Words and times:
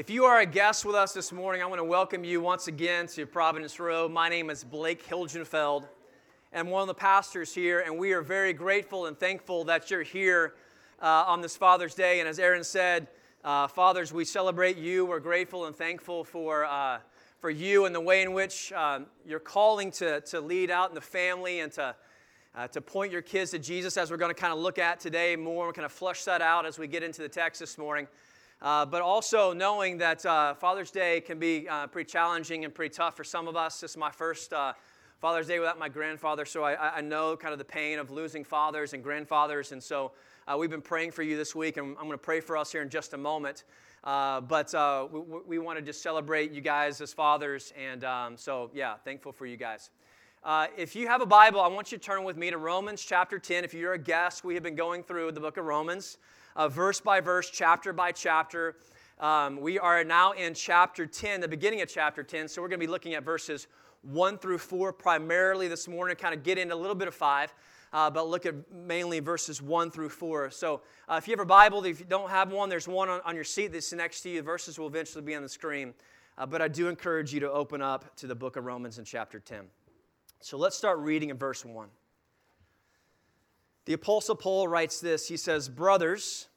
If 0.00 0.08
you 0.08 0.24
are 0.24 0.40
a 0.40 0.46
guest 0.46 0.86
with 0.86 0.94
us 0.94 1.12
this 1.12 1.30
morning, 1.30 1.60
I 1.60 1.66
want 1.66 1.78
to 1.78 1.84
welcome 1.84 2.24
you 2.24 2.40
once 2.40 2.68
again 2.68 3.06
to 3.08 3.26
Providence 3.26 3.78
Road. 3.78 4.10
My 4.10 4.30
name 4.30 4.48
is 4.48 4.64
Blake 4.64 5.06
Hilgenfeld. 5.06 5.86
I'm 6.54 6.70
one 6.70 6.80
of 6.80 6.88
the 6.88 6.94
pastors 6.94 7.54
here, 7.54 7.80
and 7.80 7.98
we 7.98 8.12
are 8.12 8.22
very 8.22 8.54
grateful 8.54 9.04
and 9.04 9.20
thankful 9.20 9.62
that 9.64 9.90
you're 9.90 10.02
here 10.02 10.54
uh, 11.02 11.24
on 11.26 11.42
this 11.42 11.54
Father's 11.54 11.94
Day. 11.94 12.20
And 12.20 12.26
as 12.26 12.38
Aaron 12.38 12.64
said, 12.64 13.08
uh, 13.44 13.68
fathers, 13.68 14.10
we 14.10 14.24
celebrate 14.24 14.78
you. 14.78 15.04
We're 15.04 15.20
grateful 15.20 15.66
and 15.66 15.76
thankful 15.76 16.24
for, 16.24 16.64
uh, 16.64 17.00
for 17.38 17.50
you 17.50 17.84
and 17.84 17.94
the 17.94 18.00
way 18.00 18.22
in 18.22 18.32
which 18.32 18.72
um, 18.72 19.04
you're 19.26 19.38
calling 19.38 19.90
to, 19.90 20.22
to 20.22 20.40
lead 20.40 20.70
out 20.70 20.88
in 20.88 20.94
the 20.94 21.02
family 21.02 21.60
and 21.60 21.70
to, 21.72 21.94
uh, 22.56 22.66
to 22.68 22.80
point 22.80 23.12
your 23.12 23.20
kids 23.20 23.50
to 23.50 23.58
Jesus, 23.58 23.98
as 23.98 24.10
we're 24.10 24.16
going 24.16 24.34
to 24.34 24.40
kind 24.40 24.54
of 24.54 24.60
look 24.60 24.78
at 24.78 24.98
today 24.98 25.36
more. 25.36 25.66
We're 25.66 25.72
going 25.72 25.86
to 25.86 25.94
flush 25.94 26.24
that 26.24 26.40
out 26.40 26.64
as 26.64 26.78
we 26.78 26.86
get 26.86 27.02
into 27.02 27.20
the 27.20 27.28
text 27.28 27.60
this 27.60 27.76
morning. 27.76 28.08
Uh, 28.62 28.84
but 28.84 29.00
also 29.00 29.54
knowing 29.54 29.96
that 29.96 30.24
uh, 30.26 30.52
Father's 30.52 30.90
Day 30.90 31.22
can 31.22 31.38
be 31.38 31.66
uh, 31.66 31.86
pretty 31.86 32.10
challenging 32.10 32.66
and 32.66 32.74
pretty 32.74 32.94
tough 32.94 33.16
for 33.16 33.24
some 33.24 33.48
of 33.48 33.56
us. 33.56 33.80
This 33.80 33.92
is 33.92 33.96
my 33.96 34.10
first 34.10 34.52
uh, 34.52 34.74
Father's 35.18 35.46
Day 35.46 35.58
without 35.58 35.78
my 35.78 35.88
grandfather, 35.88 36.44
so 36.44 36.62
I, 36.62 36.96
I, 36.96 37.00
know 37.00 37.36
kind 37.36 37.52
of 37.52 37.58
the 37.58 37.64
pain 37.64 37.98
of 37.98 38.10
losing 38.10 38.44
fathers 38.44 38.92
and 38.92 39.02
grandfathers. 39.02 39.72
And 39.72 39.82
so 39.82 40.12
uh, 40.46 40.58
we've 40.58 40.68
been 40.68 40.82
praying 40.82 41.12
for 41.12 41.22
you 41.22 41.38
this 41.38 41.54
week, 41.54 41.78
and 41.78 41.88
I'm 41.88 42.06
going 42.06 42.10
to 42.10 42.18
pray 42.18 42.40
for 42.40 42.54
us 42.54 42.70
here 42.70 42.82
in 42.82 42.90
just 42.90 43.14
a 43.14 43.18
moment. 43.18 43.64
Uh, 44.04 44.42
but 44.42 44.74
we, 45.10 45.20
we 45.46 45.58
want 45.58 45.78
to 45.78 45.84
just 45.84 46.02
celebrate 46.02 46.52
you 46.52 46.60
guys 46.60 47.00
as 47.00 47.14
fathers, 47.14 47.72
and 47.78 48.04
um, 48.04 48.36
so 48.36 48.70
yeah, 48.74 48.96
thankful 49.04 49.32
for 49.32 49.46
you 49.46 49.56
guys. 49.56 49.88
if 50.76 50.94
you 50.94 51.06
have 51.06 51.22
a 51.22 51.26
Bible, 51.26 51.62
I 51.62 51.68
want 51.68 51.92
you 51.92 51.98
to 51.98 52.04
turn 52.04 52.24
with 52.24 52.36
me 52.36 52.50
to 52.50 52.58
Romans 52.58 53.02
chapter 53.02 53.38
10. 53.38 53.64
If 53.64 53.72
you're 53.72 53.94
a 53.94 53.98
guest, 53.98 54.44
we 54.44 54.52
have 54.52 54.62
been 54.62 54.74
going 54.74 55.02
through 55.02 55.32
the 55.32 55.40
book 55.40 55.56
of 55.56 55.64
Romans 55.64 56.18
uh, 56.56 56.68
verse 56.68 57.00
by 57.00 57.20
verse, 57.20 57.50
chapter 57.50 57.92
by 57.92 58.12
chapter. 58.12 58.76
Um, 59.18 59.60
we 59.60 59.78
are 59.78 60.02
now 60.02 60.32
in 60.32 60.54
chapter 60.54 61.06
10, 61.06 61.40
the 61.40 61.48
beginning 61.48 61.82
of 61.82 61.88
chapter 61.88 62.22
10. 62.22 62.48
So 62.48 62.62
we're 62.62 62.68
going 62.68 62.80
to 62.80 62.86
be 62.86 62.90
looking 62.90 63.14
at 63.14 63.22
verses 63.22 63.66
1 64.02 64.38
through 64.38 64.58
4 64.58 64.92
primarily 64.92 65.68
this 65.68 65.86
morning, 65.86 66.16
kind 66.16 66.34
of 66.34 66.42
get 66.42 66.58
into 66.58 66.74
a 66.74 66.76
little 66.76 66.94
bit 66.94 67.08
of 67.08 67.14
5. 67.14 67.54
Uh, 67.92 68.08
but 68.08 68.28
look 68.28 68.46
at 68.46 68.54
mainly 68.72 69.18
verses 69.20 69.60
1 69.60 69.90
through 69.90 70.08
4. 70.08 70.50
So 70.50 70.80
uh, 71.08 71.16
if 71.18 71.26
you 71.26 71.32
have 71.32 71.40
a 71.40 71.44
Bible, 71.44 71.84
if 71.84 71.98
you 71.98 72.06
don't 72.06 72.30
have 72.30 72.52
one, 72.52 72.68
there's 72.68 72.86
one 72.86 73.08
on, 73.08 73.20
on 73.24 73.34
your 73.34 73.44
seat 73.44 73.72
that's 73.72 73.92
next 73.92 74.20
to 74.22 74.30
you. 74.30 74.36
The 74.36 74.42
verses 74.44 74.78
will 74.78 74.86
eventually 74.86 75.22
be 75.22 75.34
on 75.34 75.42
the 75.42 75.48
screen. 75.48 75.92
Uh, 76.38 76.46
but 76.46 76.62
I 76.62 76.68
do 76.68 76.88
encourage 76.88 77.34
you 77.34 77.40
to 77.40 77.50
open 77.50 77.82
up 77.82 78.16
to 78.16 78.26
the 78.26 78.34
book 78.34 78.56
of 78.56 78.64
Romans 78.64 78.98
in 78.98 79.04
chapter 79.04 79.40
10. 79.40 79.64
So 80.40 80.56
let's 80.56 80.76
start 80.76 81.00
reading 81.00 81.30
in 81.30 81.36
verse 81.36 81.64
1. 81.64 81.88
The 83.86 83.94
Apostle 83.94 84.36
Paul 84.36 84.68
writes 84.68 85.00
this 85.00 85.28
He 85.28 85.36
says, 85.36 85.68
Brothers, 85.68 86.48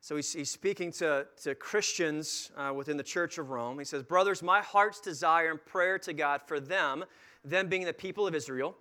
so 0.00 0.14
he's, 0.14 0.32
he's 0.32 0.50
speaking 0.50 0.92
to, 0.92 1.26
to 1.42 1.54
Christians 1.56 2.52
uh, 2.56 2.72
within 2.72 2.96
the 2.96 3.02
church 3.02 3.38
of 3.38 3.50
Rome. 3.50 3.78
He 3.78 3.84
says, 3.84 4.02
Brothers, 4.04 4.42
my 4.42 4.60
heart's 4.60 5.00
desire 5.00 5.50
and 5.50 5.64
prayer 5.64 5.98
to 5.98 6.12
God 6.12 6.42
for 6.46 6.60
them, 6.60 7.04
them 7.44 7.68
being 7.68 7.84
the 7.84 7.92
people 7.92 8.26
of 8.26 8.34
Israel, 8.34 8.76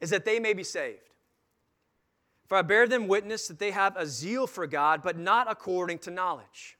is 0.00 0.10
that 0.10 0.24
they 0.24 0.38
may 0.38 0.54
be 0.54 0.64
saved. 0.64 1.10
For 2.46 2.56
I 2.56 2.62
bear 2.62 2.86
them 2.86 3.06
witness 3.06 3.48
that 3.48 3.58
they 3.58 3.72
have 3.72 3.96
a 3.96 4.06
zeal 4.06 4.46
for 4.46 4.66
God, 4.66 5.02
but 5.02 5.18
not 5.18 5.50
according 5.50 5.98
to 6.00 6.10
knowledge. 6.10 6.78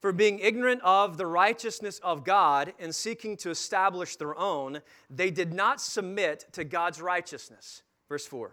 For 0.00 0.12
being 0.12 0.38
ignorant 0.38 0.82
of 0.82 1.16
the 1.16 1.26
righteousness 1.26 2.00
of 2.00 2.22
God 2.22 2.72
and 2.78 2.94
seeking 2.94 3.36
to 3.38 3.50
establish 3.50 4.16
their 4.16 4.36
own, 4.38 4.80
they 5.08 5.30
did 5.30 5.54
not 5.54 5.80
submit 5.80 6.44
to 6.52 6.64
God's 6.64 7.00
righteousness. 7.00 7.82
Verse 8.10 8.26
4. 8.26 8.52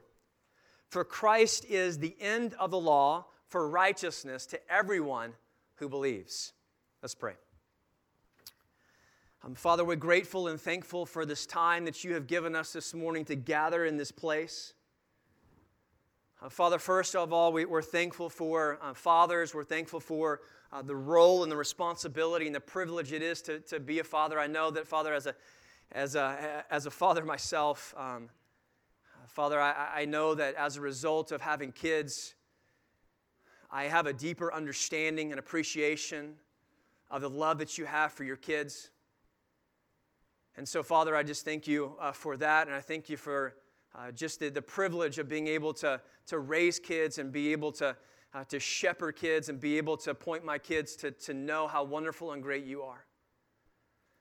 For 0.90 1.04
Christ 1.04 1.66
is 1.66 2.00
the 2.00 2.16
end 2.20 2.54
of 2.60 2.72
the 2.72 2.80
law 2.80 3.26
for 3.48 3.68
righteousness 3.68 4.46
to 4.48 4.60
everyone 4.72 5.34
who 5.76 5.90
believes. 5.90 6.54
Let's 7.02 7.16
pray. 7.16 7.34
Um, 9.44 9.54
Father, 9.54 9.86
we're 9.86 9.96
grateful 9.96 10.48
and 10.48 10.60
thankful 10.60 11.06
for 11.06 11.26
this 11.26 11.46
time 11.46 11.86
that 11.86 12.04
you 12.04 12.14
have 12.16 12.26
given 12.26 12.56
us 12.56 12.74
this 12.74 12.94
morning 12.94 13.26
to 13.26 13.36
gather 13.36 13.86
in 13.86 13.96
this 13.96 14.12
place. 14.12 14.74
Uh, 16.42 16.50
Father, 16.50 16.80
first 16.80 17.16
of 17.16 17.32
all, 17.32 17.54
we, 17.54 17.66
are 17.66 17.82
thankful 17.82 18.30
for 18.30 18.80
uh, 18.82 18.94
fathers. 18.94 19.54
We're 19.54 19.64
thankful 19.64 20.00
for 20.00 20.42
uh, 20.74 20.82
the 20.82 20.96
role 20.96 21.44
and 21.44 21.52
the 21.52 21.58
responsibility 21.58 22.48
and 22.48 22.56
the 22.56 22.60
privilege 22.60 23.14
it 23.14 23.22
is 23.22 23.42
to, 23.44 23.60
to 23.60 23.80
be 23.80 24.00
a 24.00 24.04
father. 24.04 24.40
I 24.40 24.48
know 24.48 24.72
that, 24.72 24.88
Father, 24.88 25.14
as 25.14 25.28
a, 25.28 25.36
as 25.92 26.16
a, 26.16 26.66
as 26.72 26.86
a 26.88 26.92
father 26.92 27.24
myself, 27.24 27.94
um, 27.96 28.30
Father, 29.36 29.60
I, 29.60 29.90
I 29.94 30.06
know 30.06 30.34
that 30.34 30.56
as 30.56 30.78
a 30.78 30.82
result 30.82 31.34
of 31.34 31.42
having 31.42 31.74
kids, 31.74 32.36
I 33.70 33.84
have 33.84 34.08
a 34.08 34.14
deeper 34.14 34.54
understanding 34.54 35.32
and 35.32 35.40
appreciation 35.40 36.36
of 37.12 37.22
the 37.22 37.30
love 37.30 37.58
that 37.58 37.78
you 37.78 37.84
have 37.84 38.14
for 38.14 38.24
your 38.24 38.38
kids. 38.38 38.92
And 40.56 40.66
so, 40.66 40.82
Father, 40.84 41.18
I 41.18 41.24
just 41.24 41.44
thank 41.44 41.68
you 41.68 41.98
uh, 42.00 42.14
for 42.14 42.38
that. 42.38 42.68
And 42.68 42.76
I 42.78 42.80
thank 42.80 43.10
you 43.10 43.18
for 43.18 43.56
uh, 43.94 44.12
just 44.12 44.40
the, 44.40 44.48
the, 44.48 44.62
privilege 44.62 45.20
of 45.20 45.28
being 45.28 45.48
able 45.48 45.74
to, 45.74 46.00
to 46.28 46.40
raise 46.40 46.80
kids 46.80 47.18
and 47.18 47.30
be 47.30 47.52
able 47.52 47.74
to, 47.74 47.94
uh, 48.34 48.46
to 48.46 48.58
shepherd 48.58 49.18
kids 49.18 49.50
and 49.50 49.60
be 49.60 49.78
able 49.78 49.98
to 49.98 50.16
point 50.16 50.46
my 50.46 50.58
kids 50.58 50.96
to, 50.96 51.12
to 51.12 51.34
know 51.34 51.68
how 51.68 51.84
wonderful 51.84 52.32
and 52.32 52.42
great 52.42 52.64
you 52.64 52.84
are. 52.84 53.04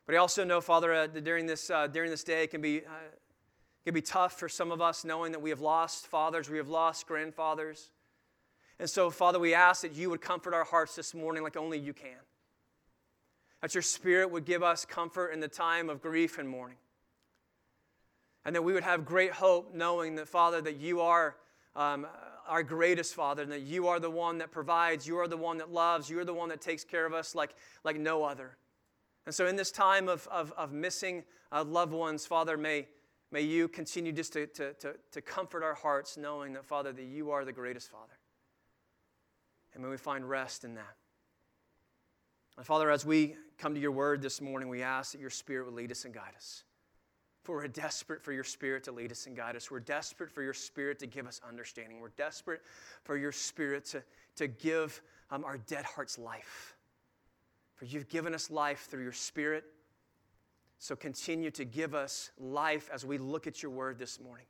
But 0.06 0.16
I 0.16 0.18
also 0.18 0.42
know, 0.42 0.60
Father, 0.60 0.92
uh, 0.92 1.06
that 1.06 1.22
during 1.22 1.46
this, 1.46 1.70
uh, 1.70 1.86
during 1.86 2.10
this 2.10 2.24
day, 2.24 2.42
it 2.42 2.50
can 2.50 2.60
be 2.60 2.80
uh, 2.80 2.90
it 3.84 3.90
can 3.90 3.94
be 3.94 4.00
tough 4.00 4.38
for 4.38 4.48
some 4.48 4.72
of 4.72 4.80
us 4.80 5.04
knowing 5.04 5.32
that 5.32 5.42
we 5.42 5.50
have 5.50 5.60
lost 5.60 6.06
fathers, 6.06 6.48
we 6.48 6.56
have 6.56 6.70
lost 6.70 7.06
grandfathers. 7.06 7.90
And 8.78 8.88
so, 8.88 9.10
Father, 9.10 9.38
we 9.38 9.52
ask 9.52 9.82
that 9.82 9.92
you 9.92 10.08
would 10.08 10.22
comfort 10.22 10.54
our 10.54 10.64
hearts 10.64 10.96
this 10.96 11.12
morning 11.14 11.42
like 11.42 11.56
only 11.56 11.78
you 11.78 11.92
can. 11.92 12.16
That 13.60 13.74
your 13.74 13.82
Spirit 13.82 14.30
would 14.30 14.46
give 14.46 14.62
us 14.62 14.86
comfort 14.86 15.28
in 15.28 15.40
the 15.40 15.48
time 15.48 15.90
of 15.90 16.00
grief 16.00 16.38
and 16.38 16.48
mourning. 16.48 16.78
And 18.46 18.56
that 18.56 18.62
we 18.62 18.72
would 18.72 18.84
have 18.84 19.04
great 19.04 19.32
hope 19.32 19.74
knowing 19.74 20.14
that, 20.16 20.28
Father, 20.28 20.62
that 20.62 20.76
you 20.76 21.02
are 21.02 21.36
um, 21.76 22.06
our 22.48 22.62
greatest 22.62 23.14
Father 23.14 23.42
and 23.42 23.52
that 23.52 23.62
you 23.62 23.86
are 23.88 24.00
the 24.00 24.10
one 24.10 24.38
that 24.38 24.50
provides, 24.50 25.06
you 25.06 25.18
are 25.18 25.28
the 25.28 25.36
one 25.36 25.58
that 25.58 25.70
loves, 25.70 26.08
you 26.08 26.18
are 26.18 26.24
the 26.24 26.34
one 26.34 26.48
that 26.48 26.60
takes 26.62 26.84
care 26.84 27.04
of 27.04 27.12
us 27.12 27.34
like, 27.34 27.54
like 27.84 27.98
no 27.98 28.24
other. 28.24 28.56
And 29.26 29.34
so, 29.34 29.46
in 29.46 29.56
this 29.56 29.70
time 29.70 30.08
of, 30.08 30.26
of, 30.28 30.52
of 30.56 30.72
missing 30.72 31.24
uh, 31.52 31.64
loved 31.64 31.92
ones, 31.92 32.26
Father, 32.26 32.56
may 32.56 32.86
May 33.34 33.42
you 33.42 33.66
continue 33.66 34.12
just 34.12 34.34
to, 34.34 34.46
to, 34.46 34.74
to, 34.74 34.94
to 35.10 35.20
comfort 35.20 35.64
our 35.64 35.74
hearts, 35.74 36.16
knowing 36.16 36.52
that, 36.52 36.64
Father, 36.64 36.92
that 36.92 37.02
you 37.02 37.32
are 37.32 37.44
the 37.44 37.52
greatest 37.52 37.90
Father. 37.90 38.16
And 39.74 39.82
may 39.82 39.88
we 39.88 39.96
find 39.96 40.30
rest 40.30 40.62
in 40.62 40.76
that. 40.76 40.94
And 42.56 42.64
Father, 42.64 42.92
as 42.92 43.04
we 43.04 43.34
come 43.58 43.74
to 43.74 43.80
your 43.80 43.90
word 43.90 44.22
this 44.22 44.40
morning, 44.40 44.68
we 44.68 44.82
ask 44.82 45.10
that 45.10 45.20
your 45.20 45.30
Spirit 45.30 45.64
would 45.64 45.74
lead 45.74 45.90
us 45.90 46.04
and 46.04 46.14
guide 46.14 46.30
us. 46.36 46.62
For 47.42 47.56
we're 47.56 47.66
desperate 47.66 48.22
for 48.22 48.32
your 48.32 48.44
Spirit 48.44 48.84
to 48.84 48.92
lead 48.92 49.10
us 49.10 49.26
and 49.26 49.36
guide 49.36 49.56
us. 49.56 49.68
We're 49.68 49.80
desperate 49.80 50.30
for 50.30 50.44
your 50.44 50.54
Spirit 50.54 51.00
to 51.00 51.08
give 51.08 51.26
us 51.26 51.40
understanding. 51.46 51.98
We're 51.98 52.10
desperate 52.10 52.62
for 53.02 53.16
your 53.16 53.32
Spirit 53.32 53.84
to, 53.86 54.04
to 54.36 54.46
give 54.46 55.02
um, 55.32 55.44
our 55.44 55.58
dead 55.58 55.84
hearts 55.84 56.20
life. 56.20 56.76
For 57.74 57.86
you've 57.86 58.08
given 58.08 58.32
us 58.32 58.48
life 58.48 58.86
through 58.88 59.02
your 59.02 59.12
Spirit. 59.12 59.64
So 60.84 60.94
continue 60.94 61.50
to 61.52 61.64
give 61.64 61.94
us 61.94 62.30
life 62.38 62.90
as 62.92 63.06
we 63.06 63.16
look 63.16 63.46
at 63.46 63.62
your 63.62 63.72
word 63.72 63.98
this 63.98 64.20
morning. 64.20 64.44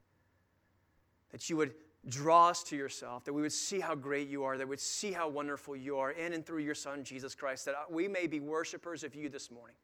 That 1.31 1.49
you 1.49 1.57
would 1.57 1.75
draw 2.09 2.49
us 2.49 2.65
to 2.65 2.77
yourself, 2.77 3.23
that 3.27 3.33
we 3.33 3.41
would 3.41 3.53
see 3.53 3.79
how 3.79 3.95
great 3.95 4.29
you 4.29 4.43
are, 4.43 4.59
that 4.59 4.67
we 4.67 4.71
would 4.71 4.81
see 4.81 5.13
how 5.13 5.29
wonderful 5.29 5.77
you 5.77 5.97
are 5.97 6.11
in 6.11 6.33
and 6.33 6.45
through 6.45 6.63
your 6.63 6.75
Son, 6.75 7.05
Jesus 7.05 7.37
Christ, 7.37 7.67
that 7.67 7.77
we 7.89 8.09
may 8.09 8.27
be 8.27 8.41
worshipers 8.41 9.05
of 9.05 9.15
you 9.15 9.29
this 9.29 9.49
morning. 9.49 9.77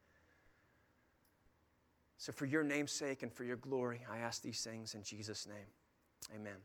So, 2.17 2.33
for 2.33 2.45
your 2.45 2.63
name's 2.63 2.91
sake 2.91 3.23
and 3.23 3.31
for 3.31 3.45
your 3.45 3.55
glory, 3.55 4.01
I 4.11 4.17
ask 4.17 4.41
these 4.41 4.61
things 4.61 4.93
in 4.93 5.03
Jesus' 5.03 5.47
name. 5.47 6.35
Amen. 6.35 6.57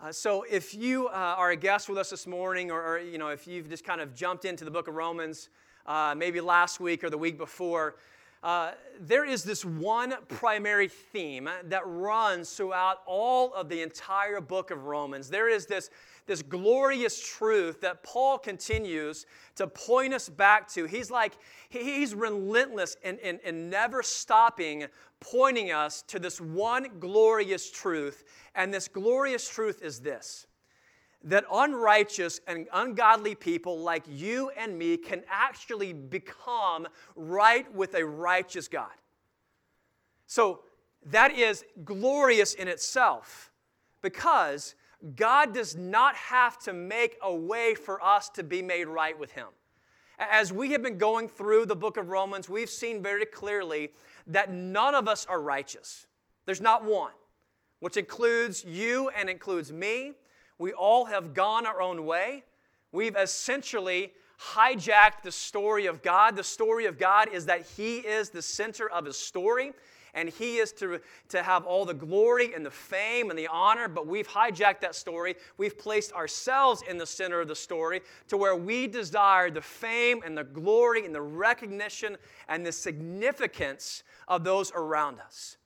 Uh, 0.00 0.10
so, 0.10 0.46
if 0.50 0.74
you 0.74 1.08
uh, 1.08 1.34
are 1.36 1.50
a 1.50 1.56
guest 1.56 1.86
with 1.86 1.98
us 1.98 2.08
this 2.08 2.26
morning, 2.26 2.70
or, 2.70 2.82
or, 2.82 2.98
you 2.98 3.18
know, 3.18 3.28
if 3.28 3.46
you've 3.46 3.68
just 3.68 3.84
kind 3.84 4.00
of 4.00 4.14
jumped 4.14 4.46
into 4.46 4.64
the 4.64 4.70
book 4.70 4.88
of 4.88 4.94
Romans, 4.94 5.50
uh, 5.84 6.14
maybe 6.16 6.40
last 6.40 6.80
week 6.80 7.04
or 7.04 7.10
the 7.10 7.18
week 7.18 7.36
before, 7.36 7.96
uh, 8.42 8.72
there 9.00 9.24
is 9.24 9.44
this 9.44 9.64
one 9.64 10.14
primary 10.28 10.88
theme 10.88 11.48
that 11.64 11.82
runs 11.86 12.52
throughout 12.52 12.98
all 13.06 13.54
of 13.54 13.68
the 13.68 13.82
entire 13.82 14.40
book 14.40 14.70
of 14.70 14.84
Romans. 14.84 15.28
There 15.28 15.48
is 15.48 15.66
this, 15.66 15.90
this 16.26 16.42
glorious 16.42 17.24
truth 17.24 17.80
that 17.82 18.02
Paul 18.02 18.38
continues 18.38 19.26
to 19.56 19.68
point 19.68 20.12
us 20.12 20.28
back 20.28 20.68
to. 20.72 20.86
He's 20.86 21.10
like, 21.10 21.34
he's 21.68 22.14
relentless 22.14 22.96
and, 23.04 23.20
and, 23.20 23.38
and 23.44 23.70
never 23.70 24.02
stopping 24.02 24.86
pointing 25.20 25.70
us 25.70 26.02
to 26.02 26.18
this 26.18 26.40
one 26.40 26.88
glorious 26.98 27.70
truth. 27.70 28.24
And 28.56 28.74
this 28.74 28.88
glorious 28.88 29.48
truth 29.48 29.80
is 29.82 30.00
this 30.00 30.46
that 31.24 31.44
unrighteous 31.52 32.40
and 32.46 32.66
ungodly 32.72 33.34
people 33.34 33.78
like 33.78 34.04
you 34.08 34.50
and 34.56 34.76
me 34.78 34.96
can 34.96 35.22
actually 35.30 35.92
become 35.92 36.86
right 37.14 37.72
with 37.74 37.94
a 37.94 38.04
righteous 38.04 38.68
God. 38.68 38.90
So 40.26 40.60
that 41.06 41.36
is 41.36 41.64
glorious 41.84 42.54
in 42.54 42.68
itself 42.68 43.50
because 44.00 44.74
God 45.16 45.52
does 45.52 45.76
not 45.76 46.14
have 46.14 46.58
to 46.60 46.72
make 46.72 47.18
a 47.22 47.34
way 47.34 47.74
for 47.74 48.02
us 48.02 48.28
to 48.30 48.42
be 48.42 48.62
made 48.62 48.86
right 48.86 49.18
with 49.18 49.32
Him. 49.32 49.48
As 50.18 50.52
we 50.52 50.70
have 50.72 50.82
been 50.82 50.98
going 50.98 51.28
through 51.28 51.66
the 51.66 51.74
book 51.74 51.96
of 51.96 52.08
Romans, 52.08 52.48
we've 52.48 52.70
seen 52.70 53.02
very 53.02 53.26
clearly 53.26 53.90
that 54.28 54.52
none 54.52 54.94
of 54.94 55.08
us 55.08 55.26
are 55.26 55.40
righteous. 55.40 56.06
There's 56.46 56.60
not 56.60 56.84
one, 56.84 57.12
which 57.80 57.96
includes 57.96 58.64
you 58.64 59.10
and 59.10 59.28
includes 59.28 59.72
me. 59.72 60.12
We 60.62 60.72
all 60.72 61.06
have 61.06 61.34
gone 61.34 61.66
our 61.66 61.82
own 61.82 62.06
way. 62.06 62.44
We've 62.92 63.16
essentially 63.16 64.12
hijacked 64.40 65.22
the 65.24 65.32
story 65.32 65.86
of 65.86 66.02
God. 66.02 66.36
The 66.36 66.44
story 66.44 66.86
of 66.86 67.00
God 67.00 67.28
is 67.32 67.46
that 67.46 67.66
He 67.76 67.96
is 67.96 68.30
the 68.30 68.42
center 68.42 68.88
of 68.88 69.04
His 69.04 69.16
story 69.16 69.72
and 70.14 70.28
He 70.28 70.58
is 70.58 70.70
to, 70.74 71.00
to 71.30 71.42
have 71.42 71.64
all 71.64 71.84
the 71.84 71.94
glory 71.94 72.54
and 72.54 72.64
the 72.64 72.70
fame 72.70 73.30
and 73.30 73.36
the 73.36 73.48
honor, 73.48 73.88
but 73.88 74.06
we've 74.06 74.28
hijacked 74.28 74.82
that 74.82 74.94
story. 74.94 75.34
We've 75.58 75.76
placed 75.76 76.12
ourselves 76.12 76.84
in 76.88 76.96
the 76.96 77.06
center 77.06 77.40
of 77.40 77.48
the 77.48 77.56
story 77.56 78.00
to 78.28 78.36
where 78.36 78.54
we 78.54 78.86
desire 78.86 79.50
the 79.50 79.60
fame 79.60 80.20
and 80.24 80.38
the 80.38 80.44
glory 80.44 81.04
and 81.04 81.12
the 81.12 81.22
recognition 81.22 82.16
and 82.48 82.64
the 82.64 82.70
significance 82.70 84.04
of 84.28 84.44
those 84.44 84.70
around 84.76 85.18
us. 85.18 85.56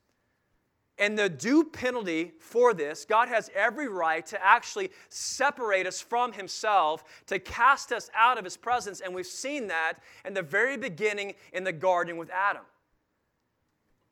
And 0.99 1.19
the 1.19 1.29
due 1.29 1.65
penalty 1.65 2.33
for 2.39 2.73
this, 2.73 3.05
God 3.05 3.29
has 3.29 3.51
every 3.55 3.89
right 3.89 4.25
to 4.27 4.43
actually 4.43 4.91
separate 5.11 5.87
us 5.87 6.01
from 6.01 6.33
Himself, 6.33 7.05
to 7.27 7.39
cast 7.39 7.93
us 7.93 8.11
out 8.15 8.39
of 8.39 8.45
His 8.45 8.57
presence. 8.57 9.01
And 9.01 9.15
we've 9.15 9.27
seen 9.27 9.67
that 9.69 9.95
in 10.25 10.33
the 10.33 10.43
very 10.43 10.77
beginning 10.77 11.35
in 11.53 11.65
the 11.65 11.73
garden 11.73 12.17
with 12.17 12.31
Adam. 12.31 12.63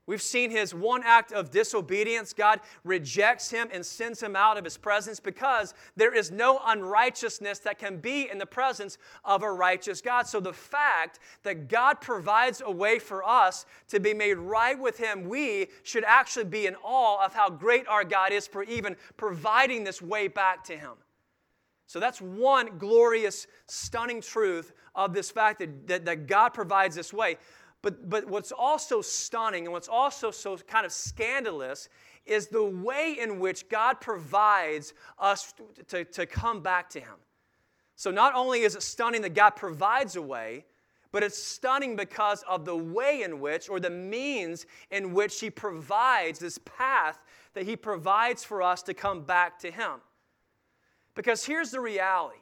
We've 0.06 0.20
seen 0.20 0.50
his 0.50 0.74
one 0.74 1.02
act 1.02 1.32
of 1.32 1.50
disobedience. 1.50 2.34
God 2.34 2.60
rejects 2.84 3.50
him 3.50 3.68
and 3.72 3.84
sends 3.84 4.22
him 4.22 4.36
out 4.36 4.58
of 4.58 4.64
his 4.64 4.76
presence 4.76 5.18
because 5.18 5.72
there 5.96 6.14
is 6.14 6.30
no 6.30 6.60
unrighteousness 6.66 7.60
that 7.60 7.78
can 7.78 7.96
be 7.96 8.28
in 8.30 8.36
the 8.36 8.44
presence 8.44 8.98
of 9.24 9.42
a 9.42 9.50
righteous 9.50 10.02
God. 10.02 10.26
So 10.26 10.40
the 10.40 10.52
fact 10.52 11.20
that 11.42 11.68
God 11.68 12.02
provides 12.02 12.60
a 12.64 12.70
way 12.70 12.98
for 12.98 13.26
us 13.26 13.64
to 13.88 13.98
be 13.98 14.12
made 14.12 14.34
right 14.34 14.78
with 14.78 14.98
him, 14.98 15.26
we 15.26 15.68
should 15.84 16.04
actually 16.04 16.44
be 16.44 16.66
in 16.66 16.76
awe 16.82 17.24
of 17.24 17.32
how 17.32 17.48
great 17.48 17.88
our 17.88 18.04
God 18.04 18.30
is 18.30 18.46
for 18.46 18.62
even 18.64 18.96
providing 19.16 19.84
this 19.84 20.02
way 20.02 20.28
back 20.28 20.64
to 20.64 20.76
him. 20.76 20.92
So 21.86 22.00
that's 22.00 22.20
one 22.20 22.76
glorious, 22.78 23.46
stunning 23.68 24.20
truth 24.20 24.72
of 24.94 25.14
this 25.14 25.30
fact 25.30 25.60
that, 25.60 25.86
that, 25.86 26.04
that 26.04 26.26
God 26.26 26.50
provides 26.50 26.94
this 26.94 27.12
way. 27.12 27.38
But, 27.84 28.08
but 28.08 28.26
what's 28.26 28.50
also 28.50 29.02
stunning 29.02 29.66
and 29.66 29.72
what's 29.74 29.88
also 29.88 30.30
so 30.30 30.56
kind 30.56 30.86
of 30.86 30.92
scandalous 30.92 31.90
is 32.24 32.46
the 32.46 32.64
way 32.64 33.18
in 33.20 33.38
which 33.38 33.68
God 33.68 34.00
provides 34.00 34.94
us 35.18 35.52
to, 35.88 36.02
to 36.06 36.24
come 36.24 36.62
back 36.62 36.88
to 36.90 37.00
Him. 37.00 37.16
So 37.94 38.10
not 38.10 38.34
only 38.34 38.62
is 38.62 38.74
it 38.74 38.82
stunning 38.82 39.20
that 39.20 39.34
God 39.34 39.50
provides 39.50 40.16
a 40.16 40.22
way, 40.22 40.64
but 41.12 41.22
it's 41.22 41.36
stunning 41.36 41.94
because 41.94 42.42
of 42.48 42.64
the 42.64 42.74
way 42.74 43.20
in 43.22 43.38
which, 43.38 43.68
or 43.68 43.78
the 43.78 43.90
means 43.90 44.64
in 44.90 45.12
which 45.12 45.38
He 45.38 45.50
provides 45.50 46.38
this 46.38 46.56
path 46.64 47.22
that 47.52 47.66
He 47.66 47.76
provides 47.76 48.42
for 48.42 48.62
us 48.62 48.82
to 48.84 48.94
come 48.94 49.24
back 49.24 49.58
to 49.58 49.70
Him. 49.70 50.00
Because 51.14 51.44
here's 51.44 51.70
the 51.70 51.80
reality 51.80 52.38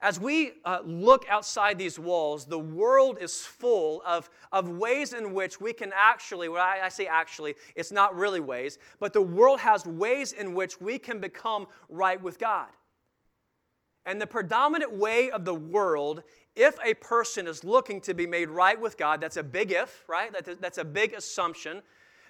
as 0.00 0.20
we 0.20 0.52
uh, 0.64 0.80
look 0.84 1.26
outside 1.28 1.78
these 1.78 1.98
walls, 1.98 2.44
the 2.44 2.58
world 2.58 3.18
is 3.20 3.40
full 3.40 4.02
of, 4.06 4.30
of 4.52 4.68
ways 4.68 5.12
in 5.12 5.34
which 5.34 5.60
we 5.60 5.72
can 5.72 5.92
actually, 5.94 6.48
well, 6.48 6.62
I, 6.62 6.80
I 6.84 6.88
say 6.88 7.06
actually, 7.06 7.54
it's 7.74 7.92
not 7.92 8.14
really 8.16 8.40
ways, 8.40 8.78
but 9.00 9.12
the 9.12 9.22
world 9.22 9.60
has 9.60 9.84
ways 9.86 10.32
in 10.32 10.54
which 10.54 10.80
we 10.80 10.98
can 10.98 11.20
become 11.20 11.66
right 11.88 12.20
with 12.22 12.38
God. 12.38 12.68
And 14.06 14.20
the 14.20 14.26
predominant 14.26 14.92
way 14.92 15.30
of 15.30 15.44
the 15.44 15.54
world, 15.54 16.22
if 16.56 16.78
a 16.82 16.94
person 16.94 17.46
is 17.46 17.62
looking 17.62 18.00
to 18.02 18.14
be 18.14 18.26
made 18.26 18.48
right 18.48 18.80
with 18.80 18.96
God, 18.96 19.20
that's 19.20 19.36
a 19.36 19.42
big 19.42 19.70
if, 19.70 20.04
right? 20.08 20.34
That's 20.60 20.78
a 20.78 20.84
big 20.84 21.12
assumption 21.12 21.82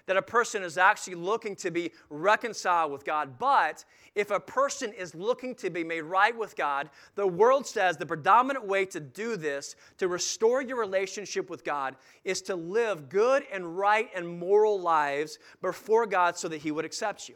that 0.09 0.17
a 0.17 0.23
person 0.23 0.63
is 0.63 0.79
actually 0.79 1.17
looking 1.17 1.55
to 1.55 1.71
be 1.71 1.93
reconciled 2.09 2.91
with 2.91 3.05
God. 3.05 3.39
But 3.39 3.85
if 4.15 4.31
a 4.31 4.41
person 4.41 4.91
is 4.95 5.15
looking 5.15 5.55
to 5.57 5.69
be 5.69 5.85
made 5.85 6.01
right 6.01 6.37
with 6.37 6.57
God, 6.57 6.89
the 7.15 7.27
world 7.27 7.67
says 7.67 7.99
the 7.99 8.07
predominant 8.07 8.67
way 8.67 8.87
to 8.87 9.01
do 9.01 9.37
this, 9.37 9.77
to 9.99 10.09
restore 10.09 10.63
your 10.63 10.79
relationship 10.79 11.51
with 11.51 11.63
God, 11.63 11.95
is 12.25 12.41
to 12.43 12.57
live 12.57 13.11
good 13.11 13.45
and 13.53 13.77
right 13.77 14.09
and 14.15 14.27
moral 14.39 14.81
lives 14.81 15.39
before 15.61 16.07
God 16.07 16.39
so 16.39 16.49
that 16.49 16.63
He 16.63 16.71
would 16.71 16.87
accept 16.87 17.29
you. 17.29 17.35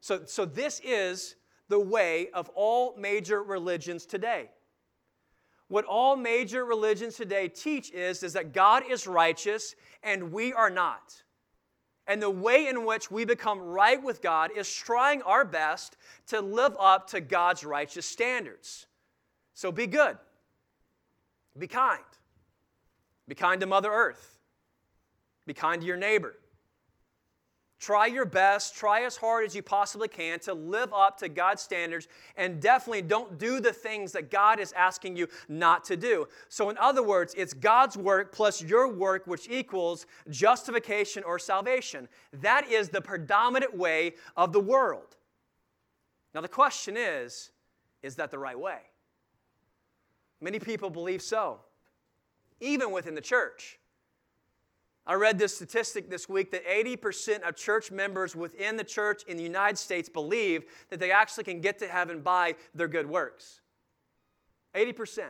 So, 0.00 0.22
so 0.24 0.46
this 0.46 0.80
is 0.82 1.36
the 1.68 1.78
way 1.78 2.30
of 2.32 2.48
all 2.54 2.96
major 2.96 3.42
religions 3.42 4.06
today. 4.06 4.48
What 5.68 5.84
all 5.84 6.16
major 6.16 6.64
religions 6.64 7.16
today 7.16 7.48
teach 7.48 7.90
is, 7.92 8.22
is 8.22 8.32
that 8.32 8.54
God 8.54 8.84
is 8.88 9.06
righteous 9.06 9.74
and 10.02 10.32
we 10.32 10.54
are 10.54 10.70
not. 10.70 11.22
And 12.06 12.20
the 12.20 12.30
way 12.30 12.66
in 12.66 12.84
which 12.84 13.10
we 13.10 13.24
become 13.24 13.58
right 13.58 14.02
with 14.02 14.20
God 14.20 14.50
is 14.54 14.72
trying 14.72 15.22
our 15.22 15.44
best 15.44 15.96
to 16.28 16.40
live 16.40 16.76
up 16.78 17.08
to 17.10 17.20
God's 17.20 17.64
righteous 17.64 18.04
standards. 18.04 18.86
So 19.54 19.72
be 19.72 19.86
good, 19.86 20.18
be 21.58 21.66
kind, 21.66 22.02
be 23.26 23.34
kind 23.34 23.60
to 23.60 23.66
Mother 23.66 23.90
Earth, 23.90 24.38
be 25.46 25.54
kind 25.54 25.80
to 25.80 25.86
your 25.86 25.96
neighbor, 25.96 26.36
Try 27.84 28.06
your 28.06 28.24
best, 28.24 28.74
try 28.74 29.02
as 29.02 29.14
hard 29.14 29.44
as 29.44 29.54
you 29.54 29.60
possibly 29.60 30.08
can 30.08 30.40
to 30.40 30.54
live 30.54 30.90
up 30.94 31.18
to 31.18 31.28
God's 31.28 31.60
standards, 31.60 32.08
and 32.34 32.58
definitely 32.58 33.02
don't 33.02 33.38
do 33.38 33.60
the 33.60 33.74
things 33.74 34.10
that 34.12 34.30
God 34.30 34.58
is 34.58 34.72
asking 34.72 35.18
you 35.18 35.28
not 35.50 35.84
to 35.84 35.94
do. 35.94 36.26
So, 36.48 36.70
in 36.70 36.78
other 36.78 37.02
words, 37.02 37.34
it's 37.36 37.52
God's 37.52 37.98
work 37.98 38.32
plus 38.32 38.62
your 38.62 38.88
work, 38.88 39.26
which 39.26 39.50
equals 39.50 40.06
justification 40.30 41.24
or 41.24 41.38
salvation. 41.38 42.08
That 42.40 42.66
is 42.70 42.88
the 42.88 43.02
predominant 43.02 43.76
way 43.76 44.14
of 44.34 44.54
the 44.54 44.60
world. 44.60 45.18
Now, 46.34 46.40
the 46.40 46.48
question 46.48 46.96
is 46.96 47.50
is 48.02 48.16
that 48.16 48.30
the 48.30 48.38
right 48.38 48.58
way? 48.58 48.78
Many 50.40 50.58
people 50.58 50.88
believe 50.88 51.20
so, 51.20 51.60
even 52.60 52.92
within 52.92 53.14
the 53.14 53.20
church. 53.20 53.78
I 55.06 55.14
read 55.14 55.38
this 55.38 55.54
statistic 55.54 56.08
this 56.08 56.28
week 56.28 56.50
that 56.52 56.66
80% 56.66 57.42
of 57.46 57.56
church 57.56 57.90
members 57.90 58.34
within 58.34 58.76
the 58.76 58.84
church 58.84 59.22
in 59.24 59.36
the 59.36 59.42
United 59.42 59.76
States 59.76 60.08
believe 60.08 60.64
that 60.88 60.98
they 60.98 61.10
actually 61.10 61.44
can 61.44 61.60
get 61.60 61.78
to 61.80 61.86
heaven 61.86 62.20
by 62.20 62.54
their 62.74 62.88
good 62.88 63.08
works. 63.08 63.60
80%. 64.74 65.24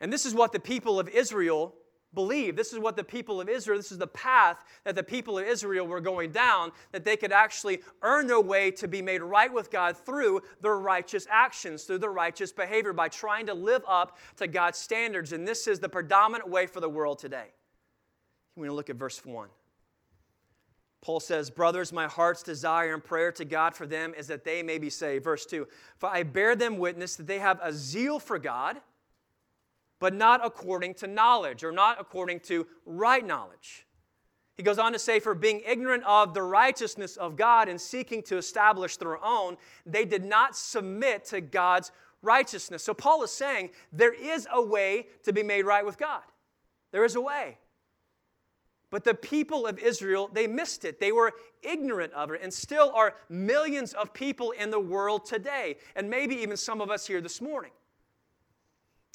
And 0.00 0.12
this 0.12 0.24
is 0.24 0.34
what 0.34 0.52
the 0.52 0.60
people 0.60 1.00
of 1.00 1.08
Israel 1.08 1.74
believe. 2.14 2.56
This 2.56 2.72
is 2.72 2.78
what 2.78 2.96
the 2.96 3.04
people 3.04 3.40
of 3.40 3.48
Israel, 3.48 3.78
this 3.78 3.92
is 3.92 3.98
the 3.98 4.06
path 4.06 4.64
that 4.84 4.94
the 4.94 5.02
people 5.02 5.38
of 5.38 5.46
Israel 5.46 5.86
were 5.86 6.00
going 6.00 6.30
down, 6.30 6.72
that 6.92 7.04
they 7.04 7.16
could 7.16 7.32
actually 7.32 7.80
earn 8.02 8.26
their 8.26 8.40
way 8.40 8.70
to 8.72 8.88
be 8.88 9.02
made 9.02 9.22
right 9.22 9.52
with 9.52 9.70
God 9.70 9.96
through 9.96 10.42
their 10.60 10.78
righteous 10.78 11.26
actions, 11.30 11.84
through 11.84 11.98
their 11.98 12.12
righteous 12.12 12.52
behavior, 12.52 12.92
by 12.92 13.08
trying 13.08 13.46
to 13.46 13.54
live 13.54 13.82
up 13.88 14.18
to 14.36 14.46
God's 14.46 14.78
standards. 14.78 15.32
And 15.32 15.46
this 15.46 15.66
is 15.66 15.80
the 15.80 15.88
predominant 15.88 16.48
way 16.48 16.66
for 16.66 16.80
the 16.80 16.88
world 16.88 17.18
today. 17.18 17.46
We're 18.56 18.62
going 18.62 18.70
to 18.70 18.76
look 18.76 18.90
at 18.90 18.96
verse 18.96 19.24
1. 19.24 19.48
Paul 21.04 21.20
says, 21.20 21.50
Brothers, 21.50 21.92
my 21.92 22.06
heart's 22.06 22.42
desire 22.42 22.94
and 22.94 23.04
prayer 23.04 23.30
to 23.32 23.44
God 23.44 23.74
for 23.74 23.86
them 23.86 24.14
is 24.16 24.26
that 24.28 24.42
they 24.42 24.62
may 24.62 24.78
be 24.78 24.88
saved. 24.88 25.24
Verse 25.24 25.44
2 25.44 25.68
For 25.98 26.08
I 26.08 26.22
bear 26.22 26.56
them 26.56 26.78
witness 26.78 27.16
that 27.16 27.26
they 27.26 27.40
have 27.40 27.60
a 27.62 27.72
zeal 27.72 28.18
for 28.18 28.38
God 28.38 28.80
but 30.04 30.12
not 30.12 30.44
according 30.44 30.92
to 30.92 31.06
knowledge 31.06 31.64
or 31.64 31.72
not 31.72 31.98
according 31.98 32.38
to 32.38 32.66
right 32.84 33.26
knowledge. 33.26 33.86
He 34.54 34.62
goes 34.62 34.78
on 34.78 34.92
to 34.92 34.98
say, 34.98 35.18
For 35.18 35.34
being 35.34 35.62
ignorant 35.66 36.04
of 36.04 36.34
the 36.34 36.42
righteousness 36.42 37.16
of 37.16 37.36
God 37.36 37.70
and 37.70 37.80
seeking 37.80 38.22
to 38.24 38.36
establish 38.36 38.98
their 38.98 39.16
own, 39.24 39.56
they 39.86 40.04
did 40.04 40.22
not 40.22 40.56
submit 40.56 41.24
to 41.28 41.40
God's 41.40 41.90
righteousness. 42.20 42.84
So 42.84 42.92
Paul 42.92 43.22
is 43.22 43.30
saying 43.30 43.70
there 43.94 44.12
is 44.12 44.46
a 44.52 44.60
way 44.60 45.06
to 45.22 45.32
be 45.32 45.42
made 45.42 45.64
right 45.64 45.86
with 45.86 45.96
God. 45.96 46.20
There 46.92 47.06
is 47.06 47.16
a 47.16 47.22
way. 47.22 47.56
But 48.90 49.04
the 49.04 49.14
people 49.14 49.66
of 49.66 49.78
Israel, 49.78 50.28
they 50.30 50.46
missed 50.46 50.84
it. 50.84 51.00
They 51.00 51.12
were 51.12 51.32
ignorant 51.62 52.12
of 52.12 52.30
it, 52.30 52.42
and 52.42 52.52
still 52.52 52.92
are 52.94 53.14
millions 53.30 53.94
of 53.94 54.12
people 54.12 54.50
in 54.50 54.68
the 54.68 54.80
world 54.80 55.24
today, 55.24 55.76
and 55.96 56.10
maybe 56.10 56.34
even 56.34 56.58
some 56.58 56.82
of 56.82 56.90
us 56.90 57.06
here 57.06 57.22
this 57.22 57.40
morning 57.40 57.70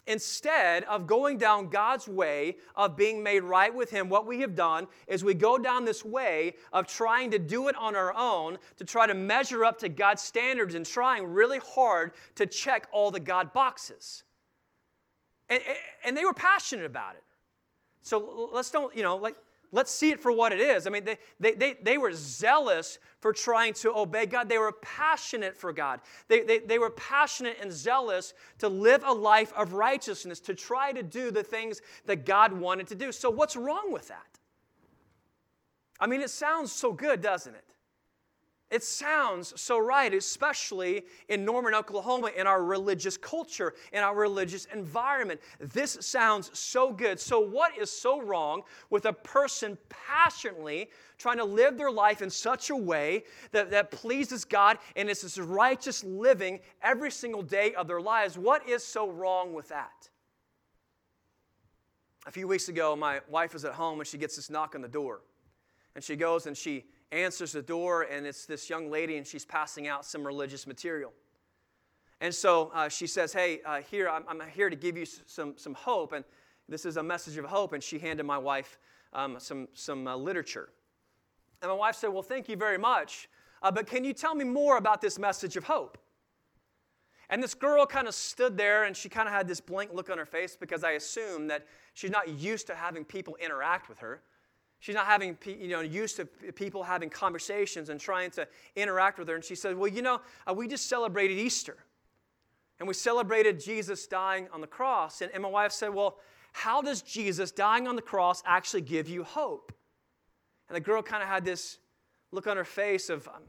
instead 0.07 0.83
of 0.85 1.05
going 1.05 1.37
down 1.37 1.69
God's 1.69 2.07
way 2.07 2.57
of 2.75 2.95
being 2.95 3.21
made 3.21 3.43
right 3.43 3.73
with 3.73 3.89
Him, 3.89 4.09
what 4.09 4.25
we 4.25 4.41
have 4.41 4.55
done 4.55 4.87
is 5.07 5.23
we 5.23 5.33
go 5.33 5.57
down 5.57 5.85
this 5.85 6.03
way 6.03 6.55
of 6.73 6.87
trying 6.87 7.31
to 7.31 7.39
do 7.39 7.67
it 7.67 7.75
on 7.75 7.95
our 7.95 8.13
own, 8.15 8.57
to 8.77 8.85
try 8.85 9.05
to 9.07 9.13
measure 9.13 9.63
up 9.63 9.77
to 9.79 9.89
God's 9.89 10.21
standards 10.21 10.75
and 10.75 10.85
trying 10.85 11.25
really 11.25 11.59
hard 11.59 12.11
to 12.35 12.45
check 12.45 12.87
all 12.91 13.11
the 13.11 13.19
God 13.19 13.53
boxes. 13.53 14.23
And, 15.49 15.61
and 16.03 16.15
they 16.15 16.25
were 16.25 16.33
passionate 16.33 16.85
about 16.85 17.15
it. 17.15 17.23
So 18.01 18.49
let's 18.53 18.71
don't, 18.71 18.95
you 18.95 19.03
know, 19.03 19.17
like, 19.17 19.35
let's 19.71 19.91
see 19.91 20.11
it 20.11 20.19
for 20.19 20.31
what 20.31 20.51
it 20.51 20.59
is. 20.59 20.87
I 20.87 20.89
mean, 20.89 21.03
they, 21.03 21.17
they, 21.39 21.53
they, 21.53 21.75
they 21.81 21.97
were 21.97 22.11
zealous 22.13 22.99
for 23.19 23.33
trying 23.33 23.73
to 23.75 23.95
obey 23.95 24.25
God. 24.25 24.49
They 24.49 24.57
were 24.57 24.71
passionate 24.71 25.55
for 25.55 25.71
God. 25.71 26.01
They, 26.27 26.41
they, 26.41 26.59
they 26.59 26.79
were 26.79 26.89
passionate 26.91 27.57
and 27.61 27.71
zealous 27.71 28.33
to 28.59 28.69
live 28.69 29.03
a 29.05 29.13
life 29.13 29.53
of 29.55 29.73
righteousness, 29.73 30.39
to 30.41 30.53
try 30.53 30.91
to 30.91 31.03
do 31.03 31.31
the 31.31 31.43
things 31.43 31.81
that 32.05 32.25
God 32.25 32.53
wanted 32.53 32.87
to 32.87 32.95
do. 32.95 33.11
So, 33.11 33.29
what's 33.29 33.55
wrong 33.55 33.91
with 33.91 34.07
that? 34.07 34.39
I 35.99 36.07
mean, 36.07 36.21
it 36.21 36.29
sounds 36.29 36.71
so 36.71 36.93
good, 36.93 37.21
doesn't 37.21 37.53
it? 37.53 37.65
It 38.71 38.83
sounds 38.83 39.59
so 39.59 39.79
right, 39.79 40.13
especially 40.13 41.05
in 41.27 41.43
Norman, 41.43 41.73
Oklahoma, 41.73 42.29
in 42.37 42.45
our 42.45 42.63
religious 42.63 43.17
culture, 43.17 43.73
in 43.93 44.03
our 44.03 44.15
religious 44.15 44.65
environment. 44.65 45.41
This 45.59 45.97
sounds 46.01 46.51
so 46.57 46.93
good. 46.93 47.19
So, 47.19 47.39
what 47.39 47.75
is 47.75 47.91
so 47.91 48.21
wrong 48.21 48.61
with 48.91 49.05
a 49.05 49.13
person 49.13 49.75
passionately 49.89 50.91
trying 51.17 51.37
to 51.37 51.45
live 51.45 51.79
their 51.79 51.89
life 51.89 52.21
in 52.21 52.29
such 52.29 52.69
a 52.69 52.75
way 52.75 53.23
that, 53.51 53.71
that 53.71 53.89
pleases 53.89 54.45
God 54.45 54.77
and 54.95 55.09
is 55.09 55.23
this 55.23 55.39
righteous 55.39 56.03
living 56.03 56.59
every 56.83 57.09
single 57.09 57.41
day 57.41 57.73
of 57.73 57.87
their 57.87 58.01
lives? 58.01 58.37
What 58.37 58.69
is 58.69 58.83
so 58.83 59.09
wrong 59.09 59.51
with 59.51 59.69
that? 59.69 60.09
A 62.27 62.31
few 62.31 62.47
weeks 62.47 62.69
ago, 62.69 62.95
my 62.95 63.21
wife 63.27 63.53
was 63.53 63.65
at 63.65 63.73
home 63.73 63.99
and 63.99 64.07
she 64.07 64.19
gets 64.19 64.35
this 64.35 64.51
knock 64.51 64.75
on 64.75 64.81
the 64.81 64.87
door. 64.87 65.21
And 65.95 66.03
she 66.03 66.15
goes 66.15 66.45
and 66.45 66.55
she 66.55 66.85
answers 67.11 67.51
the 67.51 67.61
door, 67.61 68.03
and 68.03 68.25
it's 68.25 68.45
this 68.45 68.69
young 68.69 68.89
lady, 68.89 69.17
and 69.17 69.25
she's 69.25 69.45
passing 69.45 69.87
out 69.87 70.05
some 70.05 70.25
religious 70.25 70.67
material. 70.67 71.11
And 72.21 72.33
so 72.33 72.71
uh, 72.73 72.89
she 72.89 73.07
says, 73.07 73.33
Hey, 73.33 73.61
uh, 73.65 73.81
here, 73.81 74.09
I'm, 74.09 74.23
I'm, 74.27 74.41
here 74.49 74.69
to 74.69 74.75
give 74.75 74.97
you 74.97 75.05
some, 75.05 75.53
some 75.57 75.73
hope. 75.73 76.11
And 76.13 76.25
this 76.67 76.85
is 76.85 76.97
a 76.97 77.03
message 77.03 77.37
of 77.37 77.45
hope. 77.45 77.73
And 77.73 77.81
she 77.81 77.97
handed 77.97 78.25
my 78.25 78.37
wife 78.37 78.77
um, 79.13 79.37
some, 79.39 79.67
some 79.73 80.07
uh, 80.07 80.15
literature. 80.15 80.69
And 81.61 81.69
my 81.69 81.75
wife 81.75 81.95
said, 81.95 82.09
Well, 82.09 82.23
thank 82.23 82.49
you 82.49 82.57
very 82.57 82.77
much. 82.77 83.29
Uh, 83.61 83.71
but 83.71 83.87
can 83.87 84.03
you 84.03 84.13
tell 84.13 84.35
me 84.35 84.45
more 84.45 84.77
about 84.77 85.01
this 85.01 85.17
message 85.19 85.57
of 85.57 85.63
hope? 85.65 85.97
And 87.29 87.43
this 87.43 87.53
girl 87.53 87.85
kind 87.85 88.07
of 88.07 88.15
stood 88.15 88.57
there 88.57 88.85
and 88.85 88.97
she 88.97 89.07
kind 89.07 89.27
of 89.27 89.33
had 89.33 89.47
this 89.47 89.61
blank 89.61 89.91
look 89.93 90.09
on 90.09 90.17
her 90.17 90.25
face 90.25 90.57
because 90.59 90.83
I 90.83 90.91
assume 90.91 91.47
that 91.47 91.67
she's 91.93 92.09
not 92.09 92.27
used 92.27 92.65
to 92.67 92.75
having 92.75 93.05
people 93.05 93.37
interact 93.39 93.87
with 93.87 93.99
her. 93.99 94.23
She's 94.79 94.95
not 94.95 95.05
having, 95.05 95.37
you 95.45 95.67
know, 95.67 95.81
used 95.81 96.15
to 96.15 96.25
people 96.25 96.83
having 96.83 97.09
conversations 97.09 97.89
and 97.89 97.99
trying 97.99 98.31
to 98.31 98.47
interact 98.75 99.19
with 99.19 99.27
her. 99.27 99.35
And 99.35 99.43
she 99.43 99.55
said, 99.55 99.77
Well, 99.77 99.89
you 99.89 100.01
know, 100.01 100.21
uh, 100.47 100.53
we 100.53 100.67
just 100.67 100.87
celebrated 100.87 101.37
Easter. 101.37 101.77
And 102.79 102.87
we 102.87 102.93
celebrated 102.93 103.59
Jesus 103.59 104.07
dying 104.07 104.47
on 104.53 104.61
the 104.61 104.67
cross. 104.67 105.21
And, 105.21 105.31
and 105.33 105.43
my 105.43 105.49
wife 105.49 105.73
said, 105.73 105.93
Well, 105.93 106.17
how 106.53 106.81
does 106.81 107.01
Jesus 107.01 107.51
dying 107.51 107.87
on 107.87 107.97
the 107.97 108.01
cross 108.01 108.41
actually 108.45 108.81
give 108.81 109.09
you 109.09 109.23
hope? 109.23 109.73
And 110.69 110.75
the 110.75 110.81
girl 110.81 111.01
kind 111.01 111.21
of 111.21 111.27
had 111.27 111.43
this 111.43 111.79
look 112.31 112.47
on 112.47 112.55
her 112.55 112.63
face 112.63 113.09
of, 113.09 113.27
um, 113.27 113.43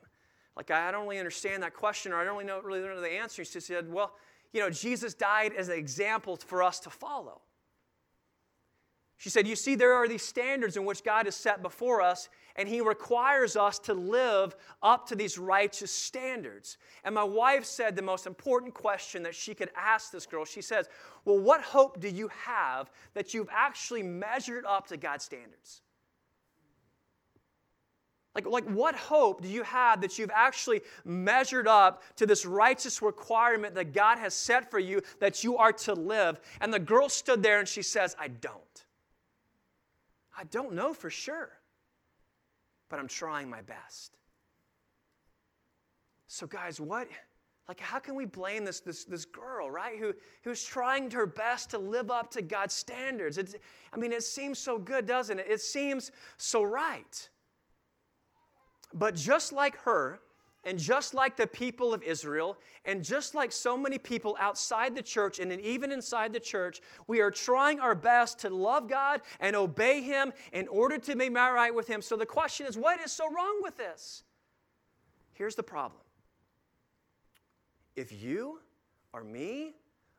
like, 0.57 0.71
I 0.73 0.91
don't 0.91 1.05
really 1.05 1.19
understand 1.19 1.63
that 1.63 1.75
question, 1.75 2.13
or 2.13 2.17
I 2.17 2.25
don't 2.25 2.35
really 2.35 2.47
know, 2.47 2.61
really 2.61 2.81
know 2.81 3.01
the 3.01 3.09
answer. 3.09 3.45
She 3.45 3.61
said, 3.61 3.91
Well, 3.91 4.15
you 4.53 4.61
know, 4.61 4.69
Jesus 4.69 5.15
died 5.15 5.53
as 5.57 5.69
an 5.69 5.79
example 5.79 6.37
for 6.37 6.61
us 6.61 6.81
to 6.81 6.91
follow. 6.91 7.41
She 9.21 9.29
said, 9.29 9.47
You 9.47 9.55
see, 9.55 9.75
there 9.75 9.93
are 9.93 10.09
these 10.09 10.23
standards 10.23 10.79
in 10.79 10.87
which 10.87 11.05
God 11.05 11.27
has 11.27 11.37
set 11.37 11.61
before 11.61 12.01
us, 12.01 12.31
and 12.57 12.67
He 12.67 12.81
requires 12.81 13.55
us 13.55 13.79
to 13.81 13.93
live 13.93 14.57
up 14.83 15.07
to 15.09 15.15
these 15.15 15.37
righteous 15.37 15.93
standards. 15.93 16.79
And 17.05 17.15
my 17.15 17.23
wife 17.23 17.67
said 17.67 17.95
the 17.95 18.01
most 18.01 18.27
important 18.27 18.73
question 18.73 19.23
that 19.25 19.35
she 19.35 19.55
could 19.55 19.69
ask 19.77 20.11
this 20.11 20.25
girl 20.25 20.47
she 20.47 20.63
says, 20.63 20.89
Well, 21.27 21.39
what 21.39 21.61
hope 21.61 22.01
do 22.01 22.09
you 22.09 22.29
have 22.29 22.91
that 23.13 23.35
you've 23.35 23.51
actually 23.53 24.03
measured 24.03 24.65
up 24.65 24.87
to 24.87 24.97
God's 24.97 25.27
standards? 25.27 25.83
Like, 28.35 28.47
like, 28.47 28.65
what 28.65 28.95
hope 28.95 29.43
do 29.43 29.49
you 29.49 29.65
have 29.65 30.01
that 30.01 30.19
you've 30.19 30.31
actually 30.33 30.81
measured 31.05 31.69
up 31.69 32.03
to 32.17 32.25
this 32.25 32.47
righteous 32.47 33.03
requirement 33.03 33.75
that 33.75 33.93
God 33.93 34.17
has 34.17 34.33
set 34.33 34.71
for 34.71 34.79
you 34.79 35.03
that 35.19 35.45
you 35.45 35.59
are 35.59 35.75
to 35.75 35.93
live? 35.93 36.41
And 36.63 36.73
the 36.73 36.79
girl 36.79 37.11
stood 37.11 37.43
there 37.43 37.59
and 37.59 37.69
she 37.69 37.83
says, 37.83 38.17
I 38.19 38.29
don't. 38.29 38.87
I 40.41 40.45
don't 40.45 40.73
know 40.73 40.95
for 40.95 41.11
sure, 41.11 41.51
but 42.89 42.99
I'm 42.99 43.09
trying 43.09 43.51
my 43.51 43.61
best. 43.61 44.17
So, 46.29 46.47
guys, 46.47 46.81
what? 46.81 47.09
Like, 47.69 47.79
how 47.79 47.99
can 47.99 48.15
we 48.15 48.25
blame 48.25 48.65
this, 48.65 48.81
this, 48.81 49.05
this 49.05 49.27
girl, 49.27 49.71
right, 49.71 49.99
who, 49.99 50.15
who's 50.43 50.65
trying 50.65 51.11
her 51.11 51.27
best 51.27 51.69
to 51.71 51.79
live 51.79 52.11
up 52.11 52.31
to 52.31 52.41
God's 52.41 52.73
standards? 52.73 53.37
It's, 53.37 53.55
I 53.93 53.99
mean, 53.99 54.13
it 54.13 54.23
seems 54.23 54.59
so 54.59 54.79
good, 54.79 55.05
doesn't 55.05 55.39
it? 55.39 55.47
It 55.47 55.61
seems 55.61 56.11
so 56.39 56.63
right. 56.63 57.29
But 58.95 59.17
just 59.17 59.53
like 59.53 59.77
her, 59.83 60.21
and 60.65 60.79
just 60.79 61.15
like 61.15 61.37
the 61.37 61.47
people 61.47 61.95
of 61.95 62.03
Israel, 62.03 62.59
and 62.85 63.03
just 63.03 63.35
like 63.35 63.51
so 63.51 63.77
many 63.77 63.99
people 63.99 64.37
outside 64.39 64.95
the 64.95 65.03
church 65.03 65.39
and 65.39 65.53
even 65.61 65.91
inside 65.91 66.33
the 66.33 66.41
church, 66.41 66.81
we 67.07 67.21
are 67.21 67.31
trying 67.31 67.81
our 67.81 67.95
best 67.95 68.39
to 68.41 68.51
love 68.51 68.89
God 68.89 69.23
and 69.41 69.57
obey 69.57 70.03
Him 70.03 70.33
in 70.53 70.69
order 70.69 70.99
to 70.99 71.17
be 71.17 71.31
right 71.31 71.75
with 71.75 71.89
Him. 71.89 72.03
So 72.03 72.17
the 72.17 72.27
question 72.27 72.67
is, 72.67 72.77
what 72.77 73.01
is 73.01 73.11
so 73.11 73.31
wrong 73.33 73.61
with 73.63 73.77
this? 73.77 74.25
Here's 75.33 75.55
the 75.55 75.63
problem. 75.63 76.03
If 77.97 78.23
you 78.23 78.61
or 79.13 79.25
me 79.25 79.75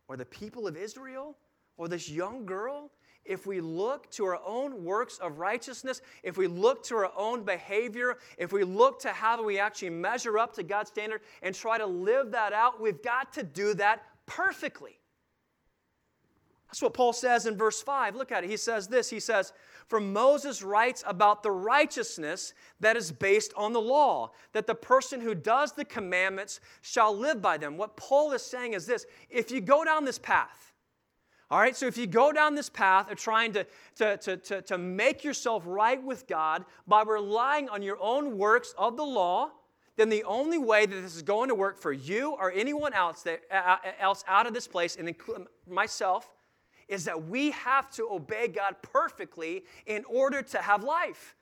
or 0.08 0.18
the 0.18 0.26
people 0.26 0.68
of 0.68 0.76
Israel 0.76 1.38
or 1.78 1.88
this 1.88 2.10
young 2.10 2.46
girl 2.46 2.92
if 3.26 3.46
we 3.46 3.62
look 3.62 4.10
to 4.12 4.26
our 4.26 4.40
own 4.46 4.84
works 4.84 5.18
of 5.20 5.40
righteousness, 5.40 6.02
if 6.24 6.38
we 6.38 6.48
look 6.48 6.84
to 6.86 6.96
our 6.96 7.12
own 7.16 7.44
behavior, 7.44 8.18
if 8.38 8.52
we 8.52 8.64
look 8.64 9.00
to 9.02 9.10
how 9.10 9.42
we 9.44 9.60
actually 9.60 9.92
measure 9.92 10.38
up 10.38 10.54
to 10.54 10.64
God's 10.64 10.90
standard 10.90 11.22
and 11.42 11.54
try 11.54 11.78
to 11.78 11.86
live 11.86 12.32
that 12.32 12.54
out, 12.54 12.82
we've 12.82 13.02
got 13.02 13.32
to 13.34 13.44
do 13.44 13.74
that 13.76 14.04
perfectly. 14.26 14.98
That's 16.72 16.82
what 16.82 16.94
Paul 16.94 17.12
says 17.12 17.48
in 17.48 17.58
verse 17.58 17.82
5. 17.82 18.16
Look 18.16 18.32
at 18.32 18.46
it. 18.46 18.50
He 18.50 18.56
says 18.56 18.88
this 18.88 19.10
He 19.10 19.20
says, 19.20 19.52
For 19.88 20.00
Moses 20.00 20.64
writes 20.64 21.04
about 21.06 21.44
the 21.44 21.52
righteousness 21.52 22.54
that 22.80 22.96
is 22.96 23.12
based 23.12 23.54
on 23.58 23.74
the 23.74 23.82
law, 23.82 24.32
that 24.54 24.68
the 24.68 24.76
person 24.76 25.20
who 25.20 25.36
does 25.36 25.74
the 25.74 25.84
commandments 25.84 26.62
shall 26.82 27.16
live 27.16 27.42
by 27.42 27.58
them. 27.58 27.76
What 27.76 27.98
Paul 27.98 28.32
is 28.32 28.42
saying 28.42 28.74
is 28.74 28.86
this 28.86 29.06
if 29.30 29.52
you 29.52 29.60
go 29.60 29.84
down 29.84 30.06
this 30.06 30.18
path, 30.18 30.71
all 31.52 31.60
right, 31.60 31.76
so 31.76 31.86
if 31.86 31.98
you 31.98 32.08
go 32.08 32.32
down 32.32 32.56
this 32.56 32.70
path 32.70 33.12
of 33.12 33.18
trying 33.18 33.52
to, 33.52 33.68
to, 33.98 34.16
to, 34.16 34.38
to, 34.38 34.62
to 34.62 34.78
make 34.78 35.26
yourself 35.26 35.64
right 35.66 36.02
with 36.02 36.26
God 36.26 36.64
by 36.88 37.04
relying 37.04 37.68
on 37.68 37.82
your 37.82 37.98
own 38.00 38.38
works 38.38 38.74
of 38.78 38.96
the 38.96 39.04
law, 39.04 39.52
then 39.98 40.08
the 40.08 40.24
only 40.24 40.58
way 40.58 40.86
that 40.86 40.96
this 40.96 41.14
is 41.14 41.22
going 41.22 41.50
to 41.50 41.56
work 41.56 41.78
for 41.78 41.92
you 41.92 42.38
or 42.40 42.54
anyone 42.54 42.94
else, 42.94 43.24
that, 43.24 43.42
uh, 43.52 43.76
else 44.00 44.24
out 44.30 44.48
of 44.48 44.54
this 44.54 44.66
place, 44.66 44.96
and 44.96 45.14
myself, 45.70 46.34
is 46.88 47.04
that 47.04 47.28
we 47.28 47.52
have 47.52 47.90
to 47.92 48.08
obey 48.10 48.48
God 48.48 48.78
perfectly 48.82 49.66
in 49.86 50.06
order 50.06 50.42
to 50.42 50.58
have 50.60 50.86
life. 50.86 51.36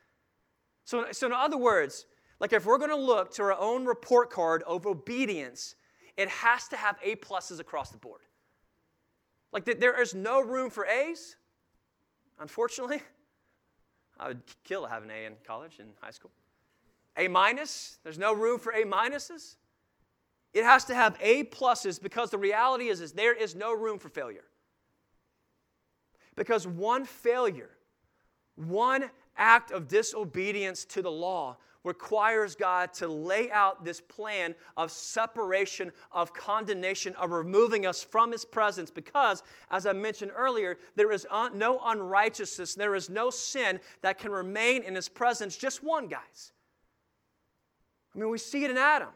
So, 0.85 1.05
so 1.11 1.27
in 1.27 1.33
other 1.33 1.57
words, 1.57 2.07
like 2.39 2.51
if 2.51 2.65
we're 2.65 2.79
going 2.79 2.89
to 2.89 2.95
look 2.95 3.31
to 3.35 3.43
our 3.43 3.59
own 3.59 3.85
report 3.85 4.31
card 4.31 4.63
of 4.63 4.87
obedience, 4.87 5.75
it 6.17 6.29
has 6.29 6.67
to 6.69 6.77
have 6.77 6.97
A 7.03 7.15
pluses 7.17 7.59
across 7.59 7.91
the 7.91 7.99
board. 7.99 8.21
Like 9.51 9.65
there 9.65 9.99
is 10.01 10.13
no 10.13 10.41
room 10.41 10.69
for 10.69 10.85
A's, 10.85 11.35
unfortunately. 12.39 13.01
I 14.19 14.27
would 14.27 14.41
kill 14.63 14.83
to 14.83 14.89
have 14.89 15.03
an 15.03 15.11
A 15.11 15.25
in 15.25 15.33
college 15.45 15.79
and 15.79 15.91
high 16.01 16.11
school. 16.11 16.31
A 17.17 17.27
minus, 17.27 17.99
there's 18.03 18.17
no 18.17 18.33
room 18.33 18.59
for 18.59 18.71
A 18.73 18.83
minuses. 18.83 19.55
It 20.53 20.63
has 20.63 20.85
to 20.85 20.95
have 20.95 21.17
A 21.21 21.45
pluses 21.45 22.01
because 22.01 22.29
the 22.29 22.37
reality 22.37 22.89
is, 22.89 23.01
is 23.01 23.13
there 23.13 23.33
is 23.33 23.55
no 23.55 23.73
room 23.73 23.99
for 23.99 24.09
failure. 24.09 24.45
Because 26.35 26.67
one 26.67 27.05
failure, 27.05 27.71
one 28.55 29.09
act 29.37 29.71
of 29.71 29.87
disobedience 29.87 30.85
to 30.85 31.01
the 31.01 31.11
law 31.11 31.57
requires 31.83 32.55
God 32.55 32.93
to 32.95 33.07
lay 33.07 33.49
out 33.51 33.85
this 33.85 34.01
plan 34.01 34.53
of 34.75 34.91
separation, 34.91 35.91
of 36.11 36.33
condemnation, 36.33 37.15
of 37.15 37.31
removing 37.31 37.85
us 37.85 38.03
from 38.03 38.31
His 38.31 38.45
presence. 38.45 38.91
Because, 38.91 39.43
as 39.71 39.85
I 39.85 39.93
mentioned 39.93 40.31
earlier, 40.35 40.77
there 40.95 41.11
is 41.11 41.25
un- 41.31 41.57
no 41.57 41.79
unrighteousness, 41.83 42.75
there 42.75 42.95
is 42.95 43.09
no 43.09 43.29
sin 43.29 43.79
that 44.01 44.17
can 44.17 44.31
remain 44.31 44.83
in 44.83 44.95
His 44.95 45.09
presence. 45.09 45.55
Just 45.57 45.83
one, 45.83 46.07
guys. 46.07 46.51
I 48.13 48.19
mean, 48.19 48.29
we 48.29 48.37
see 48.37 48.63
it 48.63 48.71
in 48.71 48.77
Adam. 48.77 49.09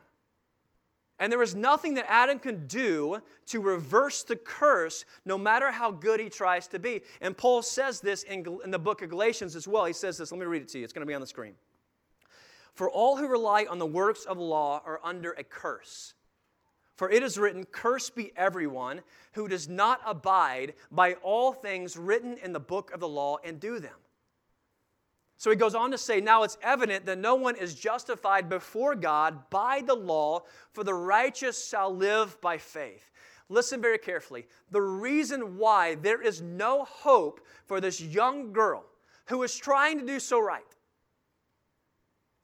And 1.20 1.32
there 1.32 1.42
is 1.42 1.56
nothing 1.56 1.94
that 1.94 2.06
Adam 2.10 2.40
can 2.40 2.66
do 2.68 3.22
to 3.48 3.62
reverse 3.62 4.24
the 4.24 4.36
curse, 4.36 5.06
no 5.26 5.38
matter 5.38 5.72
how 5.72 5.92
good 5.92 6.20
he 6.20 6.28
tries 6.28 6.68
to 6.70 6.80
be. 6.80 7.02
And 7.22 7.38
Paul 7.38 7.62
says 7.62 8.02
this 8.02 8.24
in, 8.24 8.46
in 8.64 8.72
the 8.72 8.80
book 8.80 9.02
of 9.02 9.10
Galatians 9.10 9.56
as 9.56 9.68
well. 9.68 9.86
He 9.86 9.94
says 9.94 10.18
this. 10.18 10.32
Let 10.32 10.40
me 10.40 10.46
read 10.46 10.64
it 10.64 10.68
to 10.70 10.80
you. 10.80 10.84
It's 10.84 10.92
going 10.92 11.06
to 11.06 11.10
be 11.10 11.14
on 11.14 11.22
the 11.22 11.28
screen. 11.28 11.54
For 12.74 12.90
all 12.90 13.18
who 13.18 13.28
rely 13.28 13.66
on 13.70 13.78
the 13.78 13.86
works 13.86 14.26
of 14.26 14.38
law 14.38 14.82
are 14.86 15.00
under 15.04 15.32
a 15.34 15.44
curse. 15.44 16.14
For 16.96 17.10
it 17.10 17.24
is 17.24 17.38
written, 17.38 17.66
Cursed 17.66 18.16
be 18.16 18.32
everyone 18.36 19.02
who 19.34 19.48
does 19.48 19.68
not 19.68 20.02
abide 20.06 20.74
by 20.92 21.14
all 21.16 21.54
things 21.54 21.98
written 21.98 22.38
in 22.38 22.54
the 22.54 22.60
book 22.60 22.92
of 22.92 23.00
the 23.00 23.08
law 23.08 23.38
and 23.44 23.60
do 23.60 23.80
them. 23.80 23.96
So 25.38 25.50
he 25.50 25.56
goes 25.56 25.76
on 25.76 25.92
to 25.92 25.98
say, 25.98 26.22
Now 26.22 26.44
it's 26.44 26.58
evident 26.62 27.06
that 27.06 27.18
no 27.18 27.36
one 27.36 27.56
is 27.56 27.76
justified 27.76 28.48
before 28.48 28.96
God 28.96 29.50
by 29.50 29.82
the 29.86 29.96
law, 29.96 30.44
for 30.72 30.84
the 30.84 30.94
righteous 30.94 31.68
shall 31.68 31.94
live 31.94 32.40
by 32.42 32.58
faith. 32.58 33.12
Listen 33.50 33.82
very 33.82 33.98
carefully. 33.98 34.48
The 34.72 34.82
reason 34.82 35.58
why 35.58 35.96
there 35.96 36.22
is 36.22 36.42
no 36.42 36.86
hope 36.86 37.46
for 37.66 37.82
this 37.82 38.00
young 38.00 38.54
girl 38.54 38.86
who 39.26 39.44
is 39.44 39.56
trying 39.56 40.00
to 40.00 40.06
do 40.06 40.20
so 40.20 40.40
right, 40.40 40.64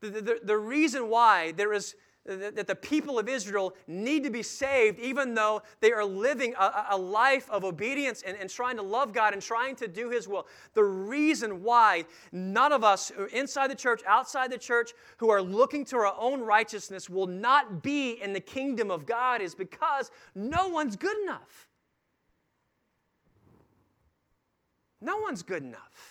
the, 0.01 0.09
the, 0.09 0.39
the 0.43 0.57
reason 0.57 1.09
why 1.09 1.51
there 1.53 1.73
is 1.73 1.95
uh, 2.29 2.51
that 2.53 2.67
the 2.67 2.75
people 2.75 3.17
of 3.17 3.29
Israel 3.29 3.73
need 3.87 4.23
to 4.23 4.29
be 4.29 4.43
saved, 4.43 4.99
even 4.99 5.33
though 5.33 5.61
they 5.79 5.91
are 5.91 6.03
living 6.03 6.53
a, 6.59 6.87
a 6.91 6.97
life 6.97 7.49
of 7.49 7.63
obedience 7.63 8.23
and, 8.25 8.37
and, 8.37 8.49
trying 8.49 8.75
to 8.75 8.83
love 8.83 9.13
God 9.13 9.33
and 9.33 9.41
trying 9.41 9.75
to 9.77 9.87
do 9.87 10.09
His 10.09 10.27
will. 10.27 10.45
The 10.73 10.83
reason 10.83 11.63
why 11.63 12.03
none 12.31 12.73
of 12.73 12.83
us 12.83 13.11
inside 13.33 13.71
the 13.71 13.75
church, 13.75 14.01
outside 14.05 14.51
the 14.51 14.57
church, 14.57 14.91
who 15.17 15.29
are 15.29 15.41
looking 15.41 15.85
to 15.85 15.97
our 15.97 16.13
own 16.19 16.41
righteousness 16.41 17.09
will 17.09 17.27
not 17.27 17.81
be 17.81 18.21
in 18.21 18.33
the 18.33 18.41
kingdom 18.41 18.91
of 18.91 19.05
God 19.05 19.41
is 19.41 19.55
because 19.55 20.11
no 20.35 20.67
one's 20.67 20.97
good 20.97 21.17
enough. 21.23 21.69
No 25.01 25.17
one's 25.17 25.41
good 25.41 25.63
enough. 25.63 26.08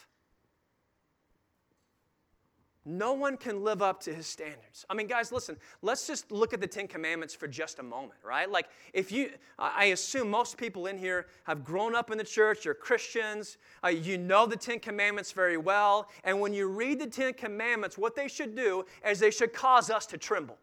No 2.90 3.12
one 3.12 3.36
can 3.36 3.62
live 3.62 3.82
up 3.82 4.00
to 4.04 4.14
his 4.14 4.26
standards. 4.26 4.86
I 4.88 4.94
mean, 4.94 5.08
guys, 5.08 5.30
listen, 5.30 5.58
let's 5.82 6.06
just 6.06 6.32
look 6.32 6.54
at 6.54 6.60
the 6.62 6.66
Ten 6.66 6.88
Commandments 6.88 7.34
for 7.34 7.46
just 7.46 7.80
a 7.80 7.82
moment, 7.82 8.18
right? 8.24 8.50
Like, 8.50 8.70
if 8.94 9.12
you, 9.12 9.32
I 9.58 9.86
assume 9.86 10.30
most 10.30 10.56
people 10.56 10.86
in 10.86 10.96
here 10.96 11.26
have 11.44 11.62
grown 11.62 11.94
up 11.94 12.10
in 12.10 12.16
the 12.16 12.24
church, 12.24 12.64
you're 12.64 12.72
Christians, 12.72 13.58
uh, 13.84 13.88
you 13.88 14.16
know 14.16 14.46
the 14.46 14.56
Ten 14.56 14.80
Commandments 14.80 15.32
very 15.32 15.58
well, 15.58 16.08
and 16.24 16.40
when 16.40 16.54
you 16.54 16.66
read 16.66 16.98
the 16.98 17.06
Ten 17.06 17.34
Commandments, 17.34 17.98
what 17.98 18.16
they 18.16 18.26
should 18.26 18.56
do 18.56 18.86
is 19.06 19.18
they 19.18 19.30
should 19.30 19.52
cause 19.52 19.90
us 19.90 20.06
to 20.06 20.16
tremble. 20.16 20.56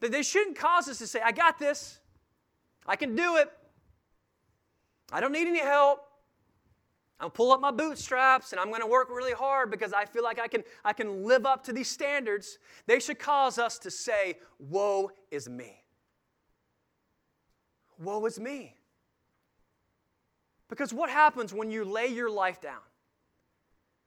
That 0.00 0.10
they 0.10 0.24
shouldn't 0.24 0.58
cause 0.58 0.88
us 0.88 0.98
to 0.98 1.06
say, 1.06 1.20
I 1.24 1.30
got 1.30 1.60
this, 1.60 2.00
I 2.88 2.96
can 2.96 3.14
do 3.14 3.36
it, 3.36 3.52
I 5.12 5.20
don't 5.20 5.30
need 5.30 5.46
any 5.46 5.60
help. 5.60 6.05
I'll 7.18 7.30
pull 7.30 7.50
up 7.50 7.60
my 7.60 7.70
bootstraps 7.70 8.52
and 8.52 8.60
I'm 8.60 8.68
going 8.68 8.82
to 8.82 8.86
work 8.86 9.08
really 9.08 9.32
hard 9.32 9.70
because 9.70 9.92
I 9.92 10.04
feel 10.04 10.22
like 10.22 10.38
I 10.38 10.48
can, 10.48 10.62
I 10.84 10.92
can 10.92 11.24
live 11.24 11.46
up 11.46 11.64
to 11.64 11.72
these 11.72 11.88
standards. 11.88 12.58
They 12.86 13.00
should 13.00 13.18
cause 13.18 13.58
us 13.58 13.78
to 13.80 13.90
say, 13.90 14.38
Woe 14.58 15.10
is 15.30 15.48
me. 15.48 15.82
Woe 17.98 18.24
is 18.26 18.38
me. 18.38 18.74
Because 20.68 20.92
what 20.92 21.08
happens 21.08 21.54
when 21.54 21.70
you 21.70 21.84
lay 21.84 22.08
your 22.08 22.28
life 22.28 22.60
down? 22.60 22.80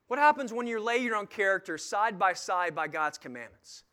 What 0.06 0.18
happens 0.18 0.52
when 0.52 0.66
you 0.66 0.80
lay 0.80 0.98
your 0.98 1.16
own 1.16 1.26
character 1.26 1.78
side 1.78 2.18
by 2.18 2.34
side 2.34 2.74
by 2.74 2.86
God's 2.88 3.18
commandments? 3.18 3.84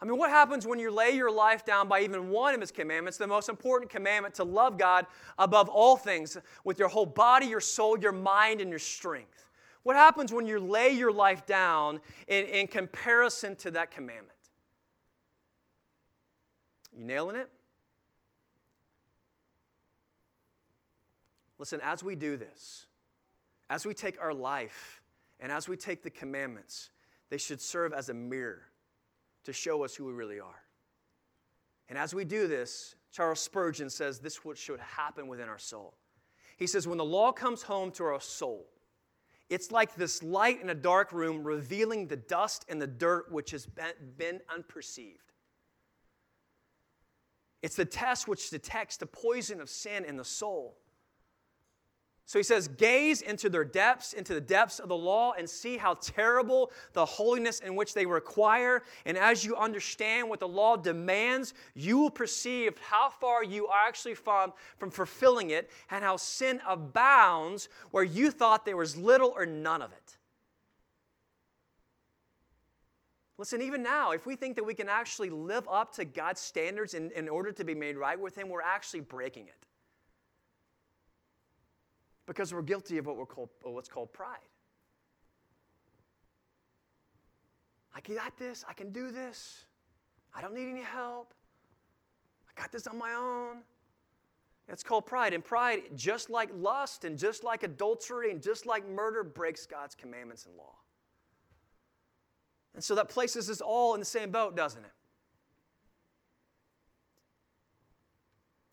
I 0.00 0.04
mean, 0.04 0.18
what 0.18 0.28
happens 0.28 0.66
when 0.66 0.78
you 0.78 0.90
lay 0.90 1.12
your 1.12 1.30
life 1.30 1.64
down 1.64 1.88
by 1.88 2.02
even 2.02 2.28
one 2.28 2.54
of 2.54 2.60
His 2.60 2.70
commandments, 2.70 3.16
the 3.16 3.26
most 3.26 3.48
important 3.48 3.90
commandment 3.90 4.34
to 4.34 4.44
love 4.44 4.76
God 4.76 5.06
above 5.38 5.68
all 5.68 5.96
things 5.96 6.36
with 6.64 6.78
your 6.78 6.88
whole 6.88 7.06
body, 7.06 7.46
your 7.46 7.60
soul, 7.60 7.98
your 7.98 8.12
mind, 8.12 8.60
and 8.60 8.68
your 8.68 8.78
strength? 8.78 9.46
What 9.84 9.96
happens 9.96 10.32
when 10.32 10.46
you 10.46 10.60
lay 10.60 10.90
your 10.90 11.12
life 11.12 11.46
down 11.46 12.00
in, 12.28 12.44
in 12.44 12.66
comparison 12.66 13.56
to 13.56 13.70
that 13.70 13.90
commandment? 13.90 14.32
You 16.94 17.04
nailing 17.04 17.36
it? 17.36 17.48
Listen, 21.58 21.80
as 21.82 22.02
we 22.04 22.16
do 22.16 22.36
this, 22.36 22.86
as 23.70 23.86
we 23.86 23.94
take 23.94 24.20
our 24.20 24.34
life 24.34 25.00
and 25.40 25.50
as 25.50 25.68
we 25.68 25.76
take 25.76 26.02
the 26.02 26.10
commandments, 26.10 26.90
they 27.30 27.38
should 27.38 27.62
serve 27.62 27.94
as 27.94 28.10
a 28.10 28.14
mirror 28.14 28.62
to 29.46 29.52
show 29.52 29.84
us 29.84 29.94
who 29.94 30.04
we 30.04 30.12
really 30.12 30.38
are. 30.38 30.62
And 31.88 31.98
as 31.98 32.14
we 32.14 32.24
do 32.24 32.46
this, 32.46 32.94
Charles 33.12 33.40
Spurgeon 33.40 33.88
says 33.88 34.18
this 34.18 34.44
what 34.44 34.58
should 34.58 34.80
happen 34.80 35.28
within 35.28 35.48
our 35.48 35.58
soul. 35.58 35.96
He 36.56 36.66
says, 36.66 36.86
when 36.86 36.98
the 36.98 37.04
law 37.04 37.32
comes 37.32 37.62
home 37.62 37.90
to 37.92 38.04
our 38.04 38.20
soul, 38.20 38.66
it's 39.48 39.70
like 39.70 39.94
this 39.94 40.22
light 40.22 40.60
in 40.60 40.70
a 40.70 40.74
dark 40.74 41.12
room 41.12 41.44
revealing 41.44 42.08
the 42.08 42.16
dust 42.16 42.64
and 42.68 42.82
the 42.82 42.86
dirt 42.86 43.30
which 43.30 43.52
has 43.52 43.66
been, 43.66 43.92
been 44.16 44.40
unperceived. 44.52 45.32
It's 47.62 47.76
the 47.76 47.84
test 47.84 48.26
which 48.26 48.50
detects 48.50 48.96
the 48.96 49.06
poison 49.06 49.60
of 49.60 49.70
sin 49.70 50.04
in 50.04 50.16
the 50.16 50.24
soul. 50.24 50.76
So 52.28 52.40
he 52.40 52.42
says, 52.42 52.66
gaze 52.66 53.22
into 53.22 53.48
their 53.48 53.64
depths, 53.64 54.12
into 54.12 54.34
the 54.34 54.40
depths 54.40 54.80
of 54.80 54.88
the 54.88 54.96
law, 54.96 55.34
and 55.38 55.48
see 55.48 55.76
how 55.76 55.94
terrible 55.94 56.72
the 56.92 57.06
holiness 57.06 57.60
in 57.60 57.76
which 57.76 57.94
they 57.94 58.04
require. 58.04 58.82
And 59.04 59.16
as 59.16 59.44
you 59.44 59.54
understand 59.54 60.28
what 60.28 60.40
the 60.40 60.48
law 60.48 60.76
demands, 60.76 61.54
you 61.74 61.98
will 61.98 62.10
perceive 62.10 62.76
how 62.78 63.10
far 63.10 63.44
you 63.44 63.68
are 63.68 63.86
actually 63.86 64.14
from, 64.14 64.52
from 64.76 64.90
fulfilling 64.90 65.50
it 65.50 65.70
and 65.88 66.02
how 66.02 66.16
sin 66.16 66.60
abounds 66.66 67.68
where 67.92 68.02
you 68.02 68.32
thought 68.32 68.66
there 68.66 68.76
was 68.76 68.96
little 68.96 69.32
or 69.36 69.46
none 69.46 69.80
of 69.80 69.92
it. 69.92 70.16
Listen, 73.38 73.62
even 73.62 73.84
now, 73.84 74.10
if 74.10 74.26
we 74.26 74.34
think 74.34 74.56
that 74.56 74.64
we 74.64 74.74
can 74.74 74.88
actually 74.88 75.30
live 75.30 75.68
up 75.70 75.94
to 75.94 76.04
God's 76.04 76.40
standards 76.40 76.94
in, 76.94 77.12
in 77.12 77.28
order 77.28 77.52
to 77.52 77.62
be 77.62 77.74
made 77.74 77.96
right 77.96 78.18
with 78.18 78.36
Him, 78.36 78.48
we're 78.48 78.62
actually 78.62 79.00
breaking 79.00 79.46
it 79.46 79.66
because 82.26 82.52
we're 82.52 82.62
guilty 82.62 82.98
of 82.98 83.06
what 83.06 83.16
we're 83.16 83.26
called, 83.26 83.50
what's 83.62 83.88
called 83.88 84.12
pride. 84.12 84.38
I 87.94 88.00
got 88.00 88.36
this. 88.36 88.64
I 88.68 88.74
can 88.74 88.90
do 88.90 89.10
this. 89.10 89.64
I 90.34 90.42
don't 90.42 90.54
need 90.54 90.68
any 90.68 90.82
help. 90.82 91.32
I 92.48 92.60
got 92.60 92.70
this 92.70 92.86
on 92.86 92.98
my 92.98 93.12
own. 93.14 93.62
It's 94.68 94.82
called 94.82 95.06
pride. 95.06 95.32
And 95.32 95.44
pride, 95.44 95.82
just 95.94 96.28
like 96.28 96.50
lust 96.54 97.04
and 97.04 97.16
just 97.16 97.44
like 97.44 97.62
adultery 97.62 98.30
and 98.32 98.42
just 98.42 98.66
like 98.66 98.86
murder, 98.88 99.22
breaks 99.22 99.64
God's 99.64 99.94
commandments 99.94 100.44
and 100.44 100.56
law. 100.56 100.74
And 102.74 102.84
so 102.84 102.94
that 102.96 103.08
places 103.08 103.48
us 103.48 103.62
all 103.62 103.94
in 103.94 104.00
the 104.00 104.06
same 104.06 104.30
boat, 104.30 104.54
doesn't 104.54 104.84
it? 104.84 104.90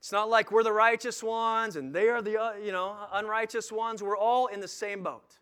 It's 0.04 0.12
not 0.12 0.30
like 0.30 0.52
we're 0.52 0.64
the 0.64 0.74
righteous 0.74 1.24
ones 1.24 1.78
and 1.78 1.96
they 1.96 2.10
are 2.10 2.22
the 2.22 2.38
uh, 2.38 2.52
you 2.62 2.74
know 2.74 2.94
unrighteous 3.14 3.72
ones. 3.72 4.04
We're 4.04 4.18
all 4.18 4.48
in 4.48 4.60
the 4.60 4.68
same 4.68 5.02
boat. 5.02 5.40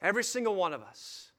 Every 0.00 0.22
single 0.22 0.54
one 0.54 0.72
of 0.72 0.80
us. 0.80 1.32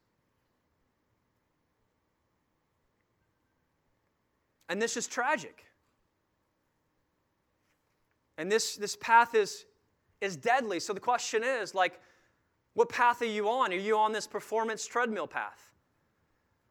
And 4.68 4.82
this 4.82 4.98
is 4.98 5.08
tragic. 5.08 5.64
And 8.38 8.52
this, 8.52 8.76
this 8.76 8.98
path 8.98 9.34
is, 9.34 9.64
is 10.20 10.36
deadly. 10.36 10.82
So 10.82 10.92
the 10.92 11.00
question 11.00 11.46
is 11.46 11.74
like, 11.74 12.02
what 12.74 12.90
path 12.90 13.22
are 13.22 13.26
you 13.26 13.48
on? 13.48 13.72
Are 13.72 13.76
you 13.78 13.98
on 13.98 14.12
this 14.12 14.28
performance 14.28 14.86
treadmill 14.86 15.28
path? 15.28 15.72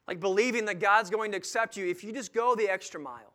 Like 0.07 0.21
believing 0.21 0.67
that 0.67 0.81
God's 0.81 1.09
going 1.09 1.31
to 1.31 1.39
accept 1.39 1.79
you 1.79 1.87
if 1.87 2.05
you 2.05 2.13
just 2.13 2.35
go 2.35 2.55
the 2.55 2.69
extra 2.69 3.01
mile. 3.01 3.33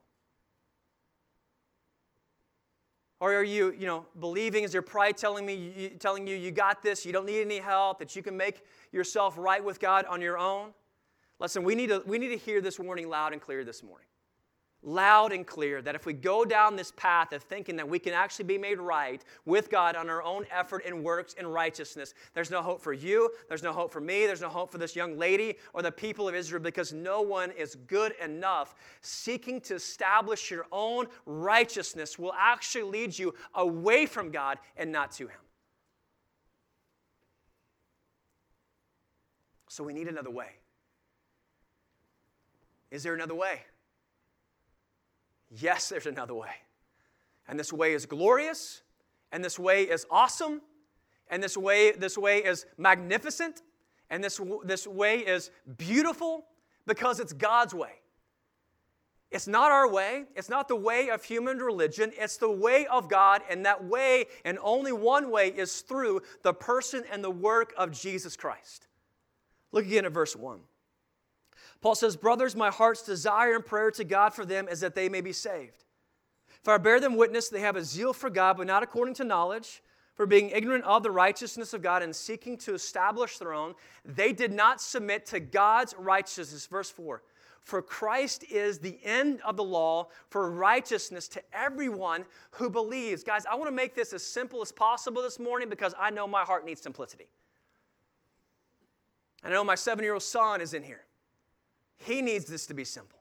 Or 3.25 3.33
are 3.33 3.43
you, 3.43 3.73
you 3.75 3.87
know, 3.87 4.05
believing, 4.19 4.65
is 4.65 4.71
your 4.71 4.83
pride 4.83 5.17
telling 5.17 5.47
me, 5.47 5.55
you, 5.75 5.89
telling 5.89 6.27
you 6.27 6.35
you 6.35 6.51
got 6.51 6.83
this, 6.83 7.07
you 7.07 7.11
don't 7.11 7.25
need 7.25 7.41
any 7.41 7.57
help, 7.57 7.97
that 7.97 8.15
you 8.15 8.21
can 8.21 8.37
make 8.37 8.61
yourself 8.91 9.33
right 9.35 9.63
with 9.63 9.79
God 9.79 10.05
on 10.05 10.21
your 10.21 10.37
own? 10.37 10.75
Listen, 11.39 11.63
we 11.63 11.73
need 11.73 11.87
to, 11.87 12.03
we 12.05 12.19
need 12.19 12.27
to 12.27 12.37
hear 12.37 12.61
this 12.61 12.79
warning 12.79 13.09
loud 13.09 13.33
and 13.33 13.41
clear 13.41 13.63
this 13.63 13.81
morning 13.81 14.05
loud 14.85 15.33
and 15.33 15.45
clear 15.45 15.81
that 15.81 15.95
if 15.95 16.05
we 16.05 16.13
go 16.13 16.45
down 16.45 16.75
this 16.75 16.93
path 16.95 17.33
of 17.33 17.43
thinking 17.43 17.75
that 17.75 17.87
we 17.87 17.99
can 17.99 18.13
actually 18.13 18.45
be 18.45 18.57
made 18.57 18.79
right 18.79 19.23
with 19.45 19.69
God 19.69 19.95
on 19.95 20.09
our 20.09 20.23
own 20.23 20.45
effort 20.51 20.83
and 20.85 21.03
works 21.03 21.35
and 21.37 21.51
righteousness, 21.51 22.13
there's 22.33 22.51
no 22.51 22.61
hope 22.61 22.81
for 22.81 22.93
you, 22.93 23.31
there's 23.49 23.63
no 23.63 23.73
hope 23.73 23.91
for 23.91 23.99
me, 23.99 24.25
there's 24.25 24.41
no 24.41 24.49
hope 24.49 24.71
for 24.71 24.77
this 24.77 24.95
young 24.95 25.17
lady 25.17 25.55
or 25.73 25.81
the 25.81 25.91
people 25.91 26.29
of 26.29 26.35
Israel 26.35 26.61
because 26.61 26.93
no 26.93 27.21
one 27.21 27.51
is 27.51 27.75
good 27.87 28.13
enough. 28.23 28.75
Seeking 29.01 29.59
to 29.61 29.75
establish 29.75 30.51
your 30.51 30.67
own 30.71 31.07
righteousness 31.25 32.19
will 32.19 32.33
actually 32.37 32.83
lead 32.83 33.17
you 33.17 33.33
away 33.55 34.05
from 34.05 34.29
God 34.31 34.59
and 34.77 34.91
not 34.91 35.11
to 35.13 35.27
Him. 35.27 35.39
So 39.67 39.83
we 39.83 39.93
need 39.93 40.07
another 40.07 40.29
way. 40.29 40.51
Is 42.91 43.03
there 43.03 43.13
another 43.13 43.35
way? 43.35 43.59
Yes, 45.59 45.89
there's 45.89 46.05
another 46.05 46.33
way. 46.33 46.51
And 47.47 47.59
this 47.59 47.71
way 47.71 47.93
is 47.93 48.05
glorious, 48.05 48.81
and 49.31 49.43
this 49.43 49.59
way 49.59 49.83
is 49.83 50.05
awesome, 50.09 50.61
and 51.29 51.41
this 51.41 51.57
way, 51.57 51.91
this 51.91 52.17
way 52.17 52.39
is 52.39 52.65
magnificent, 52.77 53.61
and 54.09 54.23
this, 54.23 54.39
this 54.63 54.87
way 54.87 55.19
is 55.19 55.51
beautiful 55.77 56.45
because 56.85 57.19
it's 57.19 57.33
God's 57.33 57.73
way. 57.73 57.93
It's 59.31 59.47
not 59.47 59.71
our 59.71 59.89
way. 59.89 60.25
It's 60.35 60.49
not 60.49 60.67
the 60.67 60.75
way 60.75 61.09
of 61.09 61.23
human 61.23 61.57
religion. 61.57 62.11
It's 62.15 62.37
the 62.37 62.49
way 62.49 62.85
of 62.85 63.09
God, 63.09 63.41
and 63.49 63.65
that 63.65 63.83
way, 63.83 64.27
and 64.45 64.57
only 64.61 64.91
one 64.91 65.31
way, 65.31 65.49
is 65.49 65.81
through 65.81 66.21
the 66.43 66.53
person 66.53 67.03
and 67.11 67.23
the 67.23 67.31
work 67.31 67.73
of 67.77 67.91
Jesus 67.91 68.37
Christ. 68.37 68.87
Look 69.71 69.85
again 69.85 70.05
at 70.05 70.11
verse 70.11 70.35
1. 70.35 70.59
Paul 71.85 71.93
says, 71.93 72.15
Brothers, 72.17 72.55
my 72.55 72.71
heart's 72.71 73.03
desire 73.03 73.53
and 73.53 73.63
prayer 73.63 73.91
to 73.91 74.03
God 74.03 74.33
for 74.33 74.43
them 74.43 74.67
is 74.67 74.79
that 74.79 74.95
they 74.95 75.07
may 75.07 75.21
be 75.21 75.31
saved. 75.31 75.83
For 76.63 76.73
I 76.73 76.79
bear 76.79 76.99
them 76.99 77.15
witness, 77.15 77.49
they 77.49 77.59
have 77.59 77.75
a 77.75 77.83
zeal 77.83 78.11
for 78.11 78.31
God, 78.31 78.57
but 78.57 78.65
not 78.65 78.81
according 78.81 79.13
to 79.15 79.23
knowledge. 79.23 79.83
For 80.15 80.25
being 80.25 80.49
ignorant 80.49 80.83
of 80.85 81.03
the 81.03 81.11
righteousness 81.11 81.75
of 81.75 81.83
God 81.83 82.01
and 82.01 82.15
seeking 82.15 82.57
to 82.57 82.73
establish 82.73 83.37
their 83.37 83.53
own, 83.53 83.75
they 84.03 84.33
did 84.33 84.51
not 84.51 84.81
submit 84.81 85.27
to 85.27 85.39
God's 85.39 85.93
righteousness. 85.99 86.65
Verse 86.65 86.89
4 86.89 87.21
For 87.61 87.83
Christ 87.83 88.45
is 88.49 88.79
the 88.79 88.97
end 89.03 89.41
of 89.45 89.55
the 89.55 89.63
law 89.63 90.07
for 90.31 90.49
righteousness 90.49 91.27
to 91.27 91.43
everyone 91.53 92.25
who 92.49 92.67
believes. 92.67 93.23
Guys, 93.23 93.45
I 93.45 93.53
want 93.53 93.67
to 93.67 93.75
make 93.75 93.93
this 93.93 94.11
as 94.11 94.23
simple 94.23 94.63
as 94.63 94.71
possible 94.71 95.21
this 95.21 95.37
morning 95.37 95.69
because 95.69 95.93
I 95.99 96.09
know 96.09 96.25
my 96.25 96.45
heart 96.45 96.65
needs 96.65 96.81
simplicity. 96.81 97.27
I 99.43 99.51
know 99.51 99.63
my 99.63 99.75
seven 99.75 100.03
year 100.03 100.13
old 100.13 100.23
son 100.23 100.61
is 100.61 100.73
in 100.73 100.81
here. 100.81 101.04
He 101.97 102.21
needs 102.21 102.45
this 102.45 102.65
to 102.67 102.73
be 102.73 102.83
simple. 102.83 103.19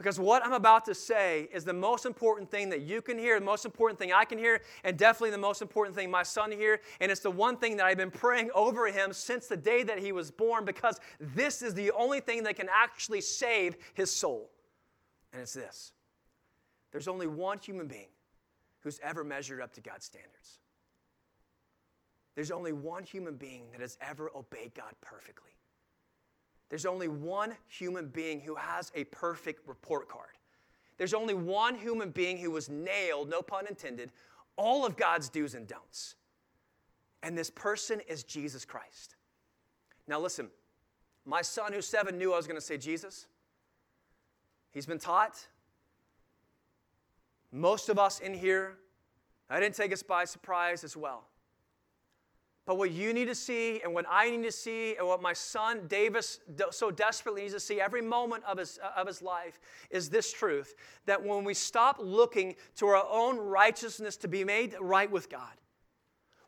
Because 0.00 0.18
what 0.18 0.42
I'm 0.42 0.54
about 0.54 0.86
to 0.86 0.94
say 0.94 1.46
is 1.52 1.62
the 1.62 1.74
most 1.74 2.06
important 2.06 2.50
thing 2.50 2.70
that 2.70 2.80
you 2.80 3.02
can 3.02 3.18
hear, 3.18 3.38
the 3.38 3.44
most 3.44 3.66
important 3.66 3.98
thing 3.98 4.14
I 4.14 4.24
can 4.24 4.38
hear, 4.38 4.62
and 4.82 4.96
definitely 4.96 5.30
the 5.30 5.36
most 5.36 5.60
important 5.60 5.94
thing 5.94 6.10
my 6.10 6.22
son 6.22 6.50
hear. 6.50 6.80
And 7.00 7.12
it's 7.12 7.20
the 7.20 7.30
one 7.30 7.58
thing 7.58 7.76
that 7.76 7.84
I've 7.84 7.98
been 7.98 8.10
praying 8.10 8.50
over 8.54 8.86
him 8.86 9.12
since 9.12 9.46
the 9.46 9.58
day 9.58 9.82
that 9.82 9.98
he 9.98 10.12
was 10.12 10.30
born, 10.30 10.64
because 10.64 10.98
this 11.20 11.60
is 11.60 11.74
the 11.74 11.90
only 11.90 12.20
thing 12.20 12.44
that 12.44 12.56
can 12.56 12.68
actually 12.72 13.20
save 13.20 13.76
his 13.92 14.10
soul. 14.10 14.50
And 15.34 15.42
it's 15.42 15.52
this 15.52 15.92
there's 16.92 17.06
only 17.06 17.26
one 17.26 17.58
human 17.58 17.86
being 17.86 18.08
who's 18.80 19.00
ever 19.02 19.22
measured 19.22 19.60
up 19.60 19.74
to 19.74 19.82
God's 19.82 20.06
standards. 20.06 20.60
There's 22.34 22.50
only 22.50 22.72
one 22.72 23.04
human 23.04 23.34
being 23.34 23.70
that 23.72 23.82
has 23.82 23.98
ever 24.00 24.30
obeyed 24.34 24.74
God 24.74 24.94
perfectly. 25.02 25.50
There's 26.70 26.86
only 26.86 27.08
one 27.08 27.52
human 27.66 28.06
being 28.06 28.40
who 28.40 28.54
has 28.54 28.90
a 28.94 29.04
perfect 29.04 29.68
report 29.68 30.08
card. 30.08 30.30
There's 30.96 31.14
only 31.14 31.34
one 31.34 31.74
human 31.74 32.10
being 32.10 32.38
who 32.38 32.52
was 32.52 32.68
nailed, 32.68 33.28
no 33.28 33.42
pun 33.42 33.66
intended, 33.66 34.12
all 34.56 34.86
of 34.86 34.96
God's 34.96 35.28
do's 35.28 35.54
and 35.54 35.66
don'ts. 35.66 36.14
And 37.22 37.36
this 37.36 37.50
person 37.50 38.00
is 38.08 38.22
Jesus 38.22 38.64
Christ. 38.64 39.16
Now, 40.06 40.20
listen, 40.20 40.48
my 41.24 41.42
son 41.42 41.72
who's 41.72 41.86
seven 41.86 42.16
knew 42.18 42.32
I 42.32 42.36
was 42.36 42.46
going 42.46 42.60
to 42.60 42.64
say 42.64 42.78
Jesus. 42.78 43.26
He's 44.70 44.86
been 44.86 44.98
taught. 44.98 45.46
Most 47.52 47.88
of 47.88 47.98
us 47.98 48.20
in 48.20 48.32
here, 48.32 48.76
I 49.48 49.58
didn't 49.58 49.74
take 49.74 49.92
us 49.92 50.02
by 50.02 50.24
surprise 50.24 50.84
as 50.84 50.96
well. 50.96 51.29
But 52.70 52.78
what 52.78 52.92
you 52.92 53.12
need 53.12 53.24
to 53.24 53.34
see, 53.34 53.80
and 53.82 53.92
what 53.92 54.06
I 54.08 54.30
need 54.30 54.44
to 54.44 54.52
see, 54.52 54.94
and 54.94 55.04
what 55.04 55.20
my 55.20 55.32
son 55.32 55.88
Davis 55.88 56.38
so 56.70 56.92
desperately 56.92 57.42
needs 57.42 57.54
to 57.54 57.58
see 57.58 57.80
every 57.80 58.00
moment 58.00 58.44
of 58.44 58.58
his, 58.58 58.78
of 58.96 59.08
his 59.08 59.20
life 59.20 59.58
is 59.90 60.08
this 60.08 60.32
truth 60.32 60.76
that 61.04 61.20
when 61.20 61.42
we 61.42 61.52
stop 61.52 61.96
looking 61.98 62.54
to 62.76 62.86
our 62.86 63.04
own 63.10 63.38
righteousness 63.38 64.16
to 64.18 64.28
be 64.28 64.44
made 64.44 64.76
right 64.80 65.10
with 65.10 65.28
God, 65.28 65.50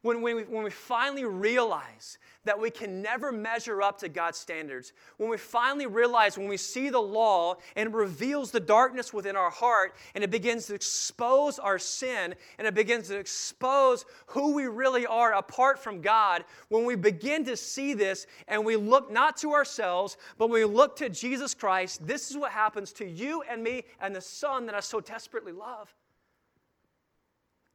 when, 0.03 0.21
when, 0.21 0.37
we, 0.37 0.43
when 0.43 0.65
we 0.65 0.71
finally 0.71 1.25
realize 1.25 2.19
that 2.45 2.59
we 2.59 2.71
can 2.71 3.01
never 3.01 3.31
measure 3.31 3.81
up 3.83 3.99
to 3.99 4.09
God's 4.09 4.39
standards, 4.39 4.93
when 5.17 5.31
we 5.31 5.37
finally 5.37 5.87
realize, 5.87 6.37
when 6.37 6.49
we 6.49 6.57
see 6.57 6.91
the 6.91 7.01
law 7.01 7.57
and 7.77 7.89
it 7.89 7.95
reveals 7.95 8.51
the 8.51 8.61
darkness 8.61 9.13
within 9.13 9.37
our 9.37 9.51
heart 9.51 9.95
and 10.15 10.25
it 10.25 10.31
begins 10.31 10.67
to 10.67 10.75
expose 10.75 11.61
our 11.61 11.79
sin 11.79 12.35
and 12.59 12.67
it 12.67 12.75
begins 12.75 13.09
to 13.09 13.17
expose 13.17 14.05
who 14.27 14.55
we 14.55 14.67
really 14.67 15.07
are 15.07 15.35
apart 15.35 15.79
from 15.79 16.01
God, 16.01 16.45
when 16.69 16.85
we 16.85 16.97
begin 16.97 17.45
to 17.45 17.57
see 17.57 17.95
this 17.95 18.27
and 18.49 18.65
we 18.65 18.75
look 18.75 19.11
not 19.11 19.37
to 19.39 19.53
ourselves, 19.53 20.17
but 20.37 20.51
we 20.51 20.65
look 20.65 20.97
to 20.97 21.09
Jesus 21.09 21.55
Christ, 21.55 22.05
this 22.05 22.31
is 22.31 22.37
what 22.37 22.51
happens 22.51 22.93
to 22.95 23.07
you 23.07 23.43
and 23.43 23.63
me 23.63 23.85
and 24.01 24.15
the 24.15 24.21
Son 24.21 24.67
that 24.67 24.75
I 24.75 24.81
so 24.81 25.01
desperately 25.01 25.53
love. 25.53 25.95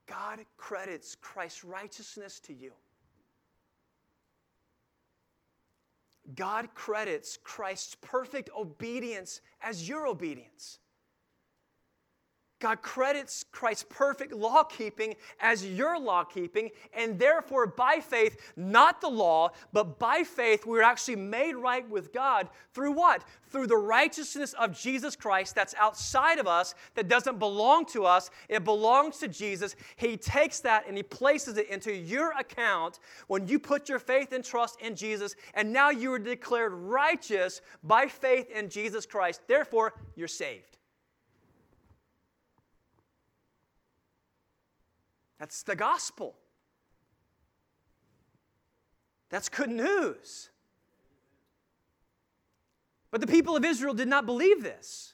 God 0.07 0.39
credits 0.57 1.15
Christ's 1.15 1.63
righteousness 1.63 2.39
to 2.41 2.53
you. 2.53 2.71
God 6.35 6.73
credits 6.73 7.37
Christ's 7.43 7.95
perfect 8.01 8.49
obedience 8.57 9.41
as 9.61 9.87
your 9.87 10.07
obedience. 10.07 10.79
God 12.59 12.81
credits 12.81 13.45
Christ's 13.51 13.85
perfect 13.89 14.33
law 14.33 14.63
keeping 14.63 15.15
as 15.39 15.65
your 15.65 15.99
law 15.99 16.23
keeping, 16.23 16.71
and 16.93 17.19
therefore, 17.19 17.67
by 17.67 17.99
faith, 17.99 18.53
not 18.55 18.99
the 18.99 19.09
law, 19.09 19.51
but 19.73 19.99
by 19.99 20.23
faith, 20.23 20.65
we're 20.65 20.81
actually 20.81 21.17
made 21.17 21.55
right 21.55 21.87
with 21.87 22.11
God 22.11 22.49
through 22.73 22.93
what? 22.93 23.23
Through 23.49 23.67
the 23.67 23.77
righteousness 23.77 24.53
of 24.53 24.77
Jesus 24.77 25.15
Christ 25.15 25.53
that's 25.53 25.75
outside 25.75 26.39
of 26.39 26.47
us, 26.47 26.73
that 26.95 27.07
doesn't 27.07 27.37
belong 27.37 27.85
to 27.87 28.05
us, 28.05 28.31
it 28.49 28.63
belongs 28.63 29.17
to 29.19 29.27
Jesus. 29.27 29.75
He 29.95 30.17
takes 30.17 30.59
that 30.61 30.87
and 30.87 30.97
He 30.97 31.03
places 31.03 31.57
it 31.57 31.69
into 31.69 31.93
your 31.93 32.31
account 32.39 32.99
when 33.27 33.47
you 33.47 33.59
put 33.59 33.87
your 33.87 33.99
faith 33.99 34.31
and 34.31 34.43
trust 34.43 34.81
in 34.81 34.95
Jesus, 34.95 35.35
and 35.53 35.71
now 35.71 35.91
you 35.91 36.11
are 36.13 36.19
declared 36.19 36.73
righteous 36.73 37.61
by 37.83 38.07
faith 38.07 38.49
in 38.49 38.69
Jesus 38.69 39.05
Christ. 39.05 39.41
Therefore, 39.47 39.93
you're 40.15 40.27
saved. 40.27 40.76
That's 45.39 45.63
the 45.63 45.75
gospel. 45.75 46.35
That's 49.29 49.49
good 49.49 49.69
news. 49.69 50.49
But 53.11 53.21
the 53.21 53.27
people 53.27 53.55
of 53.55 53.63
Israel 53.63 53.93
did 53.93 54.07
not 54.07 54.25
believe 54.25 54.63
this. 54.63 55.13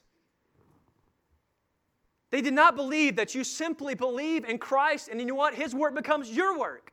They 2.32 2.42
did 2.42 2.54
not 2.54 2.76
believe 2.76 3.18
that 3.18 3.36
you 3.36 3.44
simply 3.44 3.94
believe 3.94 4.46
in 4.46 4.58
Christ 4.58 5.08
and 5.08 5.20
you 5.20 5.26
know 5.26 5.36
what? 5.36 5.54
His 5.54 5.76
work 5.76 5.94
becomes 5.94 6.32
your 6.32 6.58
work. 6.58 6.93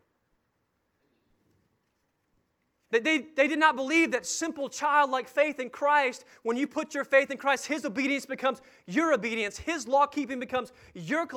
That 2.90 3.05
they, 3.05 3.26
they 3.37 3.46
did 3.46 3.61
not 3.61 3.76
believe 3.76 4.11
that 4.11 4.26
simple 4.26 4.68
childlike 4.68 5.29
faith 5.29 5.61
in 5.61 5.70
Christ, 5.70 6.24
when 6.42 6.57
you 6.57 6.66
put 6.66 6.92
your 6.92 7.05
faith 7.05 7.31
in 7.31 7.37
Christ, 7.37 7.66
His 7.66 7.85
obedience 7.85 8.26
becomes 8.26 8.61
your 8.87 9.12
obedience. 9.12 9.59
His 9.59 9.87
law 9.87 10.07
keeping 10.07 10.40
becomes 10.40 10.72
your 10.94 11.29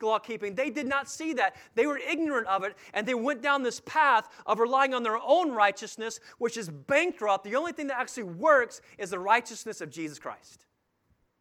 law 0.00 0.18
keeping. 0.20 0.54
They 0.54 0.70
did 0.70 0.86
not 0.86 1.10
see 1.10 1.32
that. 1.32 1.56
They 1.74 1.86
were 1.86 1.98
ignorant 1.98 2.46
of 2.46 2.62
it, 2.62 2.76
and 2.94 3.06
they 3.06 3.14
went 3.14 3.42
down 3.42 3.64
this 3.64 3.80
path 3.80 4.28
of 4.46 4.60
relying 4.60 4.94
on 4.94 5.02
their 5.02 5.18
own 5.18 5.50
righteousness, 5.50 6.20
which 6.38 6.56
is 6.56 6.68
bankrupt. 6.68 7.42
The 7.42 7.56
only 7.56 7.72
thing 7.72 7.88
that 7.88 7.98
actually 7.98 8.24
works 8.24 8.80
is 8.96 9.10
the 9.10 9.18
righteousness 9.18 9.80
of 9.80 9.90
Jesus 9.90 10.20
Christ. 10.20 10.66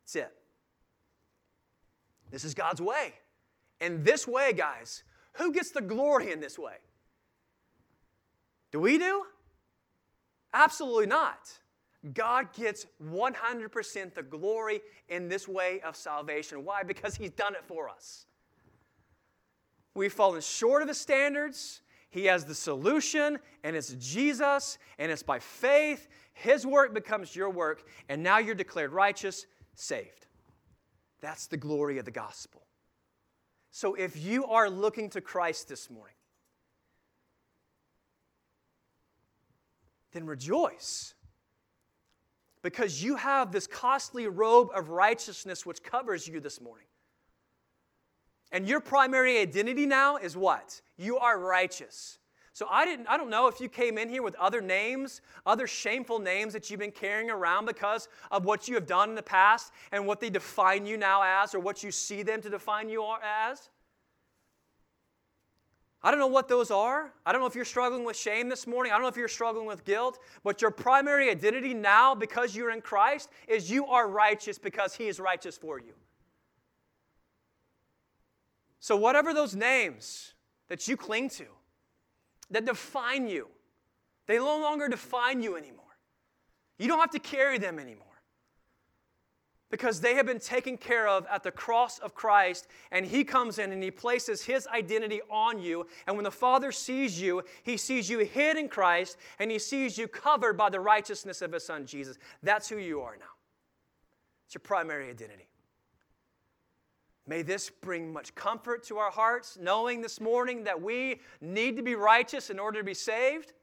That's 0.02 0.16
it. 0.16 0.34
This 2.32 2.44
is 2.44 2.56
God's 2.56 2.82
way. 2.82 3.14
And 3.82 4.04
this 4.04 4.28
way, 4.28 4.52
guys, 4.52 5.04
who 5.34 5.52
gets 5.52 5.70
the 5.70 5.82
glory 5.82 6.32
in 6.32 6.40
this 6.40 6.58
way? 6.58 6.78
Do 8.72 8.80
we 8.80 8.98
do? 8.98 9.26
Absolutely 10.54 11.06
not. 11.06 11.50
God 12.14 12.54
gets 12.54 12.86
100% 13.04 14.14
the 14.14 14.24
glory 14.24 14.82
in 15.10 15.28
this 15.28 15.48
way 15.48 15.82
of 15.82 15.96
salvation. 15.96 16.64
Why? 16.64 16.84
Because 16.84 17.16
He's 17.16 17.32
done 17.32 17.56
it 17.56 17.64
for 17.68 17.90
us. 17.90 18.26
We've 19.94 20.14
fallen 20.14 20.42
short 20.42 20.82
of 20.82 20.88
His 20.88 21.00
standards. 21.00 21.82
He 22.10 22.26
has 22.26 22.46
the 22.46 22.56
solution, 22.56 23.38
and 23.64 23.76
it's 23.76 23.94
Jesus, 24.00 24.78
and 24.98 25.12
it's 25.12 25.22
by 25.22 25.40
faith. 25.40 26.08
His 26.34 26.66
work 26.66 26.94
becomes 26.94 27.36
your 27.36 27.50
work, 27.50 27.84
and 28.08 28.24
now 28.24 28.40
you're 28.40 28.56
declared 28.56 28.94
righteous, 28.94 29.46
saved. 29.76 30.26
That's 31.22 31.48
the 31.48 31.58
glory 31.58 31.98
of 31.98 32.06
the 32.06 32.12
gospel. 32.12 32.64
So 33.72 33.94
if 33.94 34.18
you 34.18 34.46
are 34.46 34.70
looking 34.70 35.10
to 35.12 35.22
Christ 35.22 35.68
this 35.68 35.90
morning, 35.90 36.16
then 40.12 40.26
rejoice. 40.26 41.14
Because 42.62 43.02
you 43.02 43.16
have 43.16 43.52
this 43.52 43.68
costly 43.68 44.28
robe 44.28 44.70
of 44.76 44.90
righteousness 44.90 45.66
which 45.66 45.82
covers 45.82 46.28
you 46.28 46.40
this 46.40 46.60
morning. 46.60 46.88
And 48.52 48.68
your 48.68 48.80
primary 48.80 49.38
identity 49.40 49.86
now 49.86 50.18
is 50.18 50.36
what? 50.36 50.82
You 50.98 51.18
are 51.18 51.40
righteous. 51.40 52.18
So 52.54 52.68
I 52.70 52.84
didn't 52.84 53.08
I 53.08 53.16
don't 53.16 53.30
know 53.30 53.48
if 53.48 53.62
you 53.62 53.70
came 53.70 53.98
in 53.98 54.10
here 54.10 54.24
with 54.24 54.36
other 54.36 54.60
names, 54.60 55.22
other 55.46 55.68
shameful 55.68 56.20
names 56.20 56.52
that 56.52 56.70
you've 56.70 56.80
been 56.80 56.92
carrying 56.92 57.30
around 57.30 57.66
because 57.66 58.10
of 58.32 58.44
what 58.44 58.68
you 58.68 58.76
have 58.76 58.86
done 58.86 59.10
in 59.10 59.16
the 59.16 59.24
past 59.24 59.72
and 59.94 60.06
what 60.06 60.20
they 60.20 60.30
define 60.30 60.86
you 60.86 60.98
now 60.98 61.22
as 61.24 61.56
or 61.56 61.60
what 61.60 61.84
you 61.84 61.92
see 61.92 62.22
them 62.22 62.42
to 62.42 62.50
define 62.50 62.90
you 62.90 63.02
as. 63.24 63.70
I 66.02 66.12
don't 66.12 66.20
know 66.20 66.28
what 66.28 66.48
those 66.48 66.72
are. 66.72 67.12
I 67.26 67.32
don't 67.32 67.42
know 67.42 67.48
if 67.48 67.56
you're 67.56 67.66
struggling 67.66 68.06
with 68.06 68.16
shame 68.16 68.48
this 68.48 68.66
morning. 68.66 68.92
I 68.92 68.96
don't 68.96 69.02
know 69.02 69.10
if 69.10 69.18
you're 69.18 69.28
struggling 69.28 69.66
with 69.66 69.84
guilt. 69.84 70.20
But 70.44 70.62
your 70.62 70.72
primary 70.72 71.30
identity 71.30 71.74
now, 71.74 72.16
because 72.16 72.56
you're 72.56 72.72
in 72.72 72.82
Christ, 72.82 73.30
is 73.48 73.70
you 73.70 73.86
are 73.88 74.08
righteous 74.08 74.58
because 74.58 74.96
He 74.96 75.08
is 75.08 75.20
righteous 75.20 75.58
for 75.58 75.78
you. 75.80 75.94
So, 78.80 78.96
whatever 78.96 79.34
those 79.34 79.56
names 79.56 80.34
that 80.70 80.88
you 80.88 80.96
cling 80.96 81.30
to, 81.32 81.46
that 82.50 82.66
define 82.66 83.28
you, 83.28 83.50
they 84.26 84.38
no 84.38 84.60
longer 84.60 84.88
define 84.88 85.42
you 85.44 85.58
anymore. 85.58 85.84
You 86.78 86.88
don't 86.88 87.00
have 87.00 87.12
to 87.12 87.20
carry 87.20 87.58
them 87.58 87.78
anymore 87.78 88.09
because 89.70 90.02
they 90.02 90.16
have 90.16 90.26
been 90.26 90.40
taken 90.40 90.78
care 90.78 91.08
of 91.08 91.26
at 91.32 91.44
the 91.44 91.52
cross 91.52 92.00
of 92.00 92.16
Christ, 92.16 92.68
and 92.92 93.06
He 93.06 93.24
comes 93.24 93.60
in 93.60 93.72
and 93.72 93.84
He 93.84 93.92
places 93.92 94.44
His 94.44 94.68
identity 94.68 95.22
on 95.30 95.62
you. 95.62 95.86
And 96.08 96.16
when 96.16 96.24
the 96.24 96.32
Father 96.32 96.72
sees 96.72 97.22
you, 97.22 97.44
He 97.64 97.78
sees 97.78 98.10
you 98.10 98.20
hid 98.20 98.58
in 98.58 98.68
Christ, 98.68 99.18
and 99.38 99.52
He 99.52 99.60
sees 99.60 99.98
you 99.98 100.08
covered 100.08 100.58
by 100.58 100.70
the 100.70 100.80
righteousness 100.80 101.42
of 101.42 101.54
His 101.54 101.66
Son, 101.66 101.86
Jesus. 101.86 102.18
That's 102.42 102.68
who 102.68 102.78
you 102.78 103.02
are 103.02 103.18
now. 103.18 103.26
It's 104.46 104.56
your 104.56 104.62
primary 104.62 105.10
identity. 105.10 105.48
May 107.28 107.44
this 107.44 107.70
bring 107.70 108.12
much 108.12 108.34
comfort 108.34 108.84
to 108.86 108.98
our 108.98 109.12
hearts, 109.12 109.56
knowing 109.62 110.02
this 110.02 110.20
morning 110.20 110.64
that 110.64 110.82
we 110.82 111.22
need 111.42 111.78
to 111.78 111.84
be 111.84 111.94
righteous 111.94 112.50
in 112.50 112.58
order 112.58 112.80
to 112.80 112.84
be 112.84 112.96
saved. 112.96 113.54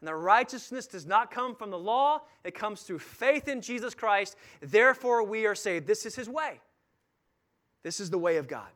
And 0.00 0.08
the 0.08 0.14
righteousness 0.14 0.86
does 0.86 1.06
not 1.06 1.30
come 1.30 1.54
from 1.54 1.70
the 1.70 1.78
law, 1.78 2.22
it 2.44 2.54
comes 2.54 2.82
through 2.82 2.98
faith 2.98 3.48
in 3.48 3.60
Jesus 3.60 3.94
Christ. 3.94 4.36
Therefore, 4.60 5.22
we 5.22 5.46
are 5.46 5.54
saved. 5.54 5.86
This 5.86 6.04
is 6.04 6.14
His 6.14 6.28
way. 6.28 6.60
This 7.82 8.00
is 8.00 8.10
the 8.10 8.18
way 8.18 8.36
of 8.36 8.48
God. 8.48 8.68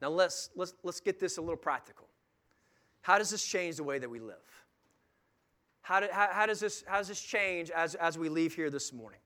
Now, 0.00 0.08
let's, 0.08 0.50
let's, 0.56 0.74
let's 0.82 1.00
get 1.00 1.20
this 1.20 1.36
a 1.36 1.40
little 1.40 1.56
practical. 1.56 2.06
How 3.02 3.18
does 3.18 3.30
this 3.30 3.44
change 3.44 3.76
the 3.76 3.84
way 3.84 3.98
that 3.98 4.08
we 4.08 4.20
live? 4.20 4.36
How, 5.82 6.00
do, 6.00 6.06
how, 6.10 6.28
how, 6.30 6.46
does, 6.46 6.60
this, 6.60 6.84
how 6.86 6.98
does 6.98 7.08
this 7.08 7.20
change 7.20 7.70
as, 7.70 7.94
as 7.96 8.16
we 8.16 8.28
leave 8.28 8.54
here 8.54 8.70
this 8.70 8.92
morning? 8.92 9.20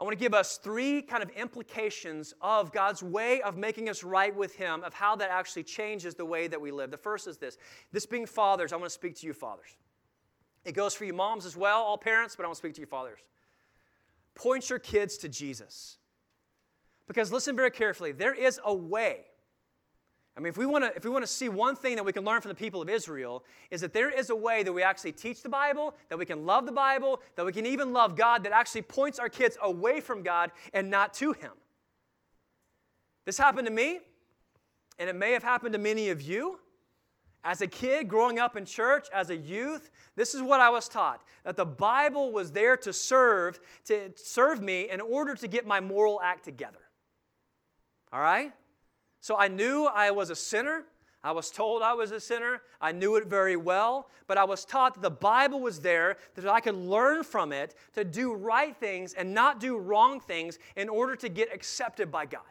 I 0.00 0.02
want 0.02 0.18
to 0.18 0.18
give 0.18 0.32
us 0.32 0.56
three 0.56 1.02
kind 1.02 1.22
of 1.22 1.28
implications 1.30 2.32
of 2.40 2.72
God's 2.72 3.02
way 3.02 3.42
of 3.42 3.58
making 3.58 3.90
us 3.90 4.02
right 4.02 4.34
with 4.34 4.56
Him, 4.56 4.82
of 4.82 4.94
how 4.94 5.14
that 5.16 5.30
actually 5.30 5.62
changes 5.62 6.14
the 6.14 6.24
way 6.24 6.48
that 6.48 6.58
we 6.58 6.70
live. 6.70 6.90
The 6.90 6.96
first 6.96 7.28
is 7.28 7.36
this 7.36 7.58
this 7.92 8.06
being 8.06 8.24
fathers, 8.24 8.72
I 8.72 8.76
want 8.76 8.86
to 8.86 8.94
speak 8.94 9.14
to 9.16 9.26
you, 9.26 9.34
fathers. 9.34 9.76
It 10.64 10.72
goes 10.72 10.94
for 10.94 11.04
you, 11.04 11.12
moms 11.12 11.44
as 11.44 11.54
well, 11.54 11.82
all 11.82 11.98
parents, 11.98 12.34
but 12.34 12.44
I 12.44 12.46
want 12.46 12.56
to 12.56 12.58
speak 12.58 12.74
to 12.74 12.80
you, 12.80 12.86
fathers. 12.86 13.18
Point 14.34 14.70
your 14.70 14.78
kids 14.78 15.18
to 15.18 15.28
Jesus. 15.28 15.98
Because 17.06 17.30
listen 17.30 17.54
very 17.54 17.70
carefully, 17.70 18.12
there 18.12 18.34
is 18.34 18.58
a 18.64 18.74
way 18.74 19.26
I 20.36 20.40
mean, 20.40 20.48
if 20.48 20.56
we 20.56 20.66
want 20.66 20.84
to 20.84 20.94
if 20.96 21.04
we 21.04 21.10
want 21.10 21.24
to 21.24 21.30
see 21.30 21.48
one 21.48 21.76
thing 21.76 21.96
that 21.96 22.04
we 22.04 22.12
can 22.12 22.24
learn 22.24 22.40
from 22.40 22.50
the 22.50 22.54
people 22.54 22.80
of 22.80 22.88
Israel 22.88 23.44
is 23.70 23.80
that 23.80 23.92
there 23.92 24.10
is 24.10 24.30
a 24.30 24.36
way 24.36 24.62
that 24.62 24.72
we 24.72 24.82
actually 24.82 25.12
teach 25.12 25.42
the 25.42 25.48
Bible, 25.48 25.94
that 26.08 26.18
we 26.18 26.24
can 26.24 26.46
love 26.46 26.66
the 26.66 26.72
Bible, 26.72 27.20
that 27.36 27.44
we 27.44 27.52
can 27.52 27.66
even 27.66 27.92
love 27.92 28.16
God 28.16 28.44
that 28.44 28.52
actually 28.52 28.82
points 28.82 29.18
our 29.18 29.28
kids 29.28 29.58
away 29.62 30.00
from 30.00 30.22
God 30.22 30.52
and 30.72 30.88
not 30.88 31.14
to 31.14 31.32
him. 31.32 31.52
This 33.26 33.36
happened 33.36 33.66
to 33.66 33.72
me, 33.72 34.00
and 34.98 35.10
it 35.10 35.16
may 35.16 35.32
have 35.32 35.42
happened 35.42 35.72
to 35.72 35.78
many 35.78 36.10
of 36.10 36.22
you. 36.22 36.60
As 37.42 37.62
a 37.62 37.66
kid 37.66 38.06
growing 38.06 38.38
up 38.38 38.56
in 38.56 38.66
church, 38.66 39.08
as 39.14 39.30
a 39.30 39.36
youth, 39.36 39.90
this 40.14 40.34
is 40.34 40.42
what 40.42 40.60
I 40.60 40.68
was 40.68 40.88
taught 40.88 41.22
that 41.44 41.56
the 41.56 41.64
Bible 41.64 42.32
was 42.32 42.52
there 42.52 42.76
to 42.76 42.92
serve 42.92 43.58
to 43.86 44.12
serve 44.14 44.60
me 44.60 44.90
in 44.90 45.00
order 45.00 45.34
to 45.34 45.48
get 45.48 45.66
my 45.66 45.80
moral 45.80 46.20
act 46.22 46.44
together. 46.44 46.80
All 48.12 48.20
right? 48.20 48.52
So 49.20 49.36
I 49.36 49.48
knew 49.48 49.86
I 49.86 50.10
was 50.10 50.30
a 50.30 50.36
sinner. 50.36 50.84
I 51.22 51.32
was 51.32 51.50
told 51.50 51.82
I 51.82 51.92
was 51.92 52.12
a 52.12 52.20
sinner. 52.20 52.62
I 52.80 52.92
knew 52.92 53.16
it 53.16 53.26
very 53.26 53.56
well, 53.56 54.08
but 54.26 54.38
I 54.38 54.44
was 54.44 54.64
taught 54.64 54.94
that 54.94 55.02
the 55.02 55.10
Bible 55.10 55.60
was 55.60 55.80
there 55.80 56.16
that 56.34 56.48
I 56.48 56.60
could 56.60 56.74
learn 56.74 57.22
from 57.22 57.52
it 57.52 57.74
to 57.94 58.04
do 58.04 58.32
right 58.32 58.74
things 58.74 59.12
and 59.12 59.34
not 59.34 59.60
do 59.60 59.76
wrong 59.76 60.20
things 60.20 60.58
in 60.76 60.88
order 60.88 61.14
to 61.16 61.28
get 61.28 61.54
accepted 61.54 62.10
by 62.10 62.24
God. 62.24 62.42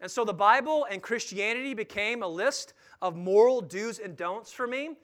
And 0.00 0.10
so 0.10 0.24
the 0.24 0.32
Bible 0.32 0.86
and 0.90 1.02
Christianity 1.02 1.74
became 1.74 2.22
a 2.22 2.28
list 2.28 2.72
of 3.02 3.16
moral 3.16 3.60
do's 3.60 3.98
and 3.98 4.16
don'ts 4.16 4.50
for 4.50 4.66
me 4.66 4.96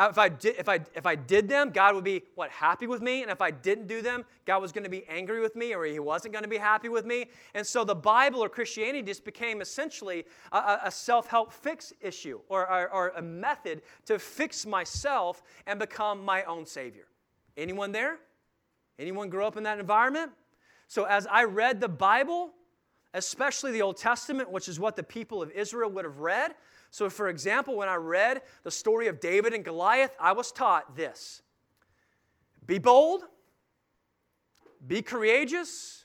Uh, 0.00 0.08
if 0.08 0.16
I, 0.16 0.30
did, 0.30 0.56
if, 0.56 0.66
I, 0.66 0.80
if 0.94 1.04
I 1.04 1.14
did 1.14 1.46
them, 1.46 1.68
God 1.68 1.94
would 1.94 2.04
be, 2.04 2.22
what, 2.34 2.48
happy 2.50 2.86
with 2.86 3.02
me? 3.02 3.20
And 3.20 3.30
if 3.30 3.42
I 3.42 3.50
didn't 3.50 3.86
do 3.86 4.00
them, 4.00 4.24
God 4.46 4.62
was 4.62 4.72
going 4.72 4.84
to 4.84 4.88
be 4.88 5.04
angry 5.10 5.42
with 5.42 5.54
me 5.54 5.74
or 5.74 5.84
he 5.84 5.98
wasn't 5.98 6.32
going 6.32 6.42
to 6.42 6.48
be 6.48 6.56
happy 6.56 6.88
with 6.88 7.04
me. 7.04 7.26
And 7.52 7.66
so 7.66 7.84
the 7.84 7.94
Bible 7.94 8.42
or 8.42 8.48
Christianity 8.48 9.02
just 9.02 9.26
became 9.26 9.60
essentially 9.60 10.24
a, 10.52 10.78
a 10.84 10.90
self 10.90 11.26
help 11.26 11.52
fix 11.52 11.92
issue 12.00 12.40
or, 12.48 12.66
or, 12.72 12.88
or 12.90 13.08
a 13.16 13.20
method 13.20 13.82
to 14.06 14.18
fix 14.18 14.64
myself 14.64 15.42
and 15.66 15.78
become 15.78 16.24
my 16.24 16.44
own 16.44 16.64
Savior. 16.64 17.04
Anyone 17.58 17.92
there? 17.92 18.20
Anyone 18.98 19.28
grow 19.28 19.46
up 19.46 19.58
in 19.58 19.64
that 19.64 19.78
environment? 19.78 20.32
So 20.88 21.04
as 21.04 21.26
I 21.26 21.44
read 21.44 21.78
the 21.78 21.88
Bible, 21.88 22.52
especially 23.12 23.72
the 23.72 23.82
Old 23.82 23.98
Testament, 23.98 24.50
which 24.50 24.66
is 24.66 24.80
what 24.80 24.96
the 24.96 25.02
people 25.02 25.42
of 25.42 25.50
Israel 25.50 25.90
would 25.90 26.06
have 26.06 26.20
read, 26.20 26.54
so, 26.90 27.08
for 27.08 27.28
example, 27.28 27.76
when 27.76 27.88
I 27.88 27.94
read 27.94 28.42
the 28.64 28.70
story 28.70 29.06
of 29.06 29.20
David 29.20 29.54
and 29.54 29.64
Goliath, 29.64 30.14
I 30.20 30.32
was 30.32 30.50
taught 30.50 30.96
this 30.96 31.42
be 32.66 32.78
bold, 32.78 33.22
be 34.86 35.02
courageous, 35.02 36.04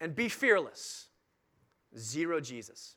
and 0.00 0.14
be 0.14 0.28
fearless. 0.28 1.08
Zero 1.96 2.40
Jesus. 2.40 2.96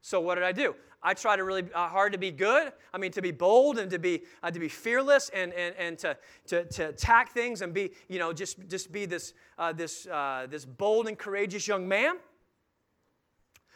So, 0.00 0.20
what 0.20 0.36
did 0.36 0.44
I 0.44 0.52
do? 0.52 0.76
I 1.02 1.12
tried 1.12 1.36
to 1.36 1.44
really 1.44 1.64
uh, 1.74 1.88
hard 1.88 2.12
to 2.12 2.18
be 2.18 2.30
good. 2.30 2.72
I 2.92 2.98
mean, 2.98 3.10
to 3.12 3.20
be 3.20 3.32
bold 3.32 3.78
and 3.78 3.90
to 3.90 3.98
be 3.98 4.22
uh, 4.42 4.50
to 4.52 4.60
be 4.60 4.68
fearless 4.68 5.28
and 5.34 5.52
and, 5.52 5.74
and 5.76 5.98
to, 5.98 6.16
to 6.46 6.64
to 6.66 6.88
attack 6.90 7.32
things 7.32 7.62
and 7.62 7.74
be 7.74 7.90
you 8.08 8.20
know 8.20 8.32
just 8.32 8.68
just 8.68 8.92
be 8.92 9.06
this 9.06 9.34
uh, 9.58 9.72
this 9.72 10.06
uh, 10.06 10.46
this 10.48 10.64
bold 10.64 11.08
and 11.08 11.18
courageous 11.18 11.66
young 11.66 11.88
man. 11.88 12.16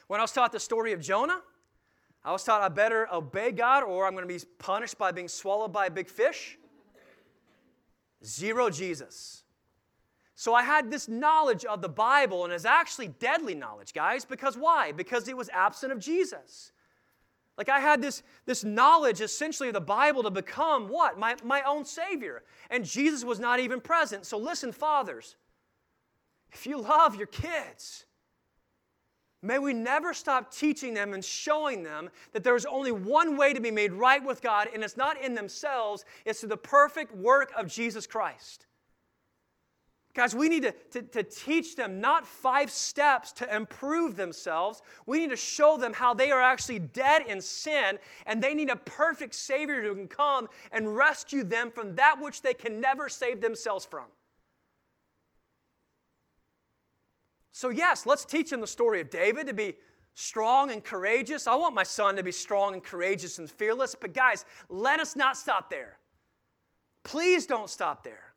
When 0.07 0.21
I 0.21 0.23
was 0.23 0.33
taught 0.33 0.53
the 0.53 0.61
story 0.61 0.93
of 0.93 1.01
Jonah, 1.01 1.43
I 2.25 2.33
was 2.33 2.45
taught 2.45 2.63
I 2.63 2.69
better 2.69 3.09
obey 3.13 3.53
God 3.53 3.85
or 3.85 4.07
I'm 4.07 4.15
going 4.15 4.27
to 4.27 4.33
be 4.33 4.41
punished 4.59 4.99
by 4.99 5.13
being 5.13 5.29
swallowed 5.29 5.73
by 5.73 5.87
a 5.87 5.91
big 5.91 6.09
fish. 6.09 6.59
Zero 8.25 8.71
Jesus. 8.71 9.45
So 10.35 10.55
I 10.55 10.63
had 10.63 10.91
this 10.91 11.09
knowledge 11.09 11.65
of 11.65 11.83
the 11.83 11.89
Bible, 11.89 12.45
and 12.45 12.53
it's 12.53 12.65
actually 12.65 13.09
deadly 13.09 13.57
knowledge, 13.57 13.93
guys. 13.93 14.25
Because 14.25 14.57
why? 14.57 14.93
Because 14.93 15.27
it 15.27 15.37
was 15.37 15.49
absent 15.49 15.93
of 15.93 15.99
Jesus. 15.99 16.71
Like 17.57 17.69
I 17.69 17.81
had 17.81 18.01
this, 18.01 18.23
this 18.47 18.63
knowledge 18.63 19.21
essentially 19.21 19.69
of 19.69 19.75
the 19.75 19.81
Bible 19.81 20.23
to 20.23 20.31
become 20.31 20.89
what? 20.89 21.19
My, 21.19 21.35
my 21.45 21.63
own 21.63 21.85
Savior. 21.85 22.45
And 22.71 22.85
Jesus 22.85 23.25
was 23.25 23.41
not 23.41 23.59
even 23.59 23.81
present. 23.81 24.27
So 24.27 24.39
listen, 24.39 24.71
fathers, 24.71 25.35
if 26.53 26.69
you 26.69 26.81
love 26.81 27.17
your 27.17 27.27
kids, 27.27 28.05
May 29.41 29.59
we 29.59 29.73
never 29.73 30.13
stop 30.13 30.53
teaching 30.53 30.95
them 30.95 31.15
and 31.15 31.25
showing 31.25 31.85
them 31.85 32.11
that 32.33 32.43
there 32.43 32.57
is 32.57 32.67
only 32.67 32.91
one 32.91 33.37
way 33.37 33.53
to 33.53 33.61
be 33.61 33.71
made 33.71 33.93
right 33.93 34.25
with 34.25 34.43
God, 34.43 34.69
and 34.75 34.83
it's 34.83 34.97
not 34.97 35.21
in 35.23 35.35
themselves, 35.35 36.05
it's 36.25 36.41
through 36.41 36.49
the 36.49 36.57
perfect 36.57 37.15
work 37.15 37.53
of 37.57 37.69
Jesus 37.69 38.07
Christ. 38.07 38.67
Guys, 40.15 40.35
we 40.35 40.49
need 40.49 40.65
to, 40.65 40.73
to, 40.91 41.03
to, 41.03 41.23
teach 41.23 41.77
them 41.77 42.01
not 42.01 42.27
five 42.27 42.73
steps 42.73 43.31
to 43.31 43.55
improve 43.55 44.17
themselves. 44.17 44.83
We 45.07 45.21
need 45.21 45.31
to 45.31 45.37
show 45.37 45.77
them 45.77 45.93
how 45.93 46.13
they 46.13 46.33
are 46.33 46.43
actually 46.43 46.81
dead 46.81 47.23
in 47.29 47.41
sin, 47.41 48.01
and 48.27 48.43
they 48.43 48.53
need 48.53 48.69
a 48.69 48.75
perfect 48.75 49.37
Savior 49.37 49.81
who 49.81 49.95
can 49.95 50.09
come 50.09 50.49
and 50.73 50.97
rescue 50.97 51.45
them 51.45 51.71
from 51.71 51.95
that 51.95 52.21
which 52.21 52.43
they 52.43 52.55
can 52.55 52.81
never 52.81 53.09
save 53.09 53.41
themselves 53.41 53.85
from. 53.85 54.07
So, 57.59 57.71
yes, 57.71 58.07
let's 58.07 58.25
teach 58.25 58.53
him 58.53 58.61
the 58.61 58.69
story 58.69 59.01
of 59.01 59.11
David 59.11 59.49
to 59.49 59.53
be 59.53 59.75
strong 60.15 60.71
and 60.71 60.85
courageous. 60.85 61.49
I 61.49 61.57
want 61.57 61.75
my 61.75 61.83
son 61.83 62.15
to 62.15 62.23
be 62.23 62.31
strong 62.31 62.75
and 62.75 62.85
courageous 62.85 63.41
and 63.41 63.51
fearless. 63.51 63.97
But, 64.01 64.15
guys, 64.15 64.45
let 64.69 65.01
us 65.01 65.17
not 65.17 65.37
stop 65.37 65.69
there. 65.69 65.99
Please 67.03 67.47
don't 67.47 67.69
stop 67.69 68.05
there. 68.05 68.33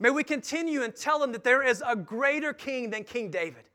May 0.00 0.10
we 0.10 0.24
continue 0.24 0.82
and 0.82 0.96
tell 0.96 1.22
him 1.22 1.30
that 1.30 1.44
there 1.44 1.62
is 1.62 1.80
a 1.86 1.94
greater 1.94 2.52
king 2.52 2.90
than 2.90 3.04
King 3.04 3.30
David 3.30 3.70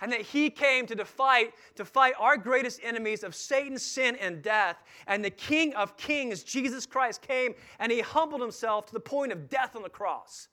and 0.00 0.10
that 0.10 0.22
he 0.22 0.48
came 0.48 0.86
to 0.86 1.04
fight 1.04 1.52
to 1.74 1.84
fight 1.84 2.14
our 2.18 2.38
greatest 2.38 2.80
enemies 2.82 3.22
of 3.22 3.34
Satan, 3.34 3.78
sin, 3.78 4.16
and 4.22 4.40
death. 4.40 4.82
And 5.06 5.22
the 5.22 5.28
King 5.28 5.74
of 5.74 5.98
Kings, 5.98 6.44
Jesus 6.44 6.86
Christ, 6.86 7.20
came 7.20 7.52
and 7.78 7.92
he 7.92 8.00
humbled 8.00 8.40
himself 8.40 8.86
to 8.86 8.94
the 8.94 9.00
point 9.00 9.32
of 9.32 9.50
death 9.50 9.76
on 9.76 9.82
the 9.82 9.90
cross. 9.90 10.48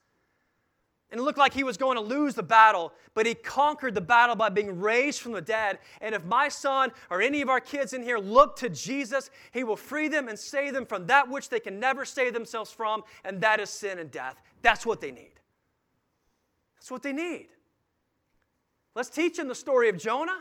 And 1.09 1.21
it 1.21 1.23
looked 1.23 1.37
like 1.37 1.53
he 1.53 1.63
was 1.63 1.77
going 1.77 1.95
to 1.95 2.01
lose 2.01 2.35
the 2.35 2.43
battle, 2.43 2.91
but 3.13 3.25
he 3.25 3.33
conquered 3.33 3.95
the 3.95 4.01
battle 4.01 4.35
by 4.35 4.49
being 4.49 4.79
raised 4.79 5.21
from 5.21 5.31
the 5.31 5.41
dead. 5.41 5.79
And 6.01 6.13
if 6.13 6.25
my 6.25 6.49
son 6.49 6.91
or 7.09 7.21
any 7.21 7.41
of 7.41 7.49
our 7.49 7.61
kids 7.61 7.93
in 7.93 8.03
here 8.03 8.17
look 8.17 8.57
to 8.57 8.69
Jesus, 8.69 9.29
he 9.53 9.63
will 9.63 9.77
free 9.77 10.09
them 10.09 10.27
and 10.27 10.37
save 10.37 10.73
them 10.73 10.85
from 10.85 11.07
that 11.07 11.29
which 11.29 11.47
they 11.47 11.61
can 11.61 11.79
never 11.79 12.03
save 12.03 12.33
themselves 12.33 12.71
from, 12.71 13.03
and 13.23 13.39
that 13.39 13.61
is 13.61 13.69
sin 13.69 13.99
and 13.99 14.11
death. 14.11 14.41
That's 14.61 14.85
what 14.85 14.99
they 14.99 15.11
need. 15.11 15.31
That's 16.75 16.91
what 16.91 17.03
they 17.03 17.13
need. 17.13 17.47
Let's 18.93 19.09
teach 19.09 19.37
them 19.37 19.47
the 19.47 19.55
story 19.55 19.87
of 19.87 19.97
Jonah. 19.97 20.39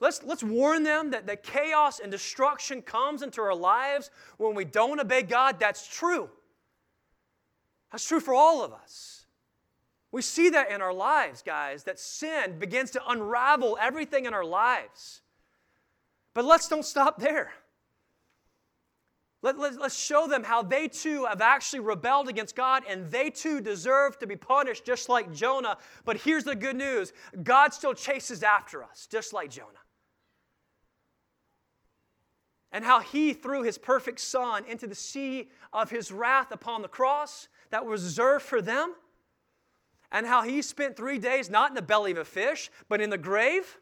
Let's, 0.00 0.22
let's 0.24 0.42
warn 0.42 0.82
them 0.82 1.10
that, 1.10 1.26
that 1.26 1.42
chaos 1.42 2.00
and 2.00 2.10
destruction 2.10 2.82
comes 2.82 3.22
into 3.22 3.42
our 3.42 3.54
lives 3.54 4.10
when 4.38 4.54
we 4.54 4.64
don't 4.64 4.98
obey 4.98 5.22
God. 5.22 5.60
That's 5.60 5.86
true. 5.86 6.30
That's 7.90 8.06
true 8.08 8.20
for 8.20 8.32
all 8.32 8.64
of 8.64 8.72
us. 8.72 9.21
We 10.12 10.20
see 10.20 10.50
that 10.50 10.70
in 10.70 10.82
our 10.82 10.92
lives, 10.92 11.42
guys, 11.42 11.84
that 11.84 11.98
sin 11.98 12.58
begins 12.58 12.90
to 12.92 13.02
unravel 13.08 13.78
everything 13.80 14.26
in 14.26 14.34
our 14.34 14.44
lives. 14.44 15.22
But 16.34 16.44
let's 16.44 16.68
don't 16.68 16.84
stop 16.84 17.18
there. 17.18 17.50
Let, 19.40 19.58
let, 19.58 19.80
let's 19.80 19.98
show 19.98 20.28
them 20.28 20.44
how 20.44 20.62
they 20.62 20.86
too 20.86 21.24
have 21.24 21.40
actually 21.40 21.80
rebelled 21.80 22.28
against 22.28 22.54
God 22.54 22.84
and 22.88 23.10
they 23.10 23.28
too 23.28 23.60
deserve 23.60 24.18
to 24.20 24.26
be 24.26 24.36
punished 24.36 24.84
just 24.84 25.08
like 25.08 25.32
Jonah. 25.32 25.78
But 26.04 26.18
here's 26.18 26.44
the 26.44 26.54
good 26.54 26.76
news 26.76 27.12
God 27.42 27.74
still 27.74 27.94
chases 27.94 28.42
after 28.42 28.84
us, 28.84 29.08
just 29.10 29.32
like 29.32 29.50
Jonah. 29.50 29.66
And 32.70 32.84
how 32.84 33.00
he 33.00 33.32
threw 33.32 33.62
his 33.62 33.78
perfect 33.78 34.20
son 34.20 34.64
into 34.66 34.86
the 34.86 34.94
sea 34.94 35.50
of 35.72 35.90
his 35.90 36.12
wrath 36.12 36.52
upon 36.52 36.82
the 36.82 36.88
cross 36.88 37.48
that 37.70 37.84
was 37.84 38.04
reserved 38.04 38.44
for 38.44 38.62
them. 38.62 38.94
And 40.12 40.26
how 40.26 40.42
he 40.42 40.62
spent 40.62 40.96
three 40.96 41.18
days 41.18 41.50
not 41.50 41.70
in 41.70 41.74
the 41.74 41.82
belly 41.82 42.12
of 42.12 42.18
a 42.18 42.24
fish, 42.24 42.70
but 42.88 43.00
in 43.00 43.10
the 43.10 43.18
grave 43.18 43.78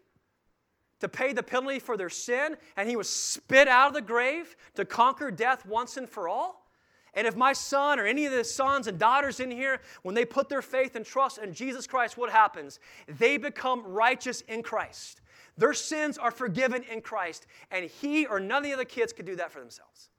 to 1.01 1.09
pay 1.09 1.33
the 1.33 1.43
penalty 1.43 1.79
for 1.79 1.97
their 1.97 2.11
sin, 2.11 2.57
and 2.77 2.89
he 2.89 2.95
was 2.95 3.09
spit 3.09 3.67
out 3.67 3.89
of 3.89 3.95
the 3.95 4.03
grave 4.03 4.55
to 4.75 4.85
conquer 4.85 5.31
death 5.31 5.67
once 5.67 5.97
and 5.97 6.09
for 6.09 6.29
all? 6.29 6.71
And 7.15 7.27
if 7.27 7.35
my 7.35 7.53
son 7.53 7.99
or 7.99 8.07
any 8.07 8.27
of 8.27 8.33
the 8.33 8.45
sons 8.45 8.87
and 8.87 8.99
daughters 8.99 9.41
in 9.41 9.51
here, 9.51 9.81
when 10.03 10.15
they 10.15 10.25
put 10.25 10.49
their 10.49 10.63
faith 10.63 10.95
and 10.95 11.05
trust 11.05 11.39
in 11.39 11.53
Jesus 11.53 11.87
Christ, 11.87 12.17
what 12.17 12.31
happens? 12.31 12.79
They 13.09 13.37
become 13.37 13.85
righteous 13.85 14.43
in 14.43 14.63
Christ. 14.63 15.21
Their 15.57 15.75
sins 15.75 16.17
are 16.17 16.31
forgiven 16.31 16.85
in 16.85 17.01
Christ, 17.01 17.47
and 17.73 17.85
he 17.87 18.27
or 18.27 18.39
none 18.39 18.59
of 18.59 18.65
the 18.65 18.73
other 18.73 18.85
kids 18.85 19.13
could 19.13 19.27
do 19.27 19.37
that 19.37 19.51
for 19.51 19.59
themselves. 19.59 20.11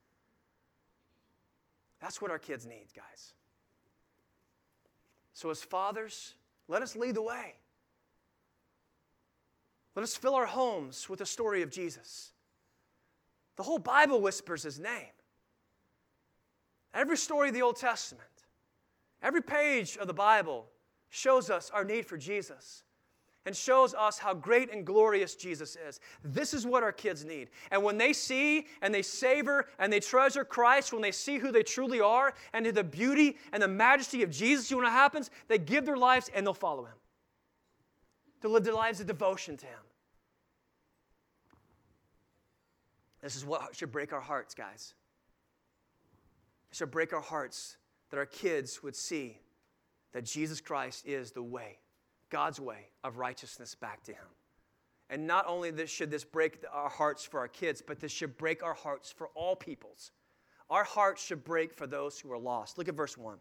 That's 2.01 2.21
what 2.21 2.31
our 2.31 2.39
kids 2.39 2.65
need, 2.65 2.87
guys. 2.95 3.33
So, 5.41 5.49
as 5.49 5.63
fathers, 5.63 6.35
let 6.67 6.83
us 6.83 6.95
lead 6.95 7.15
the 7.15 7.21
way. 7.23 7.55
Let 9.95 10.03
us 10.03 10.15
fill 10.15 10.35
our 10.35 10.45
homes 10.45 11.09
with 11.09 11.17
the 11.17 11.25
story 11.25 11.63
of 11.63 11.71
Jesus. 11.71 12.33
The 13.55 13.63
whole 13.63 13.79
Bible 13.79 14.21
whispers 14.21 14.61
his 14.61 14.77
name. 14.79 15.15
Every 16.93 17.17
story 17.17 17.47
of 17.47 17.55
the 17.55 17.63
Old 17.63 17.77
Testament, 17.77 18.29
every 19.23 19.41
page 19.41 19.97
of 19.97 20.05
the 20.05 20.13
Bible 20.13 20.67
shows 21.09 21.49
us 21.49 21.71
our 21.73 21.83
need 21.83 22.05
for 22.05 22.17
Jesus 22.17 22.83
and 23.45 23.55
shows 23.55 23.93
us 23.93 24.17
how 24.19 24.33
great 24.33 24.71
and 24.71 24.85
glorious 24.85 25.35
Jesus 25.35 25.75
is. 25.87 25.99
This 26.23 26.53
is 26.53 26.65
what 26.65 26.83
our 26.83 26.91
kids 26.91 27.25
need. 27.25 27.49
And 27.71 27.83
when 27.83 27.97
they 27.97 28.13
see 28.13 28.67
and 28.81 28.93
they 28.93 29.01
savor 29.01 29.67
and 29.79 29.91
they 29.91 29.99
treasure 29.99 30.45
Christ, 30.45 30.93
when 30.93 31.01
they 31.01 31.11
see 31.11 31.37
who 31.37 31.51
they 31.51 31.63
truly 31.63 31.99
are 31.99 32.33
and 32.53 32.65
the 32.65 32.83
beauty 32.83 33.37
and 33.51 33.61
the 33.61 33.67
majesty 33.67 34.21
of 34.23 34.29
Jesus, 34.29 34.69
you 34.69 34.77
know 34.77 34.83
what 34.83 34.91
happens? 34.91 35.31
They 35.47 35.57
give 35.57 35.85
their 35.85 35.97
lives 35.97 36.29
and 36.33 36.45
they'll 36.45 36.53
follow 36.53 36.85
him 36.85 36.93
They'll 38.41 38.51
live 38.51 38.63
their 38.63 38.73
lives 38.73 38.99
of 38.99 39.07
devotion 39.07 39.55
to 39.57 39.65
Him. 39.65 39.79
This 43.21 43.35
is 43.35 43.45
what 43.45 43.75
should 43.75 43.91
break 43.91 44.13
our 44.13 44.21
hearts, 44.21 44.55
guys. 44.55 44.95
It 46.71 46.77
should 46.77 46.89
break 46.89 47.13
our 47.13 47.21
hearts 47.21 47.77
that 48.09 48.17
our 48.17 48.25
kids 48.25 48.81
would 48.81 48.95
see 48.95 49.37
that 50.11 50.25
Jesus 50.25 50.59
Christ 50.59 51.05
is 51.05 51.31
the 51.31 51.43
way, 51.43 51.77
God's 52.31 52.59
way 52.59 52.87
of 53.03 53.17
righteousness 53.17 53.75
back 53.75 54.01
to 54.03 54.13
Him. 54.13 54.25
And 55.11 55.27
not 55.27 55.45
only 55.47 55.69
this, 55.69 55.91
should 55.91 56.09
this 56.09 56.23
break 56.23 56.63
our 56.71 56.89
hearts 56.89 57.23
for 57.23 57.39
our 57.39 57.49
kids, 57.49 57.83
but 57.85 57.99
this 57.99 58.11
should 58.11 58.37
break 58.37 58.63
our 58.63 58.73
hearts 58.73 59.11
for 59.11 59.27
all 59.35 59.55
peoples. 59.55 60.11
Our 60.69 60.85
hearts 60.85 61.23
should 61.23 61.43
break 61.43 61.73
for 61.73 61.85
those 61.85 62.17
who 62.17 62.31
are 62.31 62.39
lost. 62.39 62.77
Look 62.77 62.87
at 62.87 62.95
verse 62.95 63.17
1. 63.17 63.37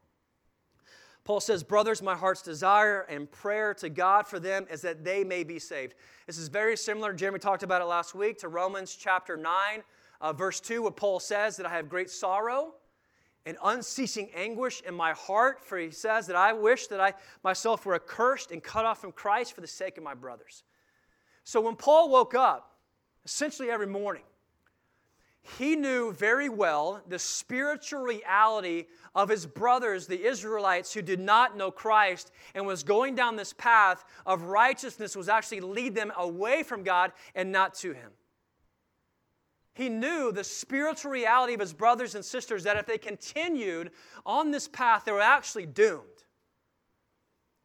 Paul 1.23 1.39
says, 1.39 1.63
Brothers, 1.63 2.03
my 2.03 2.17
heart's 2.17 2.43
desire 2.43 3.03
and 3.03 3.31
prayer 3.31 3.73
to 3.75 3.89
God 3.89 4.27
for 4.27 4.41
them 4.41 4.67
is 4.71 4.83
that 4.83 5.05
they 5.05 5.23
may 5.23 5.45
be 5.45 5.61
saved. 5.61 5.95
This 6.27 6.39
is 6.39 6.49
very 6.49 6.77
similar, 6.77 7.13
Jeremy 7.13 7.39
talked 7.39 7.63
about 7.63 7.83
it 7.83 7.85
last 7.85 8.15
week, 8.15 8.39
to 8.39 8.49
Romans 8.49 8.97
chapter 8.97 9.37
9, 9.37 9.83
uh, 10.21 10.33
verse 10.33 10.59
2, 10.59 10.83
where 10.83 10.91
Paul 10.91 11.21
says 11.21 11.57
that 11.57 11.67
I 11.67 11.71
have 11.71 11.89
great 11.89 12.11
sorrow 12.11 12.75
and 13.47 13.57
unceasing 13.65 14.31
anguish 14.35 14.83
in 14.83 14.95
my 14.95 15.13
heart, 15.13 15.65
for 15.65 15.79
he 15.79 15.91
says 15.91 16.27
that 16.27 16.37
I 16.37 16.53
wish 16.53 16.89
that 16.89 17.01
I 17.01 17.15
myself 17.43 17.87
were 17.87 17.95
accursed 17.95 18.51
and 18.51 18.63
cut 18.63 18.85
off 18.85 19.01
from 19.01 19.13
Christ 19.13 19.55
for 19.55 19.61
the 19.61 19.67
sake 19.67 19.97
of 19.99 20.05
my 20.05 20.15
brothers. 20.15 20.63
So 21.45 21.61
when 21.61 21.77
Paul 21.77 22.11
woke 22.11 22.35
up, 22.35 22.77
essentially 23.25 23.71
every 23.71 23.87
morning, 23.87 24.23
he 25.59 25.75
knew 25.75 26.13
very 26.13 26.51
well 26.51 27.03
the 27.09 27.19
spiritual 27.19 28.03
reality 28.03 28.87
of 29.15 29.31
his 29.31 29.47
brothers, 29.47 30.07
the 30.07 30.23
Israelites, 30.23 30.93
who 30.93 31.01
did 31.01 31.19
not 31.19 31.57
know 31.57 31.71
Christ 31.71 32.31
and 32.55 32.67
was 32.67 32.83
going 32.83 33.15
down 33.15 33.37
this 33.37 33.55
path 33.55 34.05
of 34.27 34.43
righteousness, 34.43 35.17
was 35.17 35.31
actually 35.31 35.61
lead 35.61 35.95
them 35.95 36.13
away 36.17 36.63
from 36.63 36.83
God 36.83 37.13
and 37.35 37.51
not 37.51 37.75
to 37.77 37.93
him. 37.93 38.11
He 39.75 39.89
knew 39.89 40.33
the 40.33 40.45
spiritual 40.45 41.13
reality 41.13 41.55
of 41.55 41.61
his 41.61 41.73
brothers 41.73 42.15
and 42.15 42.25
sisters 42.25 42.65
that 42.65 42.77
if 42.77 42.87
they 42.87 42.99
continued 42.99 43.91
on 44.27 44.51
this 44.51 44.69
path, 44.69 45.05
they 45.05 45.13
were 45.13 45.21
actually 45.21 45.67
doomed. 45.67 46.05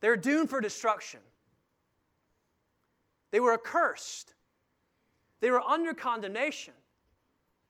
They 0.01 0.09
were 0.09 0.17
doomed 0.17 0.49
for 0.49 0.61
destruction. 0.61 1.19
They 3.31 3.39
were 3.39 3.53
accursed. 3.53 4.33
They 5.41 5.51
were 5.51 5.61
under 5.61 5.93
condemnation. 5.93 6.73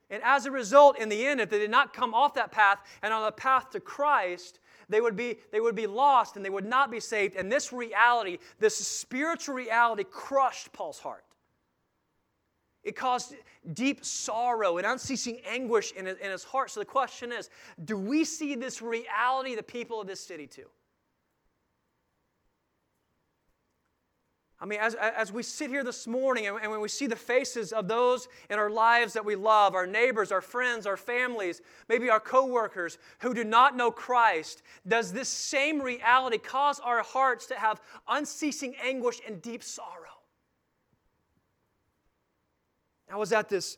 And 0.09 0.21
as 0.23 0.45
a 0.45 0.51
result, 0.51 0.99
in 0.99 1.09
the 1.09 1.25
end, 1.25 1.41
if 1.41 1.49
they 1.49 1.57
did 1.57 1.71
not 1.71 1.93
come 1.93 2.13
off 2.13 2.35
that 2.35 2.51
path 2.51 2.79
and 3.01 3.13
on 3.13 3.25
the 3.25 3.31
path 3.31 3.71
to 3.71 3.79
Christ, 3.79 4.59
they 4.87 5.01
would 5.01 5.15
be, 5.15 5.37
they 5.51 5.59
would 5.59 5.75
be 5.75 5.87
lost 5.87 6.35
and 6.35 6.45
they 6.45 6.49
would 6.49 6.65
not 6.65 6.91
be 6.91 6.99
saved. 6.99 7.35
And 7.35 7.51
this 7.51 7.73
reality, 7.73 8.37
this 8.59 8.75
spiritual 8.77 9.55
reality, 9.55 10.03
crushed 10.03 10.71
Paul's 10.73 10.99
heart. 10.99 11.23
It 12.85 12.95
caused 12.95 13.33
deep 13.73 14.05
sorrow 14.05 14.77
and 14.77 14.85
unceasing 14.85 15.39
anguish 15.49 15.91
in 15.93 16.05
his, 16.05 16.17
in 16.19 16.31
his 16.31 16.43
heart. 16.43 16.69
So 16.69 16.79
the 16.79 16.85
question 16.85 17.31
is 17.31 17.49
do 17.83 17.97
we 17.97 18.23
see 18.23 18.55
this 18.55 18.81
reality, 18.81 19.55
the 19.55 19.63
people 19.63 19.99
of 19.99 20.07
this 20.07 20.21
city, 20.21 20.45
too? 20.45 20.69
I 24.61 24.65
mean, 24.65 24.79
as, 24.79 24.95
as 24.95 25.33
we 25.33 25.43
sit 25.43 25.69
here 25.69 25.83
this 25.83 26.07
morning 26.07 26.47
and, 26.47 26.57
and 26.61 26.71
when 26.71 26.79
we 26.79 26.87
see 26.87 27.07
the 27.07 27.15
faces 27.15 27.73
of 27.73 27.87
those 27.87 28.27
in 28.49 28.57
our 28.57 28.69
lives 28.69 29.13
that 29.13 29.25
we 29.25 29.35
love, 29.35 29.75
our 29.75 29.85
neighbors, 29.85 30.31
our 30.31 30.39
friends, 30.41 30.87
our 30.87 30.95
families, 30.95 31.61
maybe 31.89 32.09
our 32.09 32.21
coworkers 32.21 32.97
who 33.19 33.33
do 33.33 33.43
not 33.43 33.75
know 33.75 33.91
Christ, 33.91 34.63
does 34.87 35.11
this 35.11 35.27
same 35.27 35.81
reality 35.81 36.37
cause 36.37 36.79
our 36.79 37.03
hearts 37.03 37.47
to 37.47 37.55
have 37.55 37.81
unceasing 38.07 38.75
anguish 38.81 39.19
and 39.27 39.41
deep 39.41 39.61
sorrow? 39.61 40.14
I 43.11 43.17
was 43.17 43.31
at 43.31 43.49
this 43.49 43.77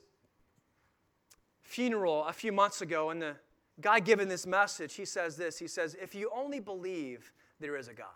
funeral 1.61 2.25
a 2.25 2.33
few 2.33 2.51
months 2.51 2.81
ago, 2.81 3.09
and 3.09 3.21
the 3.21 3.35
guy 3.81 3.99
giving 3.99 4.27
this 4.27 4.47
message, 4.47 4.95
he 4.95 5.05
says 5.05 5.35
this 5.35 5.59
He 5.59 5.67
says, 5.67 5.95
If 6.01 6.15
you 6.15 6.31
only 6.35 6.59
believe 6.59 7.31
there 7.59 7.75
is 7.75 7.87
a 7.87 7.93
God, 7.93 8.07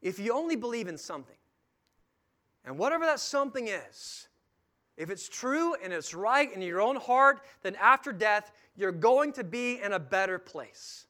if 0.00 0.18
you 0.18 0.32
only 0.32 0.56
believe 0.56 0.88
in 0.88 0.96
something, 0.98 1.36
and 2.64 2.78
whatever 2.78 3.04
that 3.04 3.20
something 3.20 3.68
is, 3.68 4.28
if 4.96 5.10
it's 5.10 5.28
true 5.28 5.74
and 5.82 5.92
it's 5.92 6.12
right 6.12 6.52
in 6.52 6.60
your 6.60 6.80
own 6.80 6.96
heart, 6.96 7.40
then 7.62 7.76
after 7.76 8.12
death, 8.12 8.50
you're 8.76 8.92
going 8.92 9.32
to 9.34 9.44
be 9.44 9.80
in 9.80 9.92
a 9.92 9.98
better 9.98 10.38
place. 10.38 11.06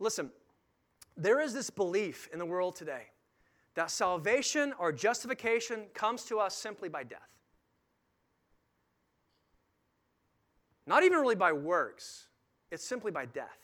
Listen, 0.00 0.30
there 1.16 1.40
is 1.40 1.54
this 1.54 1.70
belief 1.70 2.28
in 2.32 2.40
the 2.40 2.46
world 2.46 2.74
today 2.74 3.04
that 3.74 3.90
salvation 3.90 4.72
or 4.78 4.92
justification 4.92 5.86
comes 5.94 6.24
to 6.24 6.38
us 6.38 6.56
simply 6.56 6.88
by 6.88 7.02
death. 7.02 7.20
Not 10.86 11.02
even 11.02 11.18
really 11.18 11.34
by 11.34 11.52
works, 11.52 12.28
it's 12.70 12.84
simply 12.84 13.10
by 13.10 13.26
death. 13.26 13.58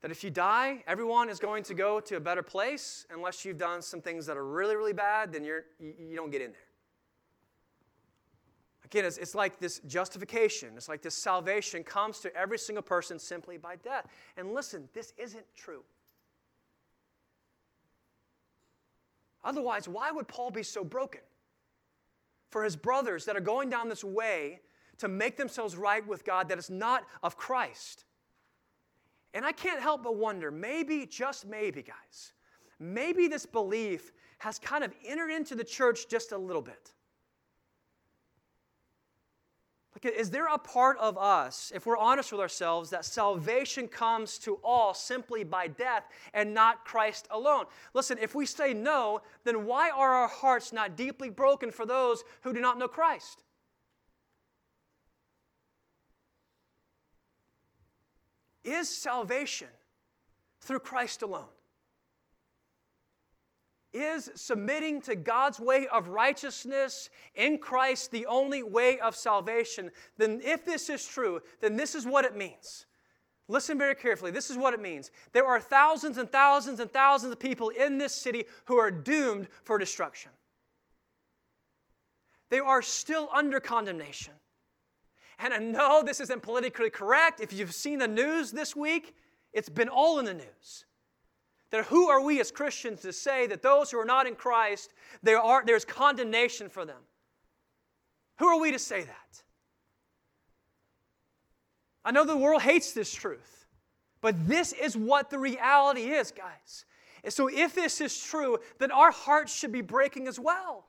That 0.00 0.10
if 0.12 0.22
you 0.22 0.30
die, 0.30 0.84
everyone 0.86 1.28
is 1.28 1.40
going 1.40 1.64
to 1.64 1.74
go 1.74 1.98
to 2.00 2.16
a 2.16 2.20
better 2.20 2.42
place 2.42 3.06
unless 3.12 3.44
you've 3.44 3.58
done 3.58 3.82
some 3.82 4.00
things 4.00 4.26
that 4.26 4.36
are 4.36 4.46
really, 4.46 4.76
really 4.76 4.92
bad, 4.92 5.32
then 5.32 5.42
you're, 5.42 5.64
you, 5.80 6.14
don't 6.14 6.30
get 6.30 6.40
in 6.40 6.52
there. 6.52 6.60
Again, 8.84 9.04
it's, 9.04 9.18
it's 9.18 9.34
like 9.34 9.58
this 9.58 9.80
justification, 9.80 10.70
it's 10.76 10.88
like 10.88 11.02
this 11.02 11.16
salvation 11.16 11.82
comes 11.82 12.20
to 12.20 12.34
every 12.36 12.58
single 12.58 12.82
person 12.82 13.18
simply 13.18 13.58
by 13.58 13.76
death. 13.76 14.06
And 14.36 14.54
listen, 14.54 14.88
this 14.94 15.12
isn't 15.18 15.44
true. 15.56 15.82
Otherwise, 19.48 19.88
why 19.88 20.10
would 20.10 20.28
Paul 20.28 20.50
be 20.50 20.62
so 20.62 20.84
broken? 20.84 21.22
For 22.50 22.64
his 22.64 22.76
brothers 22.76 23.24
that 23.24 23.34
are 23.34 23.40
going 23.40 23.70
down 23.70 23.88
this 23.88 24.04
way 24.04 24.60
to 24.98 25.08
make 25.08 25.38
themselves 25.38 25.74
right 25.74 26.06
with 26.06 26.22
God 26.22 26.50
that 26.50 26.58
is 26.58 26.68
not 26.68 27.04
of 27.22 27.38
Christ. 27.38 28.04
And 29.32 29.46
I 29.46 29.52
can't 29.52 29.80
help 29.80 30.02
but 30.02 30.16
wonder 30.16 30.50
maybe, 30.50 31.06
just 31.06 31.46
maybe, 31.46 31.82
guys, 31.82 32.34
maybe 32.78 33.26
this 33.26 33.46
belief 33.46 34.12
has 34.36 34.58
kind 34.58 34.84
of 34.84 34.92
entered 35.02 35.30
into 35.30 35.54
the 35.54 35.64
church 35.64 36.08
just 36.08 36.32
a 36.32 36.38
little 36.38 36.60
bit. 36.60 36.92
Like, 40.04 40.14
is 40.14 40.30
there 40.30 40.46
a 40.46 40.58
part 40.58 40.96
of 40.98 41.18
us, 41.18 41.72
if 41.74 41.84
we're 41.84 41.96
honest 41.96 42.30
with 42.30 42.40
ourselves, 42.40 42.90
that 42.90 43.04
salvation 43.04 43.88
comes 43.88 44.38
to 44.40 44.60
all 44.62 44.94
simply 44.94 45.42
by 45.42 45.66
death 45.66 46.04
and 46.32 46.54
not 46.54 46.84
Christ 46.84 47.26
alone? 47.32 47.64
Listen, 47.94 48.16
if 48.20 48.32
we 48.32 48.46
say 48.46 48.72
no, 48.72 49.22
then 49.42 49.64
why 49.64 49.90
are 49.90 50.14
our 50.14 50.28
hearts 50.28 50.72
not 50.72 50.96
deeply 50.96 51.30
broken 51.30 51.72
for 51.72 51.84
those 51.84 52.22
who 52.42 52.52
do 52.52 52.60
not 52.60 52.78
know 52.78 52.86
Christ? 52.86 53.42
Is 58.62 58.88
salvation 58.88 59.68
through 60.60 60.80
Christ 60.80 61.22
alone? 61.22 61.48
Is 63.94 64.30
submitting 64.34 65.00
to 65.02 65.16
God's 65.16 65.58
way 65.58 65.86
of 65.88 66.08
righteousness 66.08 67.08
in 67.34 67.58
Christ 67.58 68.10
the 68.10 68.26
only 68.26 68.62
way 68.62 68.98
of 69.00 69.16
salvation? 69.16 69.90
Then, 70.18 70.40
if 70.44 70.64
this 70.64 70.90
is 70.90 71.06
true, 71.06 71.40
then 71.60 71.76
this 71.76 71.94
is 71.94 72.04
what 72.04 72.26
it 72.26 72.36
means. 72.36 72.84
Listen 73.48 73.78
very 73.78 73.94
carefully. 73.94 74.30
This 74.30 74.50
is 74.50 74.58
what 74.58 74.74
it 74.74 74.80
means. 74.80 75.10
There 75.32 75.46
are 75.46 75.58
thousands 75.58 76.18
and 76.18 76.30
thousands 76.30 76.80
and 76.80 76.92
thousands 76.92 77.32
of 77.32 77.40
people 77.40 77.70
in 77.70 77.96
this 77.96 78.14
city 78.14 78.44
who 78.66 78.76
are 78.76 78.90
doomed 78.90 79.48
for 79.64 79.78
destruction. 79.78 80.32
They 82.50 82.58
are 82.58 82.82
still 82.82 83.30
under 83.32 83.58
condemnation. 83.58 84.34
And 85.38 85.54
I 85.54 85.58
know 85.58 86.02
this 86.02 86.20
isn't 86.20 86.42
politically 86.42 86.90
correct. 86.90 87.40
If 87.40 87.52
you've 87.52 87.74
seen 87.74 88.00
the 88.00 88.08
news 88.08 88.50
this 88.50 88.76
week, 88.76 89.14
it's 89.52 89.68
been 89.68 89.88
all 89.88 90.18
in 90.18 90.26
the 90.26 90.34
news. 90.34 90.84
That 91.70 91.86
who 91.86 92.08
are 92.08 92.22
we 92.22 92.40
as 92.40 92.50
Christians 92.50 93.02
to 93.02 93.12
say 93.12 93.46
that 93.46 93.62
those 93.62 93.90
who 93.90 93.98
are 93.98 94.04
not 94.04 94.26
in 94.26 94.34
Christ, 94.34 94.94
there 95.22 95.38
are, 95.38 95.62
there's 95.64 95.84
condemnation 95.84 96.68
for 96.68 96.84
them? 96.84 97.00
Who 98.38 98.46
are 98.46 98.60
we 98.60 98.72
to 98.72 98.78
say 98.78 99.02
that? 99.02 99.42
I 102.04 102.10
know 102.10 102.24
the 102.24 102.36
world 102.36 102.62
hates 102.62 102.92
this 102.92 103.12
truth, 103.12 103.66
but 104.20 104.48
this 104.48 104.72
is 104.72 104.96
what 104.96 105.28
the 105.28 105.38
reality 105.38 106.02
is, 106.02 106.30
guys. 106.30 106.86
And 107.22 107.32
so 107.32 107.48
if 107.48 107.74
this 107.74 108.00
is 108.00 108.18
true, 108.18 108.58
then 108.78 108.90
our 108.90 109.10
hearts 109.10 109.54
should 109.54 109.72
be 109.72 109.82
breaking 109.82 110.26
as 110.26 110.38
well. 110.38 110.87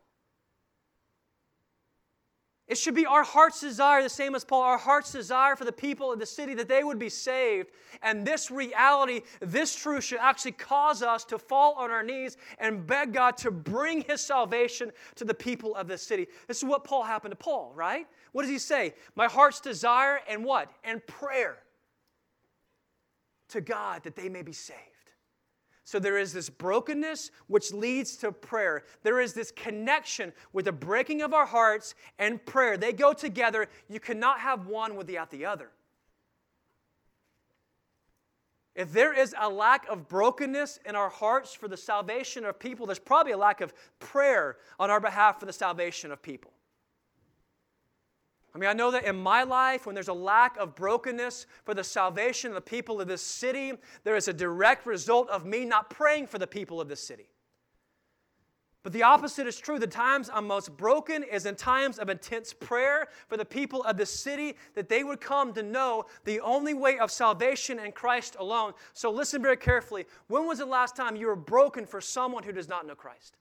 It 2.69 2.77
should 2.77 2.93
be 2.93 3.07
our 3.07 3.23
heart's 3.23 3.59
desire, 3.59 4.03
the 4.03 4.09
same 4.09 4.35
as 4.35 4.45
Paul, 4.45 4.61
our 4.61 4.77
heart's 4.77 5.11
desire 5.11 5.55
for 5.55 5.65
the 5.65 5.71
people 5.71 6.13
of 6.13 6.19
the 6.19 6.25
city 6.27 6.53
that 6.53 6.67
they 6.67 6.83
would 6.83 6.99
be 6.99 7.09
saved. 7.09 7.71
And 8.03 8.23
this 8.23 8.51
reality, 8.51 9.21
this 9.39 9.75
truth 9.75 10.03
should 10.03 10.19
actually 10.19 10.51
cause 10.51 11.01
us 11.01 11.25
to 11.25 11.39
fall 11.39 11.73
on 11.73 11.89
our 11.89 12.03
knees 12.03 12.37
and 12.59 12.85
beg 12.85 13.11
God 13.11 13.37
to 13.37 13.49
bring 13.49 14.01
his 14.03 14.21
salvation 14.21 14.91
to 15.15 15.25
the 15.25 15.33
people 15.33 15.75
of 15.75 15.87
this 15.87 16.03
city. 16.03 16.27
This 16.47 16.57
is 16.59 16.63
what 16.63 16.83
Paul 16.83 17.01
happened 17.01 17.31
to 17.31 17.35
Paul, 17.35 17.73
right? 17.75 18.05
What 18.33 18.43
does 18.43 18.51
he 18.51 18.59
say? 18.59 18.93
My 19.15 19.25
heart's 19.25 19.59
desire 19.59 20.19
and 20.29 20.45
what? 20.45 20.71
And 20.83 21.05
prayer 21.07 21.57
to 23.49 23.61
God 23.61 24.03
that 24.03 24.15
they 24.15 24.29
may 24.29 24.43
be 24.43 24.53
saved. 24.53 24.79
So 25.89 25.97
there 25.97 26.19
is 26.19 26.33
this 26.33 26.51
brokenness 26.51 27.31
which 27.47 27.73
leads 27.73 28.15
to 28.17 28.31
prayer. 28.31 28.83
There 29.01 29.19
is 29.19 29.33
this 29.33 29.49
connection 29.49 30.33
with 30.53 30.65
the 30.65 30.71
breaking 30.71 31.23
of 31.23 31.33
our 31.33 31.47
hearts 31.47 31.95
and 32.19 32.45
prayer. 32.45 32.77
They 32.77 32.93
go 32.93 33.11
together. 33.11 33.67
You 33.89 33.99
cannot 33.99 34.39
have 34.39 34.67
one 34.67 34.95
without 34.95 35.31
the 35.31 35.47
other. 35.47 35.71
If 38.75 38.93
there 38.93 39.19
is 39.19 39.33
a 39.41 39.49
lack 39.49 39.89
of 39.89 40.07
brokenness 40.07 40.77
in 40.85 40.95
our 40.95 41.09
hearts 41.09 41.55
for 41.55 41.67
the 41.67 41.75
salvation 41.75 42.45
of 42.45 42.59
people, 42.59 42.85
there's 42.85 42.99
probably 42.99 43.31
a 43.31 43.37
lack 43.37 43.59
of 43.59 43.73
prayer 43.97 44.57
on 44.79 44.91
our 44.91 44.99
behalf 44.99 45.39
for 45.39 45.47
the 45.47 45.53
salvation 45.53 46.11
of 46.11 46.21
people. 46.21 46.51
I 48.53 48.57
mean, 48.57 48.69
I 48.69 48.73
know 48.73 48.91
that 48.91 49.05
in 49.05 49.15
my 49.15 49.43
life, 49.43 49.85
when 49.85 49.93
there's 49.93 50.07
a 50.07 50.13
lack 50.13 50.57
of 50.57 50.75
brokenness 50.75 51.45
for 51.65 51.73
the 51.73 51.83
salvation 51.83 52.49
of 52.49 52.55
the 52.55 52.61
people 52.61 52.99
of 52.99 53.07
this 53.07 53.21
city, 53.21 53.73
there 54.03 54.15
is 54.15 54.27
a 54.27 54.33
direct 54.33 54.85
result 54.85 55.29
of 55.29 55.45
me 55.45 55.65
not 55.65 55.89
praying 55.89 56.27
for 56.27 56.39
the 56.39 56.47
people 56.47 56.81
of 56.81 56.87
this 56.87 57.01
city. 57.01 57.29
But 58.81 58.93
the 58.93 59.03
opposite 59.03 59.45
is 59.45 59.59
true. 59.59 59.77
The 59.77 59.87
times 59.87 60.29
I'm 60.33 60.47
most 60.47 60.75
broken 60.77 61.23
is 61.23 61.45
in 61.45 61.55
times 61.55 61.99
of 61.99 62.09
intense 62.09 62.53
prayer 62.53 63.09
for 63.27 63.35
the 63.35 63.43
people 63.43 63.83
of 63.83 63.97
the 63.97 64.05
city 64.05 64.55
that 64.73 64.87
they 64.87 65.03
would 65.03 65.19
come 65.19 65.53
to 65.53 65.63
know 65.63 66.05
the 66.23 66.39
only 66.39 66.73
way 66.73 66.97
of 66.97 67.11
salvation 67.11 67.77
in 67.77 67.91
Christ 67.91 68.37
alone. 68.39 68.73
So 68.93 69.11
listen 69.11 69.41
very 69.41 69.57
carefully. 69.57 70.05
When 70.27 70.47
was 70.47 70.59
the 70.59 70.65
last 70.65 70.95
time 70.95 71.17
you 71.17 71.27
were 71.27 71.35
broken 71.35 71.85
for 71.85 71.99
someone 71.99 72.43
who 72.43 72.53
does 72.53 72.69
not 72.69 72.87
know 72.87 72.95
Christ? 72.95 73.35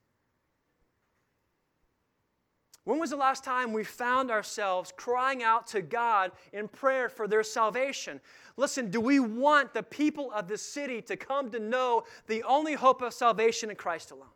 When 2.89 2.99
was 2.99 3.11
the 3.11 3.16
last 3.16 3.45
time 3.45 3.74
we 3.74 3.84
found 3.84 4.30
ourselves 4.30 4.95
crying 4.97 5.43
out 5.43 5.66
to 5.66 5.82
God 5.82 6.32
in 6.55 6.68
prayer 6.68 7.11
for 7.11 7.28
their 7.28 7.43
salvation? 7.43 8.18
Listen, 8.57 8.91
do 8.91 8.99
we 8.99 9.20
want 9.20 9.74
the 9.74 9.82
people 9.82 10.32
of 10.32 10.49
this 10.49 10.62
city 10.62 11.03
to 11.03 11.14
come 11.14 11.51
to 11.51 11.59
know 11.59 12.05
the 12.28 12.43
only 12.45 12.72
hope 12.72 13.03
of 13.03 13.12
salvation 13.12 13.68
in 13.68 13.76
Christ 13.76 14.11
alone? 14.11 14.30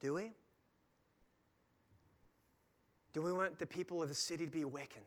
Do 0.00 0.14
we? 0.14 0.30
Do 3.12 3.20
we 3.22 3.32
want 3.32 3.58
the 3.58 3.66
people 3.66 4.00
of 4.00 4.08
the 4.08 4.14
city 4.14 4.44
to 4.44 4.52
be 4.52 4.62
awakened 4.62 5.04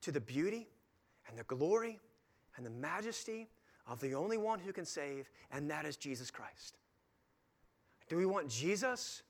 to 0.00 0.10
the 0.10 0.22
beauty 0.22 0.68
and 1.28 1.38
the 1.38 1.44
glory 1.44 2.00
and 2.56 2.64
the 2.64 2.70
majesty 2.70 3.46
of 3.86 4.00
the 4.00 4.14
only 4.14 4.38
one 4.38 4.58
who 4.58 4.72
can 4.72 4.86
save, 4.86 5.28
and 5.52 5.70
that 5.70 5.84
is 5.84 5.98
Jesus 5.98 6.30
Christ? 6.30 6.78
Do 8.08 8.16
we 8.16 8.24
want 8.24 8.48
Jesus 8.48 9.22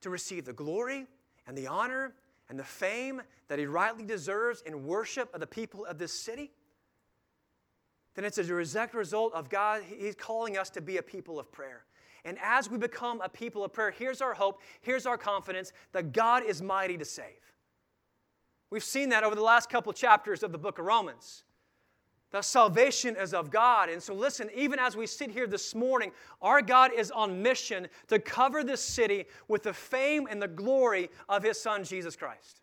to 0.00 0.10
receive 0.10 0.44
the 0.44 0.52
glory 0.52 1.06
and 1.46 1.56
the 1.56 1.66
honor 1.66 2.14
and 2.48 2.58
the 2.58 2.64
fame 2.64 3.22
that 3.48 3.58
he 3.58 3.66
rightly 3.66 4.04
deserves 4.04 4.62
in 4.62 4.86
worship 4.86 5.32
of 5.34 5.40
the 5.40 5.46
people 5.46 5.84
of 5.84 5.98
this 5.98 6.12
city, 6.12 6.50
then 8.14 8.24
it's 8.24 8.38
a 8.38 8.44
direct 8.44 8.94
result 8.94 9.32
of 9.34 9.48
God. 9.48 9.82
He's 9.82 10.14
calling 10.14 10.58
us 10.58 10.70
to 10.70 10.80
be 10.80 10.96
a 10.96 11.02
people 11.02 11.38
of 11.38 11.50
prayer. 11.52 11.84
And 12.24 12.36
as 12.42 12.70
we 12.70 12.76
become 12.76 13.20
a 13.20 13.28
people 13.28 13.64
of 13.64 13.72
prayer, 13.72 13.90
here's 13.90 14.20
our 14.20 14.34
hope, 14.34 14.60
here's 14.82 15.06
our 15.06 15.16
confidence 15.16 15.72
that 15.92 16.12
God 16.12 16.44
is 16.44 16.60
mighty 16.60 16.98
to 16.98 17.04
save. 17.04 17.54
We've 18.70 18.84
seen 18.84 19.08
that 19.08 19.24
over 19.24 19.34
the 19.34 19.42
last 19.42 19.70
couple 19.70 19.92
chapters 19.92 20.42
of 20.42 20.52
the 20.52 20.58
book 20.58 20.78
of 20.78 20.84
Romans. 20.84 21.44
The 22.30 22.42
salvation 22.42 23.16
is 23.16 23.34
of 23.34 23.50
God. 23.50 23.88
And 23.88 24.00
so, 24.00 24.14
listen, 24.14 24.50
even 24.54 24.78
as 24.78 24.96
we 24.96 25.06
sit 25.06 25.30
here 25.30 25.48
this 25.48 25.74
morning, 25.74 26.12
our 26.40 26.62
God 26.62 26.92
is 26.92 27.10
on 27.10 27.42
mission 27.42 27.88
to 28.06 28.20
cover 28.20 28.62
this 28.62 28.80
city 28.80 29.24
with 29.48 29.64
the 29.64 29.72
fame 29.72 30.28
and 30.30 30.40
the 30.40 30.48
glory 30.48 31.10
of 31.28 31.42
His 31.42 31.60
Son, 31.60 31.82
Jesus 31.82 32.14
Christ. 32.14 32.60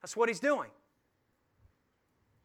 That's 0.00 0.16
what 0.16 0.28
He's 0.28 0.38
doing. 0.40 0.70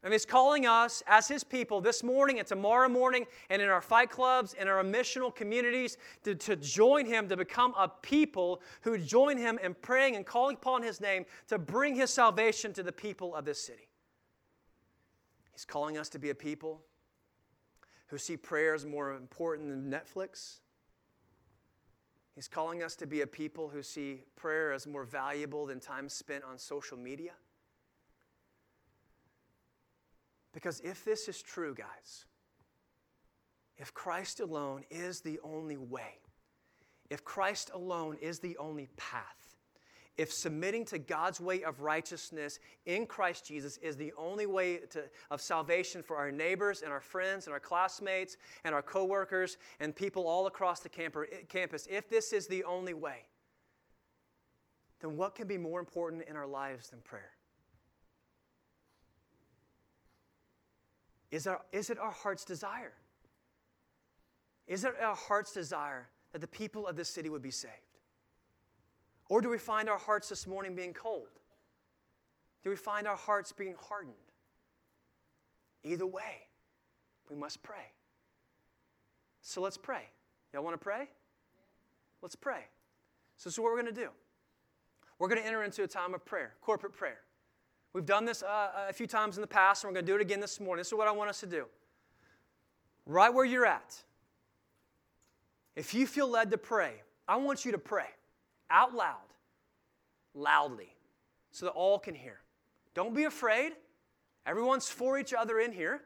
And 0.01 0.13
He's 0.13 0.25
calling 0.25 0.65
us 0.65 1.03
as 1.05 1.27
His 1.27 1.43
people 1.43 1.79
this 1.79 2.01
morning 2.01 2.39
and 2.39 2.47
tomorrow 2.47 2.89
morning 2.89 3.27
and 3.51 3.61
in 3.61 3.69
our 3.69 3.81
fight 3.81 4.09
clubs 4.09 4.55
and 4.57 4.67
our 4.67 4.83
missional 4.83 5.33
communities 5.35 5.97
to, 6.23 6.33
to 6.33 6.55
join 6.55 7.05
Him, 7.05 7.27
to 7.29 7.37
become 7.37 7.75
a 7.77 7.87
people 7.87 8.61
who 8.81 8.97
join 8.97 9.37
Him 9.37 9.59
in 9.61 9.75
praying 9.75 10.15
and 10.15 10.25
calling 10.25 10.55
upon 10.55 10.81
His 10.81 11.01
name 11.01 11.25
to 11.49 11.59
bring 11.59 11.95
His 11.95 12.11
salvation 12.11 12.73
to 12.73 12.81
the 12.81 12.91
people 12.91 13.35
of 13.35 13.45
this 13.45 13.61
city. 13.61 13.86
He's 15.57 15.65
calling 15.65 15.97
us 15.97 16.07
to 16.09 16.19
be 16.19 16.29
a 16.29 16.35
people 16.35 16.83
who 18.09 18.19
see 18.19 18.37
prayer 18.37 18.75
as 18.75 18.85
more 18.85 19.13
important 19.13 19.69
than 19.69 19.91
Netflix. 19.91 20.59
He's 22.35 22.47
calling 22.47 22.83
us 22.83 22.95
to 22.97 23.07
be 23.07 23.21
a 23.21 23.27
people 23.27 23.67
who 23.67 23.81
see 23.81 24.21
prayer 24.35 24.71
as 24.71 24.85
more 24.85 25.03
valuable 25.03 25.65
than 25.65 25.79
time 25.79 26.09
spent 26.09 26.43
on 26.43 26.59
social 26.59 26.95
media. 26.95 27.31
Because 30.53 30.79
if 30.81 31.03
this 31.03 31.27
is 31.27 31.41
true, 31.41 31.73
guys, 31.73 32.25
if 33.79 33.91
Christ 33.95 34.41
alone 34.41 34.83
is 34.91 35.21
the 35.21 35.39
only 35.43 35.77
way, 35.77 36.19
if 37.09 37.23
Christ 37.23 37.71
alone 37.73 38.17
is 38.21 38.37
the 38.37 38.55
only 38.57 38.89
path, 38.95 39.46
if 40.17 40.33
submitting 40.33 40.83
to 40.85 40.97
God's 40.97 41.39
way 41.39 41.63
of 41.63 41.81
righteousness 41.81 42.59
in 42.85 43.05
Christ 43.05 43.45
Jesus 43.45 43.77
is 43.77 43.95
the 43.95 44.13
only 44.17 44.45
way 44.45 44.77
to, 44.89 45.03
of 45.29 45.41
salvation 45.41 46.01
for 46.01 46.17
our 46.17 46.31
neighbors 46.31 46.81
and 46.81 46.91
our 46.91 46.99
friends 46.99 47.45
and 47.45 47.53
our 47.53 47.59
classmates 47.59 48.37
and 48.63 48.73
our 48.73 48.81
coworkers 48.81 49.57
and 49.79 49.95
people 49.95 50.27
all 50.27 50.47
across 50.47 50.79
the 50.79 50.89
eh, 50.97 51.25
campus, 51.47 51.87
if 51.89 52.09
this 52.09 52.33
is 52.33 52.47
the 52.47 52.63
only 52.63 52.93
way, 52.93 53.25
then 54.99 55.15
what 55.15 55.35
can 55.35 55.47
be 55.47 55.57
more 55.57 55.79
important 55.79 56.23
in 56.27 56.35
our 56.35 56.47
lives 56.47 56.89
than 56.89 56.99
prayer? 57.01 57.31
Is, 61.29 61.45
our, 61.45 61.61
is 61.71 61.89
it 61.89 61.99
our 61.99 62.11
heart's 62.11 62.45
desire? 62.45 62.93
Is 64.65 64.83
it 64.83 64.93
our 65.01 65.15
heart's 65.15 65.53
desire 65.53 66.09
that 66.31 66.39
the 66.39 66.47
people 66.47 66.87
of 66.87 66.95
this 66.95 67.09
city 67.09 67.29
would 67.29 67.41
be 67.41 67.51
saved? 67.51 67.86
Or 69.29 69.41
do 69.41 69.49
we 69.49 69.57
find 69.57 69.89
our 69.89 69.97
hearts 69.97 70.29
this 70.29 70.47
morning 70.47 70.75
being 70.75 70.93
cold? 70.93 71.27
Do 72.63 72.69
we 72.69 72.75
find 72.75 73.07
our 73.07 73.15
hearts 73.15 73.51
being 73.51 73.75
hardened? 73.89 74.15
Either 75.83 76.05
way, 76.05 76.47
we 77.29 77.35
must 77.35 77.61
pray. 77.61 77.91
So 79.41 79.61
let's 79.61 79.77
pray. 79.77 80.03
Y'all 80.53 80.63
want 80.63 80.73
to 80.73 80.83
pray? 80.83 81.09
Let's 82.21 82.35
pray. 82.35 82.65
So 83.37 83.49
this 83.49 83.53
is 83.53 83.59
what 83.59 83.71
we're 83.71 83.81
going 83.81 83.93
to 83.93 84.01
do. 84.01 84.09
We're 85.19 85.27
going 85.27 85.41
to 85.41 85.47
enter 85.47 85.63
into 85.63 85.83
a 85.83 85.87
time 85.87 86.13
of 86.13 86.25
prayer, 86.25 86.53
corporate 86.61 86.93
prayer. 86.93 87.19
We've 87.93 88.05
done 88.05 88.25
this 88.25 88.43
uh, 88.43 88.87
a 88.89 88.93
few 88.93 89.07
times 89.07 89.37
in 89.37 89.41
the 89.41 89.47
past, 89.47 89.83
and 89.83 89.89
we're 89.89 89.95
going 89.95 90.05
to 90.05 90.11
do 90.11 90.15
it 90.15 90.21
again 90.21 90.39
this 90.39 90.59
morning. 90.59 90.81
This 90.81 90.87
is 90.87 90.93
what 90.93 91.07
I 91.07 91.11
want 91.11 91.29
us 91.29 91.39
to 91.39 91.47
do. 91.47 91.65
Right 93.05 93.33
where 93.33 93.45
you're 93.45 93.65
at, 93.65 93.95
if 95.75 95.93
you 95.93 96.05
feel 96.05 96.27
led 96.27 96.51
to 96.51 96.57
pray, 96.57 97.01
I 97.27 97.37
want 97.37 97.65
you 97.65 97.71
to 97.71 97.77
pray 97.77 98.07
out 98.69 98.93
loud, 98.93 99.15
loudly, 100.33 100.95
so 101.51 101.65
that 101.65 101.71
all 101.71 101.99
can 101.99 102.15
hear. 102.15 102.39
Don't 102.93 103.13
be 103.15 103.25
afraid. 103.25 103.73
Everyone's 104.45 104.89
for 104.89 105.19
each 105.19 105.33
other 105.33 105.59
in 105.59 105.71
here. 105.71 106.01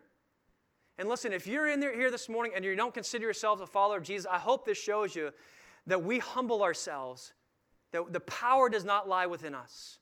And 0.97 1.07
listen, 1.09 1.33
if 1.33 1.47
you're 1.47 1.67
in 1.67 1.79
there 1.79 1.95
here 1.95 2.11
this 2.11 2.29
morning 2.29 2.51
and 2.55 2.63
you 2.63 2.75
don't 2.75 2.93
consider 2.93 3.25
yourself 3.25 3.61
a 3.61 3.67
follower 3.67 3.97
of 3.97 4.03
Jesus, 4.03 4.27
I 4.29 4.37
hope 4.37 4.65
this 4.65 4.77
shows 4.77 5.15
you 5.15 5.31
that 5.87 6.03
we 6.03 6.19
humble 6.19 6.61
ourselves, 6.61 7.33
that 7.91 8.11
the 8.13 8.19
power 8.19 8.69
does 8.69 8.85
not 8.85 9.07
lie 9.07 9.25
within 9.25 9.55
us. 9.55 9.99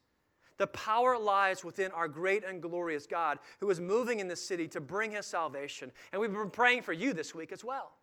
The 0.58 0.68
power 0.68 1.18
lies 1.18 1.64
within 1.64 1.92
our 1.92 2.10
great 2.10 2.44
and 2.44 2.62
glorious 2.62 3.08
God 3.08 3.40
who 3.62 3.70
is 3.70 3.80
moving 3.80 4.20
in 4.20 4.28
this 4.28 4.46
city 4.46 4.68
to 4.70 4.82
bring 4.82 5.12
his 5.12 5.26
salvation. 5.26 5.92
And 6.12 6.20
we've 6.20 6.34
been 6.34 6.50
praying 6.50 6.82
for 6.82 6.92
you 6.92 7.14
this 7.14 7.34
week 7.34 7.54
as 7.54 7.64
well. 7.64 7.94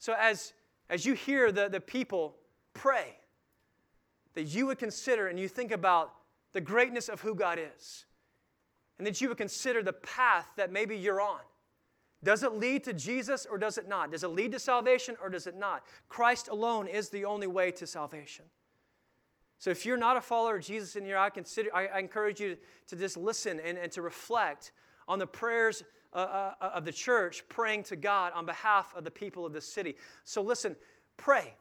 So 0.00 0.14
as, 0.18 0.52
as 0.90 1.06
you 1.06 1.14
hear 1.14 1.52
the, 1.52 1.68
the 1.68 1.80
people 1.80 2.36
pray, 2.74 3.16
that 4.38 4.44
you 4.44 4.66
would 4.66 4.78
consider 4.78 5.26
and 5.26 5.36
you 5.36 5.48
think 5.48 5.72
about 5.72 6.12
the 6.52 6.60
greatness 6.60 7.08
of 7.08 7.20
who 7.20 7.34
God 7.34 7.58
is, 7.58 8.04
and 8.96 9.04
that 9.04 9.20
you 9.20 9.28
would 9.28 9.36
consider 9.36 9.82
the 9.82 9.92
path 9.92 10.46
that 10.56 10.70
maybe 10.70 10.96
you're 10.96 11.20
on. 11.20 11.40
Does 12.22 12.44
it 12.44 12.52
lead 12.52 12.84
to 12.84 12.92
Jesus 12.92 13.48
or 13.50 13.58
does 13.58 13.78
it 13.78 13.88
not? 13.88 14.12
Does 14.12 14.22
it 14.22 14.28
lead 14.28 14.52
to 14.52 14.60
salvation 14.60 15.16
or 15.20 15.28
does 15.28 15.48
it 15.48 15.56
not? 15.56 15.82
Christ 16.08 16.46
alone 16.46 16.86
is 16.86 17.08
the 17.08 17.24
only 17.24 17.48
way 17.48 17.72
to 17.72 17.84
salvation. 17.84 18.44
So 19.58 19.70
if 19.70 19.84
you're 19.84 19.96
not 19.96 20.16
a 20.16 20.20
follower 20.20 20.58
of 20.58 20.64
Jesus 20.64 20.94
in 20.94 21.04
here, 21.04 21.18
I, 21.18 21.30
consider, 21.30 21.74
I, 21.74 21.88
I 21.88 21.98
encourage 21.98 22.40
you 22.40 22.56
to 22.86 22.94
just 22.94 23.16
listen 23.16 23.58
and, 23.58 23.76
and 23.76 23.90
to 23.90 24.02
reflect 24.02 24.70
on 25.08 25.18
the 25.18 25.26
prayers 25.26 25.82
uh, 26.12 26.18
uh, 26.18 26.54
uh, 26.60 26.70
of 26.74 26.84
the 26.84 26.92
church 26.92 27.42
praying 27.48 27.82
to 27.84 27.96
God 27.96 28.32
on 28.36 28.46
behalf 28.46 28.94
of 28.94 29.02
the 29.02 29.10
people 29.10 29.44
of 29.44 29.52
this 29.52 29.66
city. 29.66 29.96
So 30.22 30.42
listen, 30.42 30.76
pray. 31.16 31.54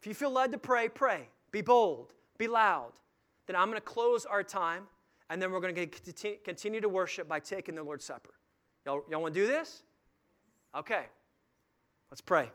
If 0.00 0.06
you 0.06 0.14
feel 0.14 0.30
led 0.30 0.52
to 0.52 0.58
pray, 0.58 0.88
pray. 0.88 1.28
Be 1.50 1.62
bold, 1.62 2.14
be 2.40 2.48
loud. 2.48 2.92
Then 3.46 3.54
I'm 3.54 3.68
going 3.68 3.76
to 3.76 3.84
close 3.84 4.24
our 4.24 4.42
time, 4.42 4.84
and 5.28 5.40
then 5.40 5.52
we're 5.52 5.60
going 5.60 5.74
to 5.74 6.36
continue 6.44 6.80
to 6.80 6.88
worship 6.88 7.28
by 7.28 7.38
taking 7.38 7.74
the 7.74 7.82
Lord's 7.82 8.04
Supper. 8.04 8.34
Y'all, 8.86 9.02
y'all 9.08 9.20
want 9.20 9.34
to 9.34 9.40
do 9.40 9.46
this? 9.46 9.82
Okay, 10.74 11.04
let's 12.10 12.22
pray. 12.22 12.50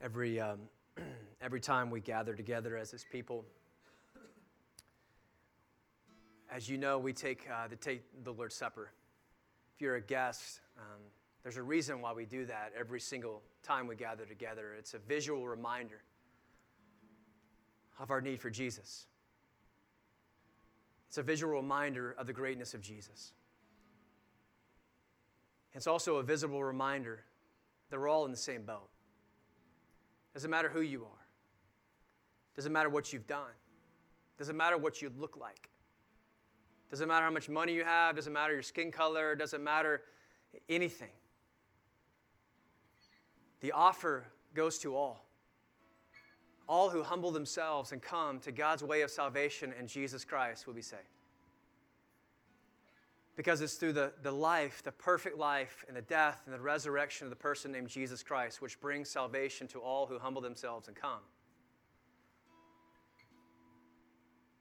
Every, 0.00 0.40
um, 0.40 0.60
every 1.40 1.60
time 1.60 1.90
we 1.90 2.00
gather 2.00 2.34
together 2.34 2.76
as 2.76 2.90
His 2.90 3.04
people, 3.12 3.44
as 6.50 6.68
you 6.68 6.78
know, 6.78 6.98
we 6.98 7.12
take, 7.12 7.46
uh, 7.50 7.68
the, 7.68 7.76
take 7.76 8.02
the 8.24 8.32
Lord's 8.32 8.54
Supper. 8.54 8.92
If 9.74 9.82
you're 9.82 9.96
a 9.96 10.00
guest, 10.00 10.60
um, 10.78 11.00
there's 11.42 11.56
a 11.56 11.62
reason 11.62 12.00
why 12.00 12.12
we 12.12 12.24
do 12.24 12.46
that 12.46 12.72
every 12.78 13.00
single 13.00 13.42
time 13.62 13.86
we 13.86 13.96
gather 13.96 14.24
together. 14.24 14.74
It's 14.78 14.94
a 14.94 14.98
visual 14.98 15.46
reminder 15.46 16.02
of 17.98 18.10
our 18.10 18.20
need 18.20 18.40
for 18.40 18.50
Jesus. 18.50 19.06
It's 21.08 21.18
a 21.18 21.22
visual 21.22 21.54
reminder 21.54 22.14
of 22.16 22.26
the 22.26 22.32
greatness 22.32 22.74
of 22.74 22.80
Jesus. 22.80 23.32
It's 25.74 25.86
also 25.86 26.16
a 26.16 26.22
visible 26.22 26.62
reminder 26.62 27.24
that 27.90 27.98
we're 27.98 28.08
all 28.08 28.24
in 28.24 28.30
the 28.30 28.36
same 28.36 28.62
boat. 28.62 28.88
Doesn't 30.34 30.50
matter 30.50 30.68
who 30.68 30.80
you 30.80 31.02
are. 31.02 31.26
Doesn't 32.56 32.72
matter 32.72 32.88
what 32.88 33.12
you've 33.12 33.26
done. 33.26 33.52
Doesn't 34.38 34.56
matter 34.56 34.78
what 34.78 35.02
you 35.02 35.10
look 35.18 35.36
like. 35.36 35.68
Doesn't 36.90 37.08
matter 37.08 37.24
how 37.24 37.30
much 37.30 37.48
money 37.48 37.72
you 37.72 37.84
have. 37.84 38.16
Doesn't 38.16 38.32
matter 38.32 38.52
your 38.52 38.62
skin 38.62 38.90
color. 38.90 39.34
Doesn't 39.34 39.62
matter 39.62 40.02
anything. 40.68 41.08
The 43.62 43.72
offer 43.72 44.26
goes 44.54 44.78
to 44.80 44.94
all. 44.96 45.24
All 46.68 46.90
who 46.90 47.02
humble 47.02 47.30
themselves 47.30 47.92
and 47.92 48.02
come 48.02 48.40
to 48.40 48.52
God's 48.52 48.82
way 48.82 49.02
of 49.02 49.10
salvation 49.10 49.72
and 49.78 49.88
Jesus 49.88 50.24
Christ 50.24 50.66
will 50.66 50.74
be 50.74 50.82
saved. 50.82 51.02
Because 53.36 53.60
it's 53.62 53.74
through 53.74 53.94
the, 53.94 54.12
the 54.22 54.32
life, 54.32 54.82
the 54.82 54.92
perfect 54.92 55.38
life, 55.38 55.84
and 55.88 55.96
the 55.96 56.02
death 56.02 56.42
and 56.44 56.54
the 56.54 56.60
resurrection 56.60 57.24
of 57.24 57.30
the 57.30 57.36
person 57.36 57.72
named 57.72 57.88
Jesus 57.88 58.22
Christ, 58.22 58.60
which 58.60 58.78
brings 58.80 59.08
salvation 59.08 59.66
to 59.68 59.78
all 59.78 60.06
who 60.06 60.18
humble 60.18 60.42
themselves 60.42 60.88
and 60.88 60.96
come. 60.96 61.20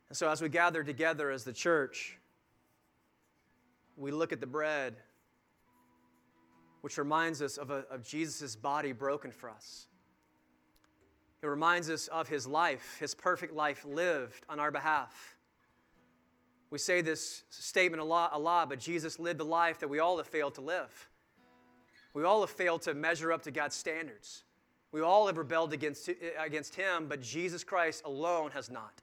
And 0.08 0.18
so, 0.18 0.30
as 0.30 0.42
we 0.42 0.50
gather 0.50 0.84
together 0.84 1.32
as 1.32 1.44
the 1.44 1.54
church, 1.54 2.18
we 3.98 4.12
look 4.12 4.32
at 4.32 4.40
the 4.40 4.48
bread, 4.48 4.96
which 6.82 6.98
reminds 6.98 7.42
us 7.42 7.58
of, 7.58 7.72
of 7.72 8.04
Jesus' 8.04 8.56
body 8.56 8.92
broken 8.92 9.32
for 9.32 9.50
us. 9.50 9.88
It 11.42 11.48
reminds 11.48 11.90
us 11.90 12.08
of 12.08 12.28
his 12.28 12.46
life, 12.46 12.98
his 13.00 13.16
perfect 13.16 13.54
life 13.54 13.84
lived 13.86 14.46
on 14.48 14.60
our 14.60 14.70
behalf. 14.70 15.38
We 16.70 16.78
say 16.78 17.02
this 17.02 17.44
statement 17.50 18.02
a 18.02 18.06
lot, 18.06 18.32
a 18.34 18.40
lot, 18.40 18.70
but 18.70 18.80
Jesus 18.80 19.20
lived 19.20 19.40
the 19.40 19.46
life 19.46 19.80
that 19.80 19.90
we 19.90 20.00
all 20.00 20.18
have 20.18 20.28
failed 20.28 20.56
to 20.56 20.62
live. 20.62 21.10
We 22.14 22.24
all 22.24 22.42
have 22.42 22.50
failed 22.50 22.84
to 22.84 22.94
measure 22.94 23.32
up 23.32 23.44
to 23.44 23.52
God's 23.52 23.76
standards. 23.76 24.44
We 24.92 25.02
all 25.02 25.28
have 25.28 25.38
rebelled 25.38 25.74
against, 25.74 26.10
against 26.38 26.76
Him, 26.76 27.08
but 27.08 27.22
Jesus 27.22 27.64
Christ 27.64 28.04
alone 28.06 28.52
has 28.52 28.70
not. 28.70 29.02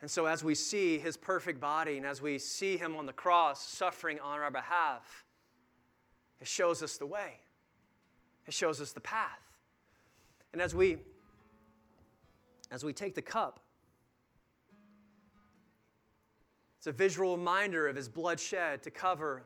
And 0.00 0.10
so, 0.10 0.26
as 0.26 0.42
we 0.42 0.54
see 0.54 0.98
His 0.98 1.16
perfect 1.16 1.60
body 1.60 1.96
and 1.96 2.06
as 2.06 2.20
we 2.20 2.38
see 2.38 2.76
Him 2.76 2.96
on 2.96 3.06
the 3.06 3.12
cross 3.12 3.66
suffering 3.66 4.20
on 4.20 4.40
our 4.40 4.50
behalf, 4.50 5.23
it 6.44 6.48
shows 6.48 6.82
us 6.82 6.98
the 6.98 7.06
way, 7.06 7.40
it 8.46 8.52
shows 8.52 8.78
us 8.78 8.92
the 8.92 9.00
path. 9.00 9.40
And 10.52 10.60
as 10.60 10.74
we, 10.74 10.98
as 12.70 12.84
we 12.84 12.92
take 12.92 13.14
the 13.14 13.22
cup, 13.22 13.60
It's 16.84 16.86
a 16.90 16.92
visual 16.92 17.38
reminder 17.38 17.88
of 17.88 17.96
his 17.96 18.10
blood 18.10 18.38
shed 18.38 18.82
to 18.82 18.90
cover 18.90 19.44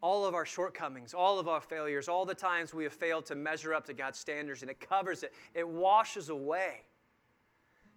all 0.00 0.24
of 0.24 0.34
our 0.34 0.46
shortcomings, 0.46 1.12
all 1.12 1.38
of 1.38 1.46
our 1.46 1.60
failures, 1.60 2.08
all 2.08 2.24
the 2.24 2.34
times 2.34 2.72
we 2.72 2.82
have 2.84 2.94
failed 2.94 3.26
to 3.26 3.34
measure 3.34 3.74
up 3.74 3.84
to 3.88 3.92
God's 3.92 4.18
standards, 4.18 4.62
and 4.62 4.70
it 4.70 4.80
covers 4.80 5.22
it. 5.22 5.34
It 5.52 5.68
washes 5.68 6.30
away. 6.30 6.80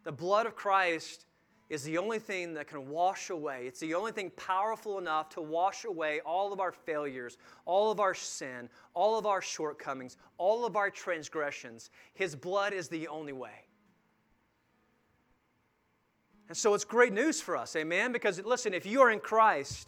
The 0.04 0.12
blood 0.12 0.46
of 0.46 0.58
Christ 0.58 1.26
is 1.72 1.84
the 1.84 1.98
only 1.98 2.20
thing 2.20 2.54
that 2.56 2.68
can 2.68 2.90
wash 2.90 3.30
away. 3.30 3.64
It's 3.66 3.80
the 3.80 3.94
only 3.94 4.12
thing 4.12 4.30
powerful 4.32 4.98
enough 4.98 5.30
to 5.30 5.42
wash 5.42 5.86
away 5.86 6.20
all 6.26 6.52
of 6.52 6.60
our 6.60 6.74
failures, 6.74 7.38
all 7.64 7.92
of 7.92 8.02
our 8.02 8.14
sin, 8.14 8.68
all 8.94 9.18
of 9.18 9.26
our 9.26 9.42
shortcomings, 9.42 10.18
all 10.38 10.66
of 10.66 10.76
our 10.76 10.90
transgressions. 10.90 11.90
His 12.14 12.36
blood 12.36 12.74
is 12.74 12.90
the 12.90 13.08
only 13.08 13.32
way. 13.32 13.68
And 16.50 16.58
so 16.58 16.74
it's 16.74 16.84
great 16.84 17.14
news 17.14 17.40
for 17.40 17.56
us, 17.56 17.74
amen? 17.78 18.12
Because 18.12 18.44
listen, 18.44 18.74
if 18.74 18.86
you 18.86 19.02
are 19.02 19.10
in 19.10 19.22
Christ, 19.22 19.88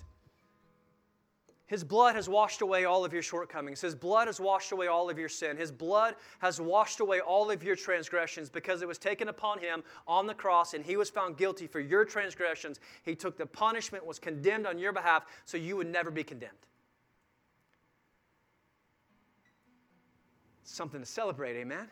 his 1.73 1.83
blood 1.83 2.15
has 2.15 2.29
washed 2.29 2.61
away 2.61 2.85
all 2.85 3.03
of 3.03 3.11
your 3.11 3.23
shortcomings. 3.23 3.81
His 3.81 3.95
blood 3.95 4.27
has 4.27 4.39
washed 4.39 4.71
away 4.71 4.85
all 4.85 5.09
of 5.09 5.17
your 5.17 5.27
sin. 5.27 5.57
His 5.57 5.71
blood 5.71 6.13
has 6.37 6.61
washed 6.61 6.99
away 6.99 7.19
all 7.19 7.49
of 7.49 7.63
your 7.63 7.75
transgressions 7.75 8.47
because 8.47 8.83
it 8.83 8.87
was 8.87 8.99
taken 8.99 9.27
upon 9.27 9.57
him 9.57 9.83
on 10.07 10.27
the 10.27 10.35
cross 10.35 10.75
and 10.75 10.85
he 10.85 10.97
was 10.97 11.09
found 11.09 11.35
guilty 11.35 11.65
for 11.65 11.79
your 11.79 12.05
transgressions. 12.05 12.79
He 13.01 13.15
took 13.15 13.39
the 13.39 13.47
punishment, 13.47 14.05
was 14.05 14.19
condemned 14.19 14.67
on 14.67 14.77
your 14.77 14.93
behalf, 14.93 15.25
so 15.45 15.57
you 15.57 15.75
would 15.75 15.91
never 15.91 16.11
be 16.11 16.23
condemned. 16.23 16.53
Something 20.63 20.99
to 20.99 21.07
celebrate, 21.07 21.55
amen? 21.55 21.87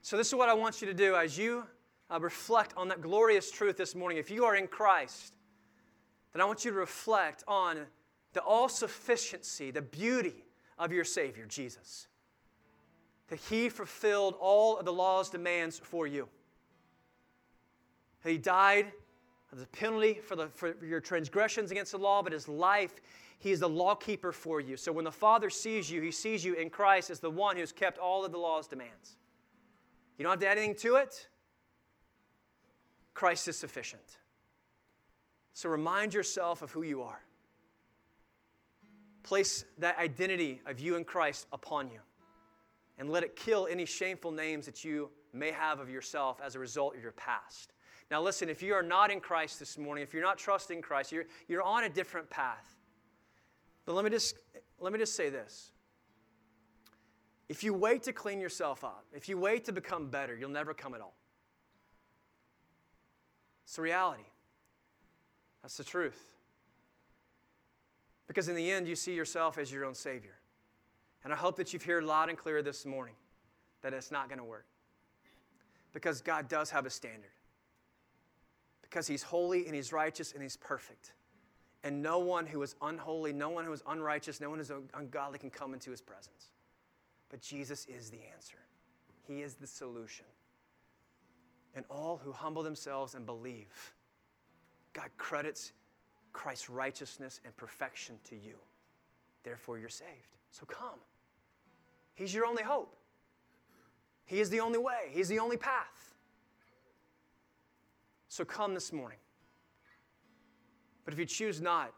So, 0.00 0.16
this 0.16 0.26
is 0.26 0.34
what 0.34 0.48
I 0.48 0.54
want 0.54 0.80
you 0.80 0.88
to 0.88 0.94
do 0.94 1.14
as 1.14 1.38
you 1.38 1.62
uh, 2.10 2.18
reflect 2.18 2.74
on 2.76 2.88
that 2.88 3.02
glorious 3.02 3.52
truth 3.52 3.76
this 3.76 3.94
morning. 3.94 4.18
If 4.18 4.32
you 4.32 4.44
are 4.46 4.56
in 4.56 4.66
Christ, 4.66 5.36
then 6.32 6.42
I 6.42 6.44
want 6.44 6.64
you 6.64 6.72
to 6.72 6.76
reflect 6.76 7.44
on 7.46 7.86
the 8.32 8.40
all 8.40 8.68
sufficiency, 8.68 9.70
the 9.70 9.82
beauty 9.82 10.44
of 10.78 10.92
your 10.92 11.04
Savior, 11.04 11.46
Jesus. 11.46 12.06
That 13.28 13.38
He 13.38 13.68
fulfilled 13.68 14.34
all 14.40 14.78
of 14.78 14.84
the 14.84 14.92
law's 14.92 15.30
demands 15.30 15.78
for 15.78 16.06
you. 16.06 16.28
He 18.24 18.38
died 18.38 18.92
as 19.52 19.62
a 19.62 19.66
penalty 19.66 20.14
for, 20.14 20.36
the, 20.36 20.48
for 20.48 20.74
your 20.84 21.00
transgressions 21.00 21.70
against 21.70 21.92
the 21.92 21.98
law, 21.98 22.22
but 22.22 22.32
His 22.32 22.48
life, 22.48 23.00
He 23.38 23.50
is 23.50 23.60
the 23.60 23.68
lawkeeper 23.68 24.32
for 24.32 24.60
you. 24.60 24.76
So 24.76 24.92
when 24.92 25.04
the 25.04 25.12
Father 25.12 25.50
sees 25.50 25.90
you, 25.90 26.00
He 26.00 26.10
sees 26.10 26.44
you 26.44 26.54
in 26.54 26.70
Christ 26.70 27.10
as 27.10 27.20
the 27.20 27.30
one 27.30 27.56
who's 27.56 27.72
kept 27.72 27.98
all 27.98 28.24
of 28.24 28.32
the 28.32 28.38
law's 28.38 28.66
demands. 28.66 29.16
You 30.16 30.24
don't 30.24 30.32
have 30.32 30.40
to 30.40 30.48
add 30.48 30.58
anything 30.58 30.76
to 30.76 30.96
it. 30.96 31.28
Christ 33.14 33.48
is 33.48 33.58
sufficient. 33.58 34.18
So 35.52 35.68
remind 35.68 36.14
yourself 36.14 36.62
of 36.62 36.70
who 36.70 36.82
you 36.82 37.02
are. 37.02 37.20
Place 39.22 39.64
that 39.78 39.98
identity 39.98 40.60
of 40.66 40.80
you 40.80 40.96
in 40.96 41.04
Christ 41.04 41.46
upon 41.52 41.90
you 41.90 42.00
and 42.98 43.10
let 43.10 43.22
it 43.22 43.36
kill 43.36 43.66
any 43.70 43.84
shameful 43.84 44.30
names 44.30 44.66
that 44.66 44.84
you 44.84 45.10
may 45.32 45.50
have 45.50 45.80
of 45.80 45.88
yourself 45.88 46.40
as 46.44 46.54
a 46.54 46.58
result 46.58 46.94
of 46.94 47.02
your 47.02 47.12
past. 47.12 47.72
Now, 48.10 48.20
listen, 48.20 48.48
if 48.48 48.62
you 48.62 48.74
are 48.74 48.82
not 48.82 49.10
in 49.10 49.20
Christ 49.20 49.58
this 49.58 49.78
morning, 49.78 50.02
if 50.02 50.12
you're 50.12 50.22
not 50.22 50.38
trusting 50.38 50.82
Christ, 50.82 51.12
you're, 51.12 51.24
you're 51.48 51.62
on 51.62 51.84
a 51.84 51.88
different 51.88 52.28
path. 52.28 52.76
But 53.86 53.94
let 53.94 54.04
me, 54.04 54.10
just, 54.10 54.36
let 54.78 54.92
me 54.92 54.98
just 54.98 55.16
say 55.16 55.30
this. 55.30 55.72
If 57.48 57.64
you 57.64 57.74
wait 57.74 58.02
to 58.04 58.12
clean 58.12 58.40
yourself 58.40 58.84
up, 58.84 59.04
if 59.12 59.28
you 59.28 59.38
wait 59.38 59.64
to 59.64 59.72
become 59.72 60.10
better, 60.10 60.36
you'll 60.36 60.50
never 60.50 60.74
come 60.74 60.94
at 60.94 61.00
all. 61.00 61.14
It's 63.64 63.76
the 63.76 63.82
reality. 63.82 64.24
That's 65.62 65.76
the 65.76 65.84
truth. 65.84 66.31
Because 68.26 68.48
in 68.48 68.56
the 68.56 68.70
end, 68.70 68.88
you 68.88 68.96
see 68.96 69.14
yourself 69.14 69.58
as 69.58 69.70
your 69.72 69.84
own 69.84 69.94
Savior. 69.94 70.34
And 71.24 71.32
I 71.32 71.36
hope 71.36 71.56
that 71.56 71.72
you've 71.72 71.84
heard 71.84 72.04
loud 72.04 72.28
and 72.28 72.38
clear 72.38 72.62
this 72.62 72.84
morning 72.84 73.14
that 73.82 73.92
it's 73.92 74.10
not 74.10 74.28
going 74.28 74.38
to 74.38 74.44
work. 74.44 74.66
Because 75.92 76.20
God 76.20 76.48
does 76.48 76.70
have 76.70 76.86
a 76.86 76.90
standard. 76.90 77.30
Because 78.80 79.06
He's 79.06 79.22
holy 79.22 79.66
and 79.66 79.74
He's 79.74 79.92
righteous 79.92 80.32
and 80.32 80.42
He's 80.42 80.56
perfect. 80.56 81.12
And 81.84 82.02
no 82.02 82.20
one 82.20 82.46
who 82.46 82.62
is 82.62 82.76
unholy, 82.80 83.32
no 83.32 83.50
one 83.50 83.64
who 83.64 83.72
is 83.72 83.82
unrighteous, 83.86 84.40
no 84.40 84.50
one 84.50 84.58
who 84.58 84.62
is 84.62 84.72
ungodly 84.94 85.38
can 85.38 85.50
come 85.50 85.74
into 85.74 85.90
His 85.90 86.00
presence. 86.00 86.50
But 87.28 87.40
Jesus 87.40 87.86
is 87.86 88.10
the 88.10 88.20
answer, 88.34 88.58
He 89.26 89.42
is 89.42 89.54
the 89.54 89.66
solution. 89.66 90.26
And 91.74 91.86
all 91.88 92.20
who 92.22 92.32
humble 92.32 92.62
themselves 92.62 93.14
and 93.14 93.24
believe, 93.24 93.94
God 94.92 95.08
credits 95.16 95.72
Christ's 96.32 96.70
righteousness 96.70 97.40
and 97.44 97.56
perfection 97.56 98.16
to 98.30 98.36
you. 98.36 98.54
Therefore, 99.44 99.78
you're 99.78 99.88
saved. 99.88 100.36
So 100.50 100.66
come. 100.66 100.98
He's 102.14 102.34
your 102.34 102.46
only 102.46 102.62
hope. 102.62 102.94
He 104.24 104.40
is 104.40 104.50
the 104.50 104.60
only 104.60 104.78
way, 104.78 105.10
He's 105.10 105.28
the 105.28 105.38
only 105.38 105.56
path. 105.56 106.14
So 108.28 108.44
come 108.44 108.72
this 108.72 108.92
morning. 108.92 109.18
But 111.04 111.12
if 111.12 111.20
you 111.20 111.26
choose 111.26 111.60
not, 111.60 111.92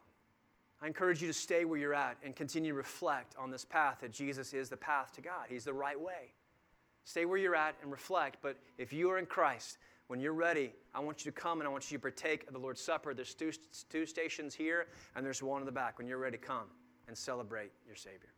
I 0.83 0.87
encourage 0.87 1.23
you 1.23 1.29
to 1.29 1.35
stay 1.35 1.65
where 1.65 1.79
you're 1.79 1.95
at 1.95 2.17
and 2.25 2.35
continue 2.35 2.73
to 2.73 2.77
reflect 2.77 3.35
on 3.39 3.51
this 3.51 3.65
path 3.65 3.99
that 4.01 4.13
Jesus 4.13 4.53
is 4.53 4.69
the 4.69 4.77
path 4.77 5.13
to 5.15 5.21
God. 5.21 5.47
He's 5.49 5.65
the 5.65 5.73
right 5.73 5.99
way. 5.99 6.33
Stay 7.05 7.25
where 7.25 7.39
you're 7.39 7.55
at 7.55 7.77
and 7.83 7.91
reflect. 7.91 8.39
But 8.43 8.57
if 8.79 8.93
you 8.93 9.11
are 9.11 9.19
in 9.19 9.27
Christ, 9.27 9.79
when 10.09 10.21
you're 10.21 10.35
ready, 10.35 10.73
I 10.95 11.01
want 11.01 11.25
you 11.25 11.31
to 11.31 11.41
come 11.41 11.61
and 11.61 11.69
I 11.69 11.71
want 11.71 11.91
you 11.91 11.99
to 11.99 12.03
partake 12.03 12.47
of 12.47 12.53
the 12.53 12.59
Lord's 12.59 12.81
Supper. 12.81 13.15
There's 13.15 13.35
two, 13.35 13.53
two 13.89 14.07
stations 14.07 14.55
here 14.55 14.87
and 15.17 15.25
there's 15.25 15.43
one 15.43 15.63
in 15.63 15.67
the 15.67 15.73
back. 15.73 15.99
When 15.99 16.07
you're 16.07 16.19
ready, 16.19 16.37
come 16.37 16.67
and 17.09 17.17
celebrate 17.17 17.73
your 17.87 17.97
Savior. 17.97 18.33